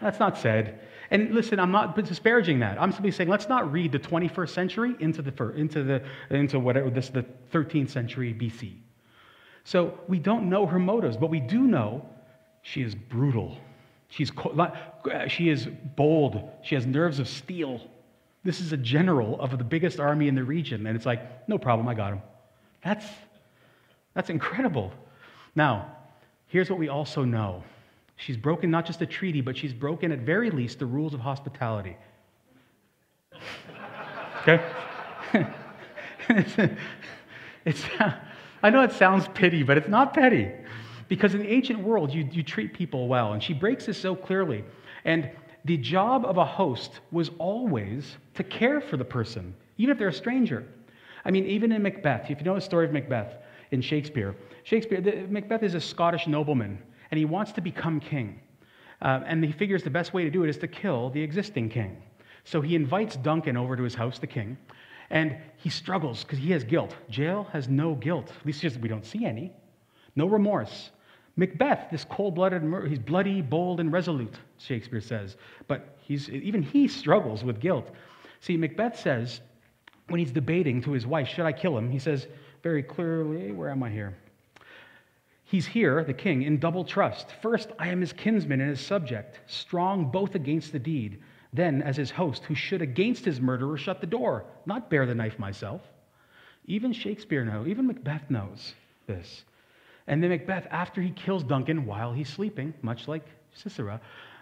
That's 0.00 0.20
not 0.20 0.38
said. 0.38 0.80
And 1.10 1.32
listen, 1.32 1.60
I'm 1.60 1.70
not 1.70 1.96
disparaging 1.96 2.58
that. 2.60 2.80
I'm 2.80 2.92
simply 2.92 3.10
saying 3.10 3.28
let's 3.28 3.48
not 3.48 3.70
read 3.72 3.92
the 3.92 3.98
21st 3.98 4.50
century 4.50 4.94
into 5.00 5.22
the 5.22 5.50
into 5.54 5.84
the 5.84 6.02
into 6.30 6.58
whatever 6.58 6.90
this 6.90 7.10
the 7.10 7.24
13th 7.52 7.90
century 7.90 8.34
BC. 8.34 8.74
So 9.64 9.98
we 10.08 10.18
don't 10.18 10.48
know 10.48 10.66
her 10.66 10.78
motives, 10.78 11.16
but 11.16 11.30
we 11.30 11.40
do 11.40 11.60
know 11.60 12.04
she 12.62 12.82
is 12.82 12.94
brutal. 12.94 13.56
She's 14.08 14.32
she 15.28 15.48
is 15.48 15.66
bold. 15.96 16.50
She 16.62 16.74
has 16.74 16.86
nerves 16.86 17.18
of 17.18 17.28
steel. 17.28 17.80
This 18.42 18.60
is 18.60 18.72
a 18.72 18.76
general 18.76 19.40
of 19.40 19.56
the 19.58 19.64
biggest 19.64 19.98
army 19.98 20.28
in 20.28 20.34
the 20.34 20.44
region, 20.44 20.86
and 20.86 20.96
it's 20.96 21.06
like, 21.06 21.48
no 21.48 21.58
problem, 21.58 21.88
I 21.88 21.94
got 21.94 22.12
him. 22.12 22.22
That's 22.82 23.06
that's 24.14 24.30
incredible. 24.30 24.92
Now, 25.56 25.96
here's 26.46 26.70
what 26.70 26.78
we 26.78 26.88
also 26.88 27.24
know 27.24 27.64
She's 28.16 28.36
broken 28.36 28.70
not 28.70 28.86
just 28.86 29.02
a 29.02 29.06
treaty, 29.06 29.42
but 29.42 29.56
she's 29.56 29.74
broken 29.74 30.10
at 30.10 30.20
very 30.20 30.50
least 30.50 30.78
the 30.78 30.86
rules 30.86 31.14
of 31.14 31.20
hospitality. 31.20 31.96
Okay? 34.42 34.64
it's, 36.28 36.56
it's, 37.64 37.84
I 38.62 38.70
know 38.70 38.82
it 38.82 38.92
sounds 38.92 39.26
petty, 39.34 39.64
but 39.64 39.76
it's 39.76 39.88
not 39.88 40.14
petty. 40.14 40.52
Because 41.08 41.34
in 41.34 41.40
the 41.40 41.48
ancient 41.48 41.80
world, 41.80 42.14
you, 42.14 42.28
you 42.30 42.44
treat 42.44 42.72
people 42.72 43.08
well. 43.08 43.32
And 43.32 43.42
she 43.42 43.52
breaks 43.52 43.86
this 43.86 43.98
so 43.98 44.14
clearly. 44.14 44.64
And 45.04 45.28
the 45.64 45.76
job 45.76 46.24
of 46.24 46.36
a 46.36 46.44
host 46.44 47.00
was 47.10 47.32
always 47.38 48.16
to 48.34 48.44
care 48.44 48.80
for 48.80 48.96
the 48.96 49.04
person, 49.04 49.52
even 49.78 49.90
if 49.90 49.98
they're 49.98 50.08
a 50.08 50.12
stranger. 50.12 50.64
I 51.24 51.32
mean, 51.32 51.44
even 51.46 51.72
in 51.72 51.82
Macbeth, 51.82 52.30
if 52.30 52.38
you 52.38 52.44
know 52.44 52.54
the 52.54 52.60
story 52.60 52.86
of 52.86 52.92
Macbeth 52.92 53.34
in 53.70 53.80
Shakespeare, 53.80 54.34
Shakespeare, 54.64 55.26
Macbeth 55.28 55.62
is 55.62 55.74
a 55.74 55.80
Scottish 55.80 56.26
nobleman 56.26 56.78
and 57.10 57.18
he 57.18 57.24
wants 57.24 57.52
to 57.52 57.60
become 57.60 58.00
king. 58.00 58.40
Uh, 59.02 59.20
and 59.26 59.44
he 59.44 59.52
figures 59.52 59.82
the 59.82 59.90
best 59.90 60.14
way 60.14 60.24
to 60.24 60.30
do 60.30 60.42
it 60.44 60.48
is 60.48 60.58
to 60.58 60.68
kill 60.68 61.10
the 61.10 61.22
existing 61.22 61.68
king. 61.68 62.02
So 62.44 62.60
he 62.60 62.74
invites 62.74 63.16
Duncan 63.16 63.56
over 63.56 63.76
to 63.76 63.82
his 63.82 63.94
house, 63.94 64.18
the 64.18 64.26
king, 64.26 64.56
and 65.10 65.36
he 65.56 65.68
struggles 65.68 66.24
because 66.24 66.38
he 66.38 66.50
has 66.52 66.64
guilt. 66.64 66.94
Jael 67.10 67.44
has 67.52 67.68
no 67.68 67.94
guilt. 67.94 68.32
At 68.40 68.46
least 68.46 68.64
we 68.78 68.88
don't 68.88 69.04
see 69.04 69.24
any. 69.24 69.52
No 70.14 70.26
remorse. 70.26 70.90
Macbeth, 71.36 71.90
this 71.90 72.04
cold-blooded, 72.04 72.62
he's 72.88 72.98
bloody, 72.98 73.42
bold, 73.42 73.78
and 73.78 73.92
resolute, 73.92 74.38
Shakespeare 74.56 75.02
says. 75.02 75.36
But 75.68 75.96
he's, 76.00 76.30
even 76.30 76.62
he 76.62 76.88
struggles 76.88 77.44
with 77.44 77.60
guilt. 77.60 77.90
See, 78.40 78.56
Macbeth 78.56 78.98
says, 78.98 79.42
when 80.08 80.18
he's 80.18 80.32
debating 80.32 80.80
to 80.82 80.92
his 80.92 81.06
wife, 81.06 81.28
should 81.28 81.44
I 81.44 81.52
kill 81.52 81.76
him? 81.76 81.90
He 81.90 81.98
says 81.98 82.26
very 82.62 82.82
clearly, 82.82 83.52
where 83.52 83.70
am 83.70 83.82
I 83.82 83.90
here? 83.90 84.16
He's 85.44 85.66
here, 85.66 86.02
the 86.02 86.12
king, 86.12 86.42
in 86.42 86.58
double 86.58 86.84
trust. 86.84 87.28
First, 87.40 87.70
I 87.78 87.88
am 87.88 88.00
his 88.00 88.12
kinsman 88.12 88.60
and 88.60 88.70
his 88.70 88.80
subject, 88.80 89.40
strong 89.46 90.10
both 90.10 90.34
against 90.34 90.72
the 90.72 90.78
deed. 90.78 91.22
Then, 91.52 91.82
as 91.82 91.96
his 91.96 92.10
host, 92.10 92.44
who 92.44 92.54
should 92.54 92.82
against 92.82 93.24
his 93.24 93.40
murderer 93.40 93.76
shut 93.76 94.00
the 94.00 94.06
door, 94.06 94.44
not 94.66 94.90
bear 94.90 95.06
the 95.06 95.14
knife 95.14 95.38
myself. 95.38 95.82
Even 96.66 96.92
Shakespeare 96.92 97.44
knows, 97.44 97.68
even 97.68 97.86
Macbeth 97.86 98.28
knows 98.28 98.74
this. 99.06 99.44
And 100.08 100.22
then 100.22 100.30
Macbeth, 100.30 100.66
after 100.70 101.00
he 101.00 101.10
kills 101.10 101.44
Duncan 101.44 101.86
while 101.86 102.12
he's 102.12 102.28
sleeping, 102.28 102.74
much 102.82 103.06
like 103.06 103.24
Sisera, 103.54 104.00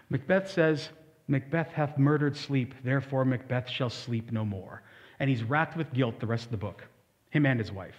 Macbeth 0.09 0.49
says, 0.49 0.89
Macbeth 1.27 1.71
hath 1.71 1.97
murdered 1.97 2.35
sleep, 2.35 2.73
therefore 2.83 3.25
Macbeth 3.25 3.69
shall 3.69 3.89
sleep 3.89 4.31
no 4.31 4.45
more. 4.45 4.81
And 5.19 5.29
he's 5.29 5.43
racked 5.43 5.77
with 5.77 5.93
guilt 5.93 6.19
the 6.19 6.27
rest 6.27 6.45
of 6.45 6.51
the 6.51 6.57
book, 6.57 6.83
him 7.35 7.45
and 7.45 7.59
his 7.59 7.71
wife. 7.71 7.95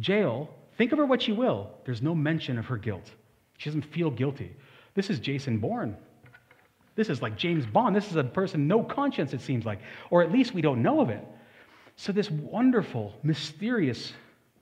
Jael 0.00 0.48
Think 0.80 0.92
of 0.92 0.98
her 0.98 1.04
what 1.04 1.28
you 1.28 1.34
will. 1.34 1.68
There's 1.84 2.00
no 2.00 2.14
mention 2.14 2.56
of 2.56 2.64
her 2.64 2.78
guilt. 2.78 3.10
She 3.58 3.68
doesn't 3.68 3.84
feel 3.92 4.10
guilty. 4.10 4.56
This 4.94 5.10
is 5.10 5.18
Jason 5.18 5.58
Bourne. 5.58 5.94
This 6.94 7.10
is 7.10 7.20
like 7.20 7.36
James 7.36 7.66
Bond. 7.66 7.94
This 7.94 8.08
is 8.08 8.16
a 8.16 8.24
person, 8.24 8.66
no 8.66 8.82
conscience, 8.82 9.34
it 9.34 9.42
seems 9.42 9.66
like. 9.66 9.80
Or 10.08 10.22
at 10.22 10.32
least 10.32 10.54
we 10.54 10.62
don't 10.62 10.80
know 10.80 11.02
of 11.02 11.10
it. 11.10 11.22
So, 11.96 12.12
this 12.12 12.30
wonderful, 12.30 13.12
mysterious 13.22 14.14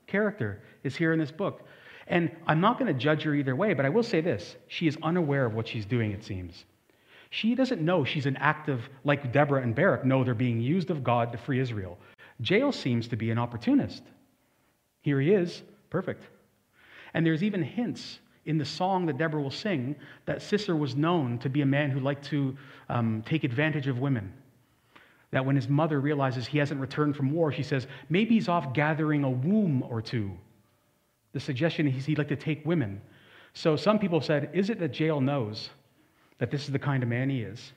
character 0.07 0.61
is 0.83 0.93
here 0.93 1.13
in 1.13 1.19
this 1.19 1.31
book. 1.31 1.61
And 2.07 2.29
I'm 2.45 2.59
not 2.59 2.77
going 2.77 2.93
to 2.93 2.99
judge 2.99 3.23
her 3.23 3.33
either 3.33 3.55
way, 3.55 3.73
but 3.73 3.85
I 3.85 3.89
will 3.89 4.03
say 4.03 4.19
this 4.19 4.57
she 4.67 4.87
is 4.87 4.97
unaware 5.01 5.45
of 5.45 5.53
what 5.53 5.69
she's 5.69 5.85
doing, 5.85 6.11
it 6.11 6.25
seems. 6.25 6.65
She 7.29 7.55
doesn't 7.55 7.79
know 7.79 8.03
she's 8.03 8.25
an 8.25 8.35
active, 8.35 8.89
like 9.05 9.31
Deborah 9.31 9.61
and 9.61 9.73
Barak 9.73 10.03
know 10.03 10.25
they're 10.25 10.33
being 10.33 10.59
used 10.59 10.89
of 10.89 11.01
God 11.01 11.31
to 11.31 11.37
free 11.37 11.61
Israel. 11.61 11.97
Jael 12.41 12.71
seems 12.71 13.07
to 13.09 13.15
be 13.15 13.31
an 13.31 13.37
opportunist. 13.37 14.03
Here 15.01 15.19
he 15.19 15.31
is, 15.31 15.63
Perfect. 15.89 16.23
And 17.13 17.25
there's 17.25 17.43
even 17.43 17.63
hints 17.63 18.19
in 18.45 18.57
the 18.57 18.65
song 18.65 19.05
that 19.07 19.17
Deborah 19.17 19.41
will 19.41 19.51
sing 19.51 19.95
that 20.25 20.41
Sisera 20.41 20.75
was 20.75 20.95
known 20.95 21.37
to 21.39 21.49
be 21.49 21.61
a 21.61 21.65
man 21.65 21.89
who 21.89 21.99
liked 21.99 22.25
to 22.25 22.55
um, 22.89 23.23
take 23.25 23.43
advantage 23.43 23.87
of 23.87 23.99
women. 23.99 24.33
That 25.31 25.45
when 25.45 25.55
his 25.55 25.67
mother 25.67 25.99
realizes 25.99 26.47
he 26.47 26.57
hasn't 26.57 26.79
returned 26.81 27.15
from 27.15 27.31
war, 27.31 27.51
she 27.51 27.63
says, 27.63 27.87
maybe 28.09 28.35
he's 28.35 28.47
off 28.47 28.73
gathering 28.73 29.23
a 29.23 29.29
womb 29.29 29.83
or 29.83 30.01
two. 30.01 30.31
The 31.33 31.39
suggestion 31.39 31.87
is 31.87 32.05
he'd 32.05 32.17
like 32.17 32.29
to 32.29 32.35
take 32.35 32.65
women. 32.65 33.01
So 33.53 33.75
some 33.75 33.99
people 33.99 34.21
said, 34.21 34.49
is 34.53 34.69
it 34.69 34.79
that 34.79 34.99
Jael 34.99 35.21
knows 35.21 35.69
that 36.39 36.49
this 36.49 36.63
is 36.63 36.71
the 36.71 36.79
kind 36.79 37.03
of 37.03 37.09
man 37.09 37.29
he 37.29 37.41
is? 37.41 37.73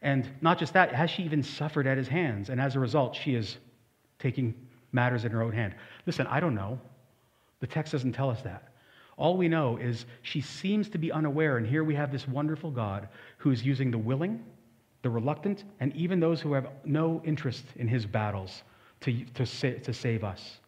And 0.00 0.28
not 0.40 0.58
just 0.58 0.72
that, 0.74 0.94
has 0.94 1.10
she 1.10 1.22
even 1.24 1.42
suffered 1.42 1.86
at 1.86 1.98
his 1.98 2.08
hands? 2.08 2.48
And 2.48 2.60
as 2.60 2.76
a 2.76 2.80
result, 2.80 3.16
she 3.16 3.34
is 3.34 3.58
taking 4.18 4.54
matters 4.92 5.24
in 5.24 5.32
her 5.32 5.42
own 5.42 5.52
hand. 5.52 5.74
Listen, 6.06 6.26
I 6.26 6.40
don't 6.40 6.54
know. 6.54 6.80
The 7.60 7.66
text 7.66 7.92
doesn't 7.92 8.12
tell 8.12 8.30
us 8.30 8.42
that. 8.42 8.72
All 9.16 9.36
we 9.36 9.48
know 9.48 9.78
is 9.78 10.04
she 10.22 10.40
seems 10.40 10.88
to 10.90 10.98
be 10.98 11.10
unaware, 11.10 11.56
and 11.56 11.66
here 11.66 11.84
we 11.84 11.94
have 11.94 12.12
this 12.12 12.28
wonderful 12.28 12.70
God 12.70 13.08
who 13.38 13.50
is 13.50 13.64
using 13.64 13.90
the 13.90 13.98
willing, 13.98 14.44
the 15.02 15.10
reluctant, 15.10 15.64
and 15.80 15.94
even 15.96 16.20
those 16.20 16.40
who 16.40 16.52
have 16.52 16.68
no 16.84 17.22
interest 17.24 17.64
in 17.76 17.88
his 17.88 18.04
battles 18.04 18.62
to, 19.00 19.24
to, 19.34 19.46
to 19.80 19.92
save 19.92 20.22
us. 20.22 20.58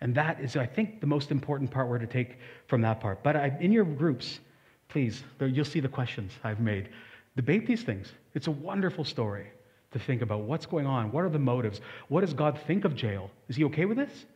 And 0.00 0.14
that 0.14 0.40
is, 0.40 0.56
I 0.56 0.66
think, 0.66 1.00
the 1.00 1.08
most 1.08 1.32
important 1.32 1.70
part 1.70 1.88
we're 1.88 1.98
to 1.98 2.06
take 2.06 2.38
from 2.68 2.80
that 2.82 3.00
part. 3.00 3.24
But 3.24 3.34
I, 3.34 3.56
in 3.60 3.72
your 3.72 3.84
groups, 3.84 4.38
please, 4.88 5.24
you'll 5.40 5.64
see 5.64 5.80
the 5.80 5.88
questions 5.88 6.32
I've 6.44 6.60
made. 6.60 6.90
Debate 7.34 7.66
these 7.66 7.82
things. 7.82 8.12
It's 8.34 8.46
a 8.46 8.52
wonderful 8.52 9.04
story 9.04 9.48
to 9.92 9.98
think 9.98 10.22
about 10.22 10.40
what's 10.40 10.66
going 10.66 10.86
on. 10.86 11.10
What 11.12 11.24
are 11.24 11.30
the 11.30 11.38
motives? 11.38 11.80
What 12.08 12.20
does 12.20 12.34
God 12.34 12.58
think 12.66 12.84
of 12.84 13.00
Jael? 13.00 13.30
Is 13.48 13.56
he 13.56 13.64
okay 13.64 13.84
with 13.84 13.96
this? 13.96 14.26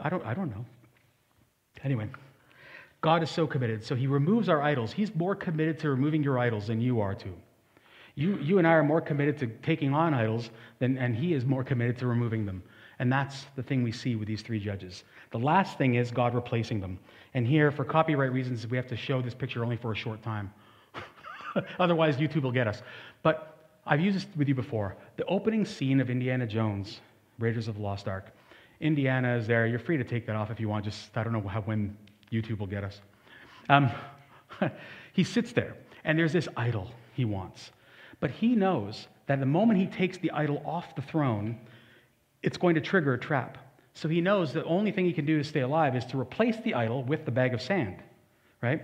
I 0.00 0.08
don't, 0.08 0.24
I 0.24 0.34
don't 0.34 0.50
know. 0.50 0.64
Anyway, 1.84 2.08
God 3.00 3.22
is 3.22 3.30
so 3.30 3.46
committed. 3.46 3.84
So 3.84 3.94
he 3.94 4.06
removes 4.06 4.48
our 4.48 4.62
idols. 4.62 4.92
He's 4.92 5.14
more 5.14 5.34
committed 5.34 5.78
to 5.80 5.90
removing 5.90 6.22
your 6.22 6.38
idols 6.38 6.66
than 6.66 6.80
you 6.80 7.00
are 7.00 7.14
to. 7.14 7.28
You, 8.16 8.38
you 8.38 8.58
and 8.58 8.66
I 8.66 8.72
are 8.72 8.82
more 8.82 9.00
committed 9.00 9.38
to 9.38 9.46
taking 9.62 9.92
on 9.92 10.14
idols, 10.14 10.50
than, 10.78 10.96
and 10.96 11.14
he 11.14 11.34
is 11.34 11.44
more 11.44 11.62
committed 11.62 11.98
to 11.98 12.06
removing 12.06 12.46
them. 12.46 12.62
And 12.98 13.12
that's 13.12 13.44
the 13.56 13.62
thing 13.62 13.82
we 13.82 13.92
see 13.92 14.16
with 14.16 14.26
these 14.26 14.40
three 14.40 14.58
judges. 14.58 15.04
The 15.30 15.38
last 15.38 15.76
thing 15.76 15.96
is 15.96 16.10
God 16.10 16.34
replacing 16.34 16.80
them. 16.80 16.98
And 17.34 17.46
here, 17.46 17.70
for 17.70 17.84
copyright 17.84 18.32
reasons, 18.32 18.66
we 18.66 18.78
have 18.78 18.86
to 18.86 18.96
show 18.96 19.20
this 19.20 19.34
picture 19.34 19.62
only 19.62 19.76
for 19.76 19.92
a 19.92 19.94
short 19.94 20.22
time. 20.22 20.50
Otherwise, 21.78 22.16
YouTube 22.16 22.42
will 22.42 22.52
get 22.52 22.66
us. 22.66 22.82
But 23.22 23.55
I've 23.86 24.00
used 24.00 24.16
this 24.16 24.26
with 24.36 24.48
you 24.48 24.54
before. 24.54 24.96
The 25.16 25.24
opening 25.26 25.64
scene 25.64 26.00
of 26.00 26.10
Indiana 26.10 26.46
Jones, 26.46 27.00
Raiders 27.38 27.68
of 27.68 27.76
the 27.76 27.82
Lost 27.82 28.08
Ark, 28.08 28.32
Indiana 28.80 29.36
is 29.36 29.46
there. 29.46 29.66
You're 29.66 29.78
free 29.78 29.96
to 29.96 30.04
take 30.04 30.26
that 30.26 30.36
off 30.36 30.50
if 30.50 30.58
you 30.58 30.68
want. 30.68 30.84
Just, 30.84 31.16
I 31.16 31.22
don't 31.22 31.32
know 31.32 31.46
how, 31.46 31.60
when 31.62 31.96
YouTube 32.32 32.58
will 32.58 32.66
get 32.66 32.84
us. 32.84 33.00
Um, 33.68 33.90
he 35.12 35.24
sits 35.24 35.52
there, 35.52 35.76
and 36.04 36.18
there's 36.18 36.32
this 36.32 36.48
idol 36.56 36.90
he 37.14 37.24
wants. 37.24 37.70
But 38.20 38.30
he 38.30 38.54
knows 38.56 39.06
that 39.26 39.40
the 39.40 39.46
moment 39.46 39.78
he 39.78 39.86
takes 39.86 40.18
the 40.18 40.30
idol 40.32 40.62
off 40.64 40.94
the 40.94 41.02
throne, 41.02 41.58
it's 42.42 42.56
going 42.56 42.74
to 42.74 42.80
trigger 42.80 43.14
a 43.14 43.18
trap. 43.18 43.58
So 43.94 44.08
he 44.08 44.20
knows 44.20 44.52
the 44.52 44.64
only 44.64 44.92
thing 44.92 45.06
he 45.06 45.12
can 45.12 45.24
do 45.24 45.38
to 45.38 45.44
stay 45.44 45.60
alive 45.60 45.96
is 45.96 46.04
to 46.06 46.20
replace 46.20 46.56
the 46.58 46.74
idol 46.74 47.02
with 47.04 47.24
the 47.24 47.30
bag 47.30 47.54
of 47.54 47.62
sand, 47.62 48.02
right? 48.62 48.82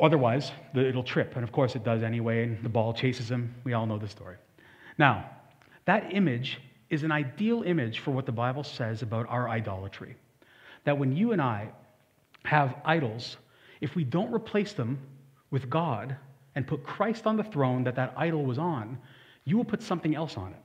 Otherwise, 0.00 0.52
it'll 0.74 1.02
trip. 1.02 1.34
And 1.34 1.42
of 1.42 1.52
course, 1.52 1.74
it 1.74 1.84
does 1.84 2.02
anyway, 2.02 2.44
and 2.44 2.62
the 2.62 2.68
ball 2.68 2.92
chases 2.92 3.30
him. 3.30 3.54
We 3.64 3.72
all 3.72 3.86
know 3.86 3.98
the 3.98 4.08
story. 4.08 4.36
Now, 4.98 5.28
that 5.86 6.14
image 6.14 6.60
is 6.90 7.02
an 7.02 7.12
ideal 7.12 7.62
image 7.62 8.00
for 8.00 8.10
what 8.10 8.26
the 8.26 8.32
Bible 8.32 8.64
says 8.64 9.02
about 9.02 9.28
our 9.28 9.48
idolatry. 9.48 10.16
That 10.84 10.98
when 10.98 11.16
you 11.16 11.32
and 11.32 11.42
I 11.42 11.70
have 12.44 12.76
idols, 12.84 13.36
if 13.80 13.94
we 13.94 14.04
don't 14.04 14.32
replace 14.32 14.72
them 14.72 14.98
with 15.50 15.68
God 15.68 16.16
and 16.54 16.66
put 16.66 16.84
Christ 16.84 17.26
on 17.26 17.36
the 17.36 17.44
throne 17.44 17.84
that 17.84 17.96
that 17.96 18.14
idol 18.16 18.44
was 18.44 18.58
on, 18.58 18.98
you 19.44 19.56
will 19.56 19.64
put 19.64 19.82
something 19.82 20.14
else 20.14 20.36
on 20.36 20.52
it. 20.52 20.62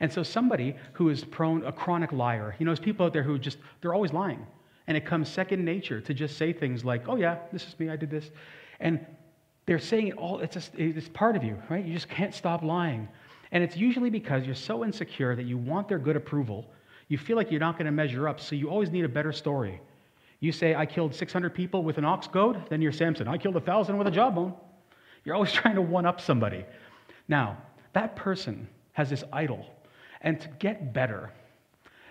And 0.00 0.12
so 0.12 0.22
somebody 0.22 0.76
who 0.92 1.08
is 1.08 1.24
prone, 1.24 1.64
a 1.64 1.72
chronic 1.72 2.12
liar, 2.12 2.54
you 2.58 2.66
know, 2.66 2.70
there's 2.70 2.84
people 2.84 3.06
out 3.06 3.12
there 3.12 3.22
who 3.22 3.38
just, 3.38 3.58
they're 3.80 3.94
always 3.94 4.12
lying. 4.12 4.46
And 4.86 4.96
it 4.96 5.04
comes 5.04 5.28
second 5.28 5.64
nature 5.64 6.00
to 6.00 6.14
just 6.14 6.36
say 6.36 6.52
things 6.52 6.84
like, 6.84 7.08
oh 7.08 7.16
yeah, 7.16 7.38
this 7.52 7.66
is 7.66 7.78
me, 7.78 7.90
I 7.90 7.96
did 7.96 8.10
this. 8.10 8.30
And 8.78 9.04
they're 9.66 9.78
saying 9.78 10.08
it 10.08 10.16
all, 10.16 10.38
it's, 10.38 10.54
just, 10.54 10.74
it's 10.76 11.08
part 11.08 11.36
of 11.36 11.42
you, 11.42 11.60
right? 11.68 11.84
You 11.84 11.92
just 11.92 12.08
can't 12.08 12.34
stop 12.34 12.62
lying. 12.62 13.08
And 13.52 13.64
it's 13.64 13.76
usually 13.76 14.10
because 14.10 14.46
you're 14.46 14.54
so 14.54 14.84
insecure 14.84 15.34
that 15.34 15.44
you 15.44 15.58
want 15.58 15.88
their 15.88 15.98
good 15.98 16.16
approval. 16.16 16.70
You 17.08 17.18
feel 17.18 17.36
like 17.36 17.50
you're 17.50 17.60
not 17.60 17.74
going 17.74 17.86
to 17.86 17.92
measure 17.92 18.28
up, 18.28 18.40
so 18.40 18.54
you 18.54 18.70
always 18.70 18.90
need 18.90 19.04
a 19.04 19.08
better 19.08 19.32
story. 19.32 19.80
You 20.40 20.52
say, 20.52 20.74
I 20.74 20.86
killed 20.86 21.14
600 21.14 21.54
people 21.54 21.82
with 21.82 21.98
an 21.98 22.04
ox 22.04 22.26
goad, 22.26 22.62
then 22.68 22.82
you're 22.82 22.92
Samson. 22.92 23.26
I 23.26 23.38
killed 23.38 23.54
1,000 23.54 23.96
with 23.96 24.06
a 24.06 24.10
jawbone. 24.10 24.54
You're 25.24 25.34
always 25.34 25.52
trying 25.60 25.74
to 25.76 25.82
one 25.82 26.06
up 26.06 26.20
somebody. 26.20 26.64
Now, 27.28 27.58
that 27.92 28.14
person 28.14 28.68
has 28.92 29.10
this 29.10 29.24
idol, 29.32 29.66
and 30.20 30.40
to 30.40 30.48
get 30.58 30.92
better, 30.92 31.32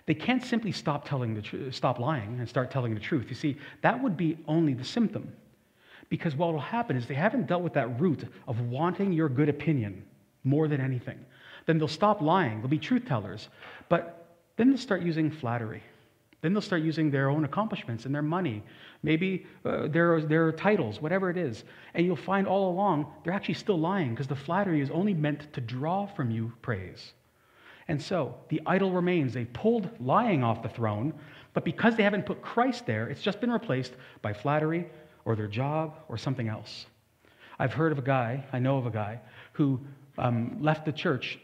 they 0.06 0.14
can't 0.14 0.44
simply 0.44 0.72
stop 0.72 1.08
telling 1.08 1.34
the 1.34 1.42
tr- 1.42 1.72
stop 1.72 2.00
lying 2.00 2.40
and 2.40 2.48
start 2.48 2.70
telling 2.70 2.94
the 2.94 3.00
truth. 3.00 3.26
You 3.30 3.36
see, 3.36 3.58
that 3.82 4.02
would 4.02 4.16
be 4.16 4.38
only 4.48 4.74
the 4.74 4.84
symptom. 4.84 5.32
Because 6.10 6.36
what 6.36 6.54
will 6.54 6.60
happen 6.60 6.96
is 6.96 7.08
they 7.08 7.16
haven't 7.16 7.48
dealt 7.48 7.64
with 7.64 7.74
that 7.74 8.00
root 8.00 8.24
of 8.48 8.60
wanting 8.62 9.12
your 9.12 9.28
good 9.28 9.50
opinion 9.50 10.04
more 10.44 10.68
than 10.68 10.80
anything. 10.80 11.18
Then 11.66 11.80
they'll 11.80 11.88
stop 11.88 12.22
lying. 12.22 12.60
They'll 12.60 12.68
be 12.68 12.78
truth 12.78 13.06
tellers. 13.08 13.50
But 13.90 14.28
then 14.58 14.70
they'll 14.70 14.78
start 14.78 15.02
using 15.02 15.32
flattery. 15.32 15.82
Then 16.42 16.54
they'll 16.54 16.62
start 16.62 16.84
using 16.84 17.10
their 17.10 17.32
own 17.32 17.44
accomplishments 17.44 18.06
and 18.06 18.14
their 18.14 18.22
money, 18.22 18.62
maybe 19.02 19.48
uh, 19.66 19.88
their, 19.88 20.22
their 20.22 20.52
titles, 20.52 21.02
whatever 21.02 21.32
it 21.32 21.38
is. 21.38 21.64
And 21.96 22.06
you'll 22.06 22.16
find 22.16 22.46
all 22.46 22.70
along 22.70 23.12
they're 23.24 23.34
actually 23.34 23.56
still 23.56 23.80
lying 23.80 24.12
because 24.12 24.28
the 24.28 24.36
flattery 24.36 24.82
is 24.82 24.92
only 24.92 25.16
meant 25.16 25.52
to 25.54 25.62
draw 25.62 26.06
from 26.06 26.30
you 26.30 26.54
praise. 26.62 27.14
And 27.88 28.02
so 28.02 28.36
the 28.50 28.62
idol 28.66 28.92
remains. 28.92 29.34
They 29.34 29.46
pulled 29.46 29.90
lying 30.00 30.44
off 30.44 30.64
the 30.64 30.70
throne, 30.70 31.14
but 31.54 31.64
because 31.64 31.96
they 31.96 32.04
haven't 32.04 32.26
put 32.26 32.42
Christ 32.42 32.86
there, 32.86 33.08
it's 33.08 33.22
just 33.22 33.40
been 33.40 33.52
replaced 33.52 33.94
by 34.22 34.34
flattery 34.34 34.88
or 35.24 35.36
their 35.36 35.48
job 35.48 35.96
or 36.10 36.18
something 36.18 36.48
else. 36.48 36.88
I've 37.60 37.74
heard 37.74 37.92
of 37.92 38.00
a 38.00 38.02
guy, 38.02 38.44
I 38.52 38.60
know 38.60 38.78
of 38.78 38.86
a 38.86 38.92
guy, 38.92 39.20
who 39.54 39.80
um, 40.18 40.58
left 40.62 40.86
the 40.86 40.92
church, 40.92 41.40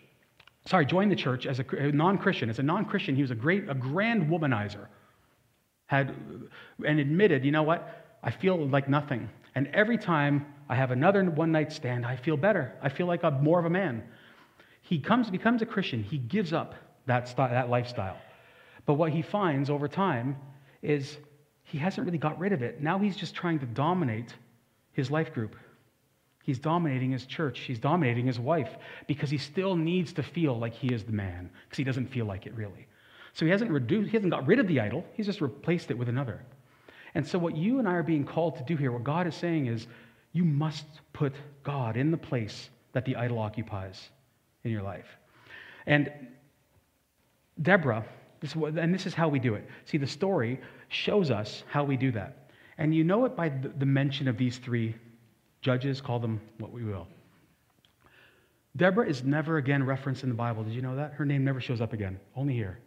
sorry, 0.66 0.86
joined 0.86 1.12
the 1.12 1.16
church 1.16 1.46
as 1.46 1.60
a, 1.60 1.92
non 1.92 2.18
Christian. 2.18 2.50
As 2.50 2.60
a 2.60 2.64
non 2.64 2.86
Christian, 2.86 3.16
he 3.16 3.22
was 3.22 3.32
a 3.32 3.36
great, 3.36 3.70
a 3.70 3.74
grand 3.74 4.30
womanizer. 4.30 4.88
Had, 5.86 6.16
and 6.86 7.00
admitted, 7.00 7.44
you 7.44 7.52
know 7.52 7.64
what? 7.64 8.18
I 8.24 8.32
feel 8.32 8.68
like 8.68 8.88
nothing. 8.88 9.30
And 9.56 9.68
every 9.68 9.98
time 9.98 10.46
I 10.70 10.76
have 10.76 10.92
another 10.92 11.24
one 11.30 11.52
night 11.52 11.72
stand, 11.72 12.06
I 12.06 12.16
feel 12.16 12.38
better. 12.38 12.74
I 12.82 12.89
feel 12.89 13.08
like 13.08 13.24
I'm 13.24 13.44
more 13.44 13.60
of 13.60 13.66
a 13.66 13.70
man. 13.70 14.04
He 14.92 15.00
comes, 15.00 15.30
becomes 15.30 15.62
a 15.62 15.66
Christian. 15.66 16.04
He 16.04 16.18
gives 16.18 16.52
up 16.52 16.76
that, 17.06 17.34
that 17.38 17.70
lifestyle. 17.70 18.18
But 18.86 18.96
what 18.96 19.14
he 19.14 19.22
finds 19.22 19.70
over 19.70 19.88
time 19.88 20.36
is 20.82 21.18
he 21.64 21.78
hasn't 21.78 22.06
really 22.06 22.18
got 22.18 22.38
rid 22.38 22.52
of 22.52 22.62
it. 22.62 22.82
Now 22.82 23.00
he's 23.00 23.16
just 23.16 23.34
trying 23.34 23.60
to 23.60 23.66
dominate 23.66 24.36
his 24.92 25.10
life 25.10 25.34
group. 25.34 25.56
He's 26.44 26.60
dominating 26.60 27.10
his 27.10 27.26
church. 27.26 27.60
He's 27.60 27.80
dominating 27.80 28.28
his 28.28 28.38
wife 28.38 28.76
because 29.08 29.30
he 29.30 29.38
still 29.38 29.78
needs 29.78 30.12
to 30.12 30.24
feel 30.24 30.60
like 30.60 30.74
he 30.74 30.94
is 30.94 31.06
the 31.06 31.14
man 31.14 31.50
because 31.64 31.78
he 31.78 31.86
doesn't 31.86 32.08
feel 32.08 32.26
like 32.26 32.46
it 32.46 32.54
really. 32.54 32.86
So 33.32 33.46
he 33.46 33.52
hasn't 33.52 33.72
reduced, 33.72 34.10
he 34.10 34.18
hasn't 34.18 34.34
got 34.34 34.46
rid 34.46 34.60
of 34.60 34.68
the 34.68 34.82
idol. 34.82 35.06
He's 35.14 35.28
just 35.28 35.39
replaced 35.39 35.89
it 35.89 35.98
with 35.98 36.10
another. 36.10 36.44
And 37.16 37.26
so 37.26 37.39
what 37.39 37.56
you 37.56 37.80
and 37.80 37.88
I 37.88 37.94
are 37.94 38.04
being 38.04 38.26
called 38.26 38.58
to 38.58 38.64
do 38.66 38.76
here, 38.76 38.92
what 38.92 39.06
God 39.06 39.26
is 39.26 39.36
saying 39.36 39.68
is, 39.68 39.88
you 40.34 40.44
must 40.44 40.86
put 41.14 41.32
God 41.64 41.96
in 41.96 42.12
the 42.12 42.18
place 42.18 42.70
that 42.92 43.06
the 43.06 43.16
idol 43.16 43.39
occupies 43.39 44.10
in 44.64 44.72
your 44.72 44.82
life. 44.82 45.07
And 45.86 46.12
Deborah, 47.62 48.05
this 48.39 48.55
and 48.55 48.93
this 48.93 49.05
is 49.05 49.14
how 49.14 49.30
we 49.30 49.39
do 49.39 49.55
it. 49.55 49.68
See, 49.86 49.97
the 49.97 50.07
story 50.07 50.59
shows 50.89 51.32
us 51.32 51.64
how 51.68 51.84
we 51.84 51.97
do 51.97 52.12
that. 52.12 52.49
And 52.78 52.95
you 52.95 53.03
know 53.03 53.26
it 53.26 53.36
by 53.36 53.49
the, 53.49 53.86
mention 53.86 54.28
of 54.28 54.38
these 54.38 54.57
three 54.57 54.95
judges, 55.62 56.01
call 56.01 56.20
them 56.20 56.41
what 56.57 56.72
we 56.72 56.84
will. 56.84 57.07
Deborah 58.76 59.07
is 59.07 59.24
never 59.24 59.57
again 59.57 59.84
referenced 59.84 60.24
in 60.24 60.30
the 60.30 60.36
Bible. 60.36 60.64
Did 60.64 60.74
you 60.74 60.82
know 60.82 60.95
that? 60.95 61.14
Her 61.14 61.26
name 61.26 61.43
never 61.43 61.62
shows 61.62 61.82
up 61.82 61.93
again, 61.93 62.20
only 62.36 62.53
here. 62.53 62.80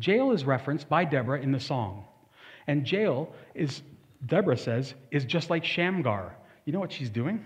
Jael 0.00 0.32
is 0.32 0.44
referenced 0.44 0.88
by 0.88 1.04
Deborah 1.04 1.40
in 1.40 1.52
the 1.52 1.60
song. 1.60 2.04
And 2.66 2.90
Jael 2.90 3.32
is, 3.54 3.82
Deborah 4.26 4.56
says, 4.56 4.94
is 5.10 5.24
just 5.24 5.50
like 5.50 5.64
Shamgar. 5.64 6.34
You 6.64 6.72
know 6.72 6.80
what 6.80 6.92
she's 6.92 7.10
doing? 7.10 7.44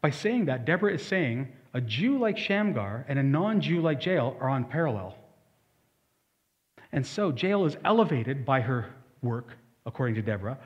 By 0.00 0.10
saying 0.10 0.44
that, 0.44 0.64
Deborah 0.64 0.94
is 0.94 1.04
saying 1.04 1.48
a 1.74 1.80
Jew 1.80 2.18
like 2.18 2.38
Shamgar 2.38 3.04
and 3.08 3.18
a 3.18 3.22
non 3.22 3.60
Jew 3.60 3.80
like 3.80 4.04
Jael 4.04 4.36
are 4.40 4.48
on 4.48 4.64
parallel. 4.64 5.16
And 6.92 7.04
so 7.04 7.32
Jael 7.32 7.66
is 7.66 7.76
elevated 7.84 8.46
by 8.46 8.60
her 8.60 8.94
work, 9.20 9.48
according 9.84 10.14
to 10.14 10.22
Deborah, 10.22 10.56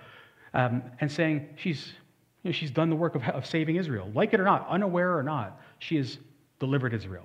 um, 0.52 0.82
and 1.00 1.11
saying 1.11 1.48
she's, 1.56 1.94
you 2.42 2.50
know, 2.50 2.52
she's 2.52 2.70
done 2.70 2.90
the 2.90 2.96
work 2.96 3.14
of, 3.14 3.22
of 3.24 3.46
saving 3.46 3.76
Israel. 3.76 4.11
Like 4.14 4.34
it 4.34 4.40
or 4.40 4.44
not, 4.44 4.68
unaware 4.68 5.16
or 5.16 5.22
not, 5.22 5.59
she 5.78 5.96
has 5.96 6.18
delivered 6.61 6.92
Israel. 6.92 7.24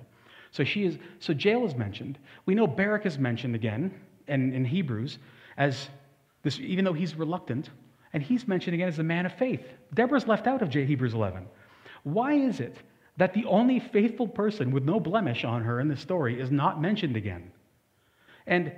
So 0.50 0.64
she 0.64 0.84
is. 0.84 0.98
So 1.18 1.34
Jael 1.34 1.66
is 1.66 1.74
mentioned. 1.74 2.18
We 2.46 2.54
know 2.54 2.66
Barak 2.66 3.04
is 3.04 3.18
mentioned 3.18 3.54
again, 3.54 3.92
and 4.28 4.54
in 4.54 4.64
Hebrews 4.64 5.18
as 5.58 5.90
this, 6.42 6.58
even 6.60 6.84
though 6.84 6.92
he's 6.92 7.14
reluctant, 7.14 7.70
and 8.14 8.22
he's 8.22 8.48
mentioned 8.48 8.74
again 8.74 8.88
as 8.88 8.98
a 8.98 9.02
man 9.02 9.26
of 9.26 9.34
faith. 9.34 9.60
Deborah's 9.92 10.26
left 10.26 10.46
out 10.46 10.62
of 10.62 10.72
Hebrews 10.72 11.12
11. 11.12 11.46
Why 12.04 12.34
is 12.34 12.60
it 12.60 12.76
that 13.16 13.32
the 13.34 13.44
only 13.44 13.78
faithful 13.78 14.26
person 14.26 14.70
with 14.72 14.84
no 14.84 14.98
blemish 14.98 15.44
on 15.44 15.62
her 15.62 15.80
in 15.80 15.88
the 15.88 15.96
story 15.96 16.40
is 16.40 16.50
not 16.50 16.80
mentioned 16.80 17.16
again. 17.16 17.50
And 18.46 18.72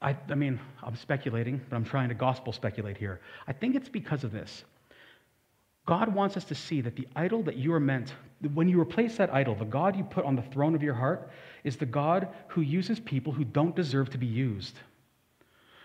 I, 0.00 0.16
I, 0.28 0.34
mean, 0.34 0.58
I'm 0.82 0.96
speculating, 0.96 1.60
but 1.68 1.76
I'm 1.76 1.84
trying 1.84 2.08
to 2.08 2.14
gospel 2.14 2.52
speculate 2.52 2.96
here. 2.96 3.20
I 3.46 3.52
think 3.52 3.74
it's 3.74 3.88
because 3.88 4.24
of 4.24 4.32
this. 4.32 4.64
God 5.86 6.12
wants 6.12 6.36
us 6.36 6.44
to 6.44 6.54
see 6.54 6.80
that 6.80 6.96
the 6.96 7.06
idol 7.14 7.42
that 7.44 7.56
you 7.56 7.72
are 7.72 7.80
meant, 7.80 8.12
when 8.54 8.68
you 8.68 8.80
replace 8.80 9.16
that 9.18 9.32
idol, 9.32 9.54
the 9.54 9.64
God 9.64 9.96
you 9.96 10.02
put 10.02 10.24
on 10.24 10.34
the 10.34 10.42
throne 10.42 10.74
of 10.74 10.82
your 10.82 10.94
heart 10.94 11.30
is 11.62 11.76
the 11.76 11.86
God 11.86 12.28
who 12.48 12.60
uses 12.60 12.98
people 12.98 13.32
who 13.32 13.44
don't 13.44 13.76
deserve 13.76 14.10
to 14.10 14.18
be 14.18 14.26
used. 14.26 14.74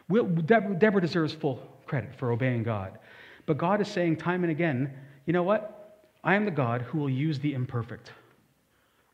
Deborah 0.09 1.01
deserves 1.01 1.33
full 1.33 1.61
credit 1.85 2.15
for 2.15 2.31
obeying 2.31 2.63
God. 2.63 2.97
But 3.45 3.57
God 3.57 3.79
is 3.79 3.87
saying 3.87 4.17
time 4.17 4.43
and 4.43 4.51
again, 4.51 4.91
you 5.25 5.33
know 5.33 5.43
what? 5.43 5.80
I 6.23 6.35
am 6.35 6.45
the 6.45 6.51
God 6.51 6.81
who 6.81 6.99
will 6.99 7.09
use 7.09 7.39
the 7.39 7.53
imperfect. 7.53 8.11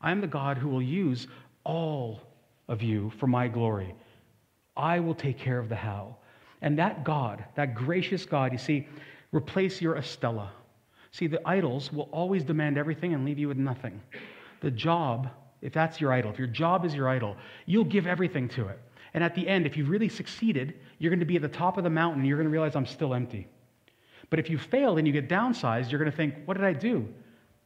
I 0.00 0.10
am 0.10 0.20
the 0.20 0.26
God 0.26 0.58
who 0.58 0.68
will 0.68 0.82
use 0.82 1.26
all 1.64 2.20
of 2.68 2.82
you 2.82 3.10
for 3.18 3.26
my 3.26 3.48
glory. 3.48 3.94
I 4.76 5.00
will 5.00 5.14
take 5.14 5.38
care 5.38 5.58
of 5.58 5.68
the 5.68 5.76
how. 5.76 6.16
And 6.60 6.78
that 6.78 7.04
God, 7.04 7.44
that 7.56 7.74
gracious 7.74 8.24
God, 8.24 8.52
you 8.52 8.58
see, 8.58 8.86
replace 9.32 9.80
your 9.80 9.96
Estella. 9.96 10.52
See, 11.10 11.26
the 11.26 11.46
idols 11.48 11.92
will 11.92 12.08
always 12.12 12.44
demand 12.44 12.76
everything 12.78 13.14
and 13.14 13.24
leave 13.24 13.38
you 13.38 13.48
with 13.48 13.56
nothing. 13.56 14.00
The 14.60 14.70
job, 14.70 15.30
if 15.62 15.72
that's 15.72 16.00
your 16.00 16.12
idol, 16.12 16.30
if 16.30 16.38
your 16.38 16.48
job 16.48 16.84
is 16.84 16.94
your 16.94 17.08
idol, 17.08 17.36
you'll 17.66 17.84
give 17.84 18.06
everything 18.06 18.48
to 18.50 18.68
it. 18.68 18.78
And 19.14 19.24
at 19.24 19.34
the 19.34 19.48
end, 19.48 19.66
if 19.66 19.76
you've 19.76 19.88
really 19.88 20.08
succeeded, 20.08 20.74
you're 20.98 21.10
going 21.10 21.20
to 21.20 21.26
be 21.26 21.36
at 21.36 21.42
the 21.42 21.48
top 21.48 21.78
of 21.78 21.84
the 21.84 21.90
mountain 21.90 22.20
and 22.20 22.28
you're 22.28 22.36
going 22.36 22.46
to 22.46 22.52
realize 22.52 22.76
I'm 22.76 22.86
still 22.86 23.14
empty. 23.14 23.48
But 24.30 24.38
if 24.38 24.50
you 24.50 24.58
fail 24.58 24.98
and 24.98 25.06
you 25.06 25.12
get 25.12 25.28
downsized, 25.28 25.90
you're 25.90 25.98
going 25.98 26.10
to 26.10 26.16
think, 26.16 26.34
what 26.44 26.56
did 26.56 26.64
I 26.64 26.72
do? 26.72 27.08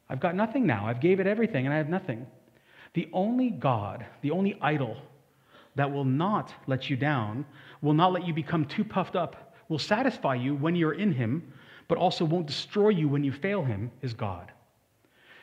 I've 0.09 0.21
got 0.21 0.35
nothing 0.35 0.67
now. 0.67 0.87
I've 0.87 1.01
gave 1.01 1.21
it 1.21 1.27
everything 1.27 1.67
and 1.67 1.75
I 1.75 1.79
have 1.79 1.89
nothing. 1.89 2.27
The 2.95 3.09
only 3.13 3.51
God, 3.51 4.05
the 4.21 4.31
only 4.31 4.59
idol 4.61 4.97
that 5.75 5.91
will 5.91 6.05
not 6.05 6.53
let 6.67 6.91
you 6.91 6.97
down, 6.97 7.47
will 7.81 7.95
not 7.95 8.13
let 8.13 8.27
you 8.27 8.35
become 8.35 8.67
too 8.67 8.85
puffed 8.85 9.17
up, 9.17 9.55
will 9.69 9.79
satisfy 9.79 10.35
you 10.35 10.55
when 10.55 10.77
you're 10.77 10.93
in 10.93 11.13
Him, 11.13 11.53
but 11.89 11.99
also 11.99 12.25
won't 12.25 12.47
destroy 12.47 12.91
you 12.91 13.09
when 13.09 13.25
you 13.25 13.33
fail 13.33 13.65
Him, 13.65 13.91
is 14.03 14.13
God. 14.13 14.53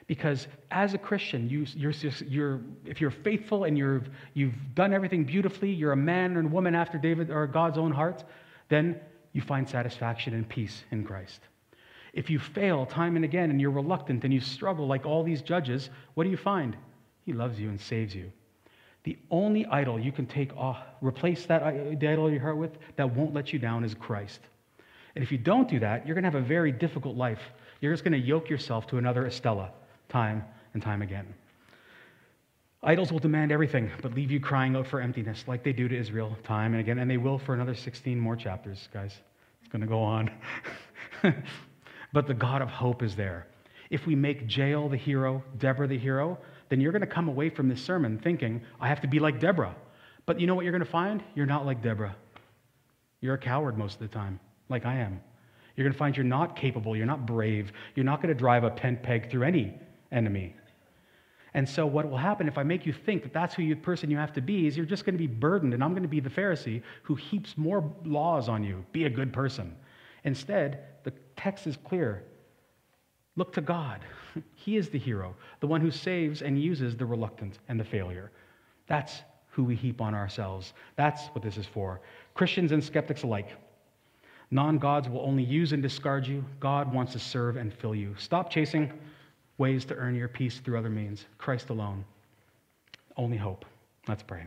Because 0.06 0.48
as 0.72 0.94
a 0.94 0.98
Christian, 0.98 1.50
you, 1.50 1.66
you're, 1.76 1.94
you're, 2.28 2.62
if 2.86 3.02
you're 3.02 3.12
faithful 3.12 3.66
and 3.66 3.78
you're, 3.78 4.04
you've 4.34 4.56
done 4.74 4.94
everything 4.94 5.24
beautifully, 5.24 5.72
you're 5.72 5.92
a 5.92 5.98
man 5.98 6.38
and 6.38 6.52
woman 6.52 6.76
after 6.76 6.98
David 6.98 7.30
or 7.30 7.46
God's 7.48 7.78
own 7.78 7.92
heart, 7.92 8.24
then 8.70 9.00
you 9.34 9.42
find 9.42 9.68
satisfaction 9.68 10.34
and 10.34 10.48
peace 10.48 10.84
in 10.92 11.04
Christ. 11.04 11.42
If 12.14 12.30
you 12.30 12.40
fail 12.40 12.86
time 12.86 13.16
and 13.16 13.26
again 13.26 13.52
and 13.52 13.62
you're 13.62 13.72
reluctant 13.72 14.24
and 14.24 14.34
you 14.34 14.40
struggle 14.40 14.88
like 14.88 15.06
all 15.06 15.24
these 15.24 15.42
judges, 15.42 15.90
what 16.16 16.24
do 16.24 16.30
you 16.30 16.38
find? 16.38 16.76
He 17.26 17.34
loves 17.34 17.60
you 17.60 17.70
and 17.70 17.80
saves 17.80 18.16
you. 18.16 18.32
The 19.04 19.18
only 19.32 19.66
idol 19.68 20.00
you 20.00 20.12
can 20.12 20.26
take 20.26 20.56
off, 20.58 20.80
replace 21.02 21.46
that 21.46 21.64
idol 21.64 22.28
in 22.28 22.34
your 22.34 22.42
heart 22.42 22.58
with 22.58 22.78
that 22.96 23.16
won't 23.16 23.34
let 23.34 23.54
you 23.54 23.60
down 23.60 23.84
is 23.84 23.94
Christ. 23.94 24.42
And 25.16 25.24
if 25.24 25.32
you 25.32 25.38
don't 25.38 25.70
do 25.70 25.80
that, 25.80 26.06
you're 26.06 26.16
going 26.16 26.24
to 26.24 26.32
have 26.32 26.44
a 26.44 26.46
very 26.46 26.72
difficult 26.72 27.16
life. 27.16 27.42
You're 27.82 27.94
just 27.94 28.04
going 28.04 28.20
to 28.20 28.28
yoke 28.28 28.50
yourself 28.50 28.88
to 28.88 28.98
another 28.98 29.26
Estella 29.26 29.72
time 30.10 30.44
and 30.74 30.84
time 30.84 31.02
again. 31.02 31.34
Idols 32.82 33.12
will 33.12 33.20
demand 33.20 33.52
everything, 33.52 33.92
but 34.02 34.14
leave 34.14 34.32
you 34.32 34.40
crying 34.40 34.76
out 34.76 34.88
for 34.88 35.02
emptiness, 35.02 35.44
like 35.48 35.64
they 35.64 35.74
do 35.74 35.90
to 35.90 35.98
Israel 35.98 36.38
time 36.44 36.74
and 36.74 36.80
again, 36.80 37.00
and 37.00 37.12
they 37.12 37.18
will 37.18 37.38
for 37.38 37.54
another 37.54 37.76
16 37.76 38.18
more 38.18 38.38
chapters, 38.38 38.88
guys. 38.94 39.14
It's 39.60 39.70
going 39.70 39.82
to 39.82 39.88
go 39.88 40.02
on. 40.02 40.32
but 42.14 42.26
the 42.26 42.34
God 42.34 42.62
of 42.62 42.70
hope 42.70 43.04
is 43.04 43.18
there. 43.18 43.48
If 43.90 44.06
we 44.06 44.16
make 44.16 44.56
Jael 44.56 44.88
the 44.88 44.96
hero, 44.96 45.44
Deborah 45.58 45.88
the 45.88 45.98
hero, 45.98 46.38
then 46.70 46.80
you're 46.80 46.94
going 46.94 47.02
to 47.02 47.08
come 47.08 47.28
away 47.28 47.50
from 47.50 47.68
this 47.68 47.84
sermon 47.84 48.18
thinking, 48.18 48.62
I 48.80 48.88
have 48.88 49.02
to 49.02 49.08
be 49.08 49.20
like 49.20 49.42
Deborah. 49.42 49.76
But 50.26 50.40
you 50.40 50.48
know 50.48 50.56
what 50.56 50.64
you're 50.64 50.72
going 50.72 50.86
to 50.86 50.90
find? 50.90 51.22
You're 51.36 51.48
not 51.48 51.66
like 51.66 51.82
Deborah. 51.82 52.16
You're 53.20 53.34
a 53.34 53.40
coward 53.40 53.78
most 53.78 53.96
of 53.96 54.00
the 54.00 54.08
time, 54.08 54.40
like 54.70 54.86
I 54.86 54.96
am. 55.00 55.20
You're 55.76 55.86
going 55.86 55.94
to 55.94 55.98
find 55.98 56.16
you're 56.16 56.24
not 56.24 56.56
capable, 56.56 56.96
you're 56.96 57.06
not 57.06 57.26
brave, 57.26 57.72
you're 57.96 58.06
not 58.06 58.22
going 58.22 58.34
to 58.34 58.40
drive 58.40 58.64
a 58.64 58.70
tent 58.70 59.04
peg 59.04 59.30
through 59.30 59.44
any 59.44 59.74
enemy. 60.12 60.56
And 61.54 61.68
so, 61.68 61.86
what 61.86 62.10
will 62.10 62.18
happen 62.18 62.48
if 62.48 62.58
I 62.58 62.64
make 62.64 62.86
you 62.86 62.94
think 62.94 63.24
that 63.24 63.34
that's 63.34 63.56
who 63.56 63.64
you 63.64 63.76
person 63.76 64.12
you 64.12 64.18
have 64.18 64.34
to 64.34 64.42
be 64.42 64.68
is 64.68 64.78
you're 64.78 64.86
just 64.86 65.06
going 65.06 65.16
to 65.16 65.20
be 65.20 65.28
burdened, 65.28 65.74
and 65.74 65.84
I'm 65.84 65.92
going 65.92 66.04
to 66.04 66.10
be 66.10 66.20
the 66.20 66.30
Pharisee 66.30 66.82
who 67.04 67.16
heaps 67.16 67.58
more 67.58 67.92
laws 68.06 68.50
on 68.50 68.64
you. 68.64 68.86
Be 68.92 69.06
a 69.06 69.10
good 69.10 69.34
person. 69.34 69.76
Instead, 70.24 70.86
the 71.04 71.14
text 71.36 71.66
is 71.66 71.78
clear. 71.78 72.24
Look 73.36 73.54
to 73.54 73.62
God. 73.62 74.02
He 74.54 74.78
is 74.78 74.90
the 74.90 75.00
hero, 75.00 75.36
the 75.60 75.66
one 75.66 75.82
who 75.82 75.90
saves 75.90 76.44
and 76.44 76.62
uses 76.62 76.96
the 76.96 77.06
reluctant 77.06 77.58
and 77.68 77.80
the 77.80 77.84
failure. 77.84 78.32
That's 78.86 79.24
who 79.50 79.64
we 79.64 79.76
heap 79.76 80.02
on 80.02 80.14
ourselves. 80.14 80.74
That's 80.96 81.28
what 81.30 81.44
this 81.44 81.58
is 81.58 81.66
for. 81.66 82.00
Christians 82.36 82.72
and 82.72 82.82
skeptics 82.82 83.24
alike. 83.24 83.50
Non 84.52 84.78
gods 84.78 85.10
will 85.10 85.22
only 85.22 85.44
use 85.44 85.74
and 85.74 85.82
discard 85.82 86.28
you. 86.28 86.46
God 86.60 86.94
wants 86.94 87.14
to 87.14 87.20
serve 87.20 87.58
and 87.58 87.74
fill 87.74 87.96
you. 87.96 88.16
Stop 88.20 88.52
chasing 88.52 88.94
ways 89.60 89.86
to 89.86 89.96
earn 89.96 90.16
your 90.16 90.28
peace 90.28 90.58
through 90.58 90.80
other 90.80 90.90
means. 90.90 91.26
Christ 91.38 91.70
alone. 91.70 92.04
Only 93.16 93.38
hope. 93.38 93.66
Let's 94.08 94.24
pray. 94.24 94.46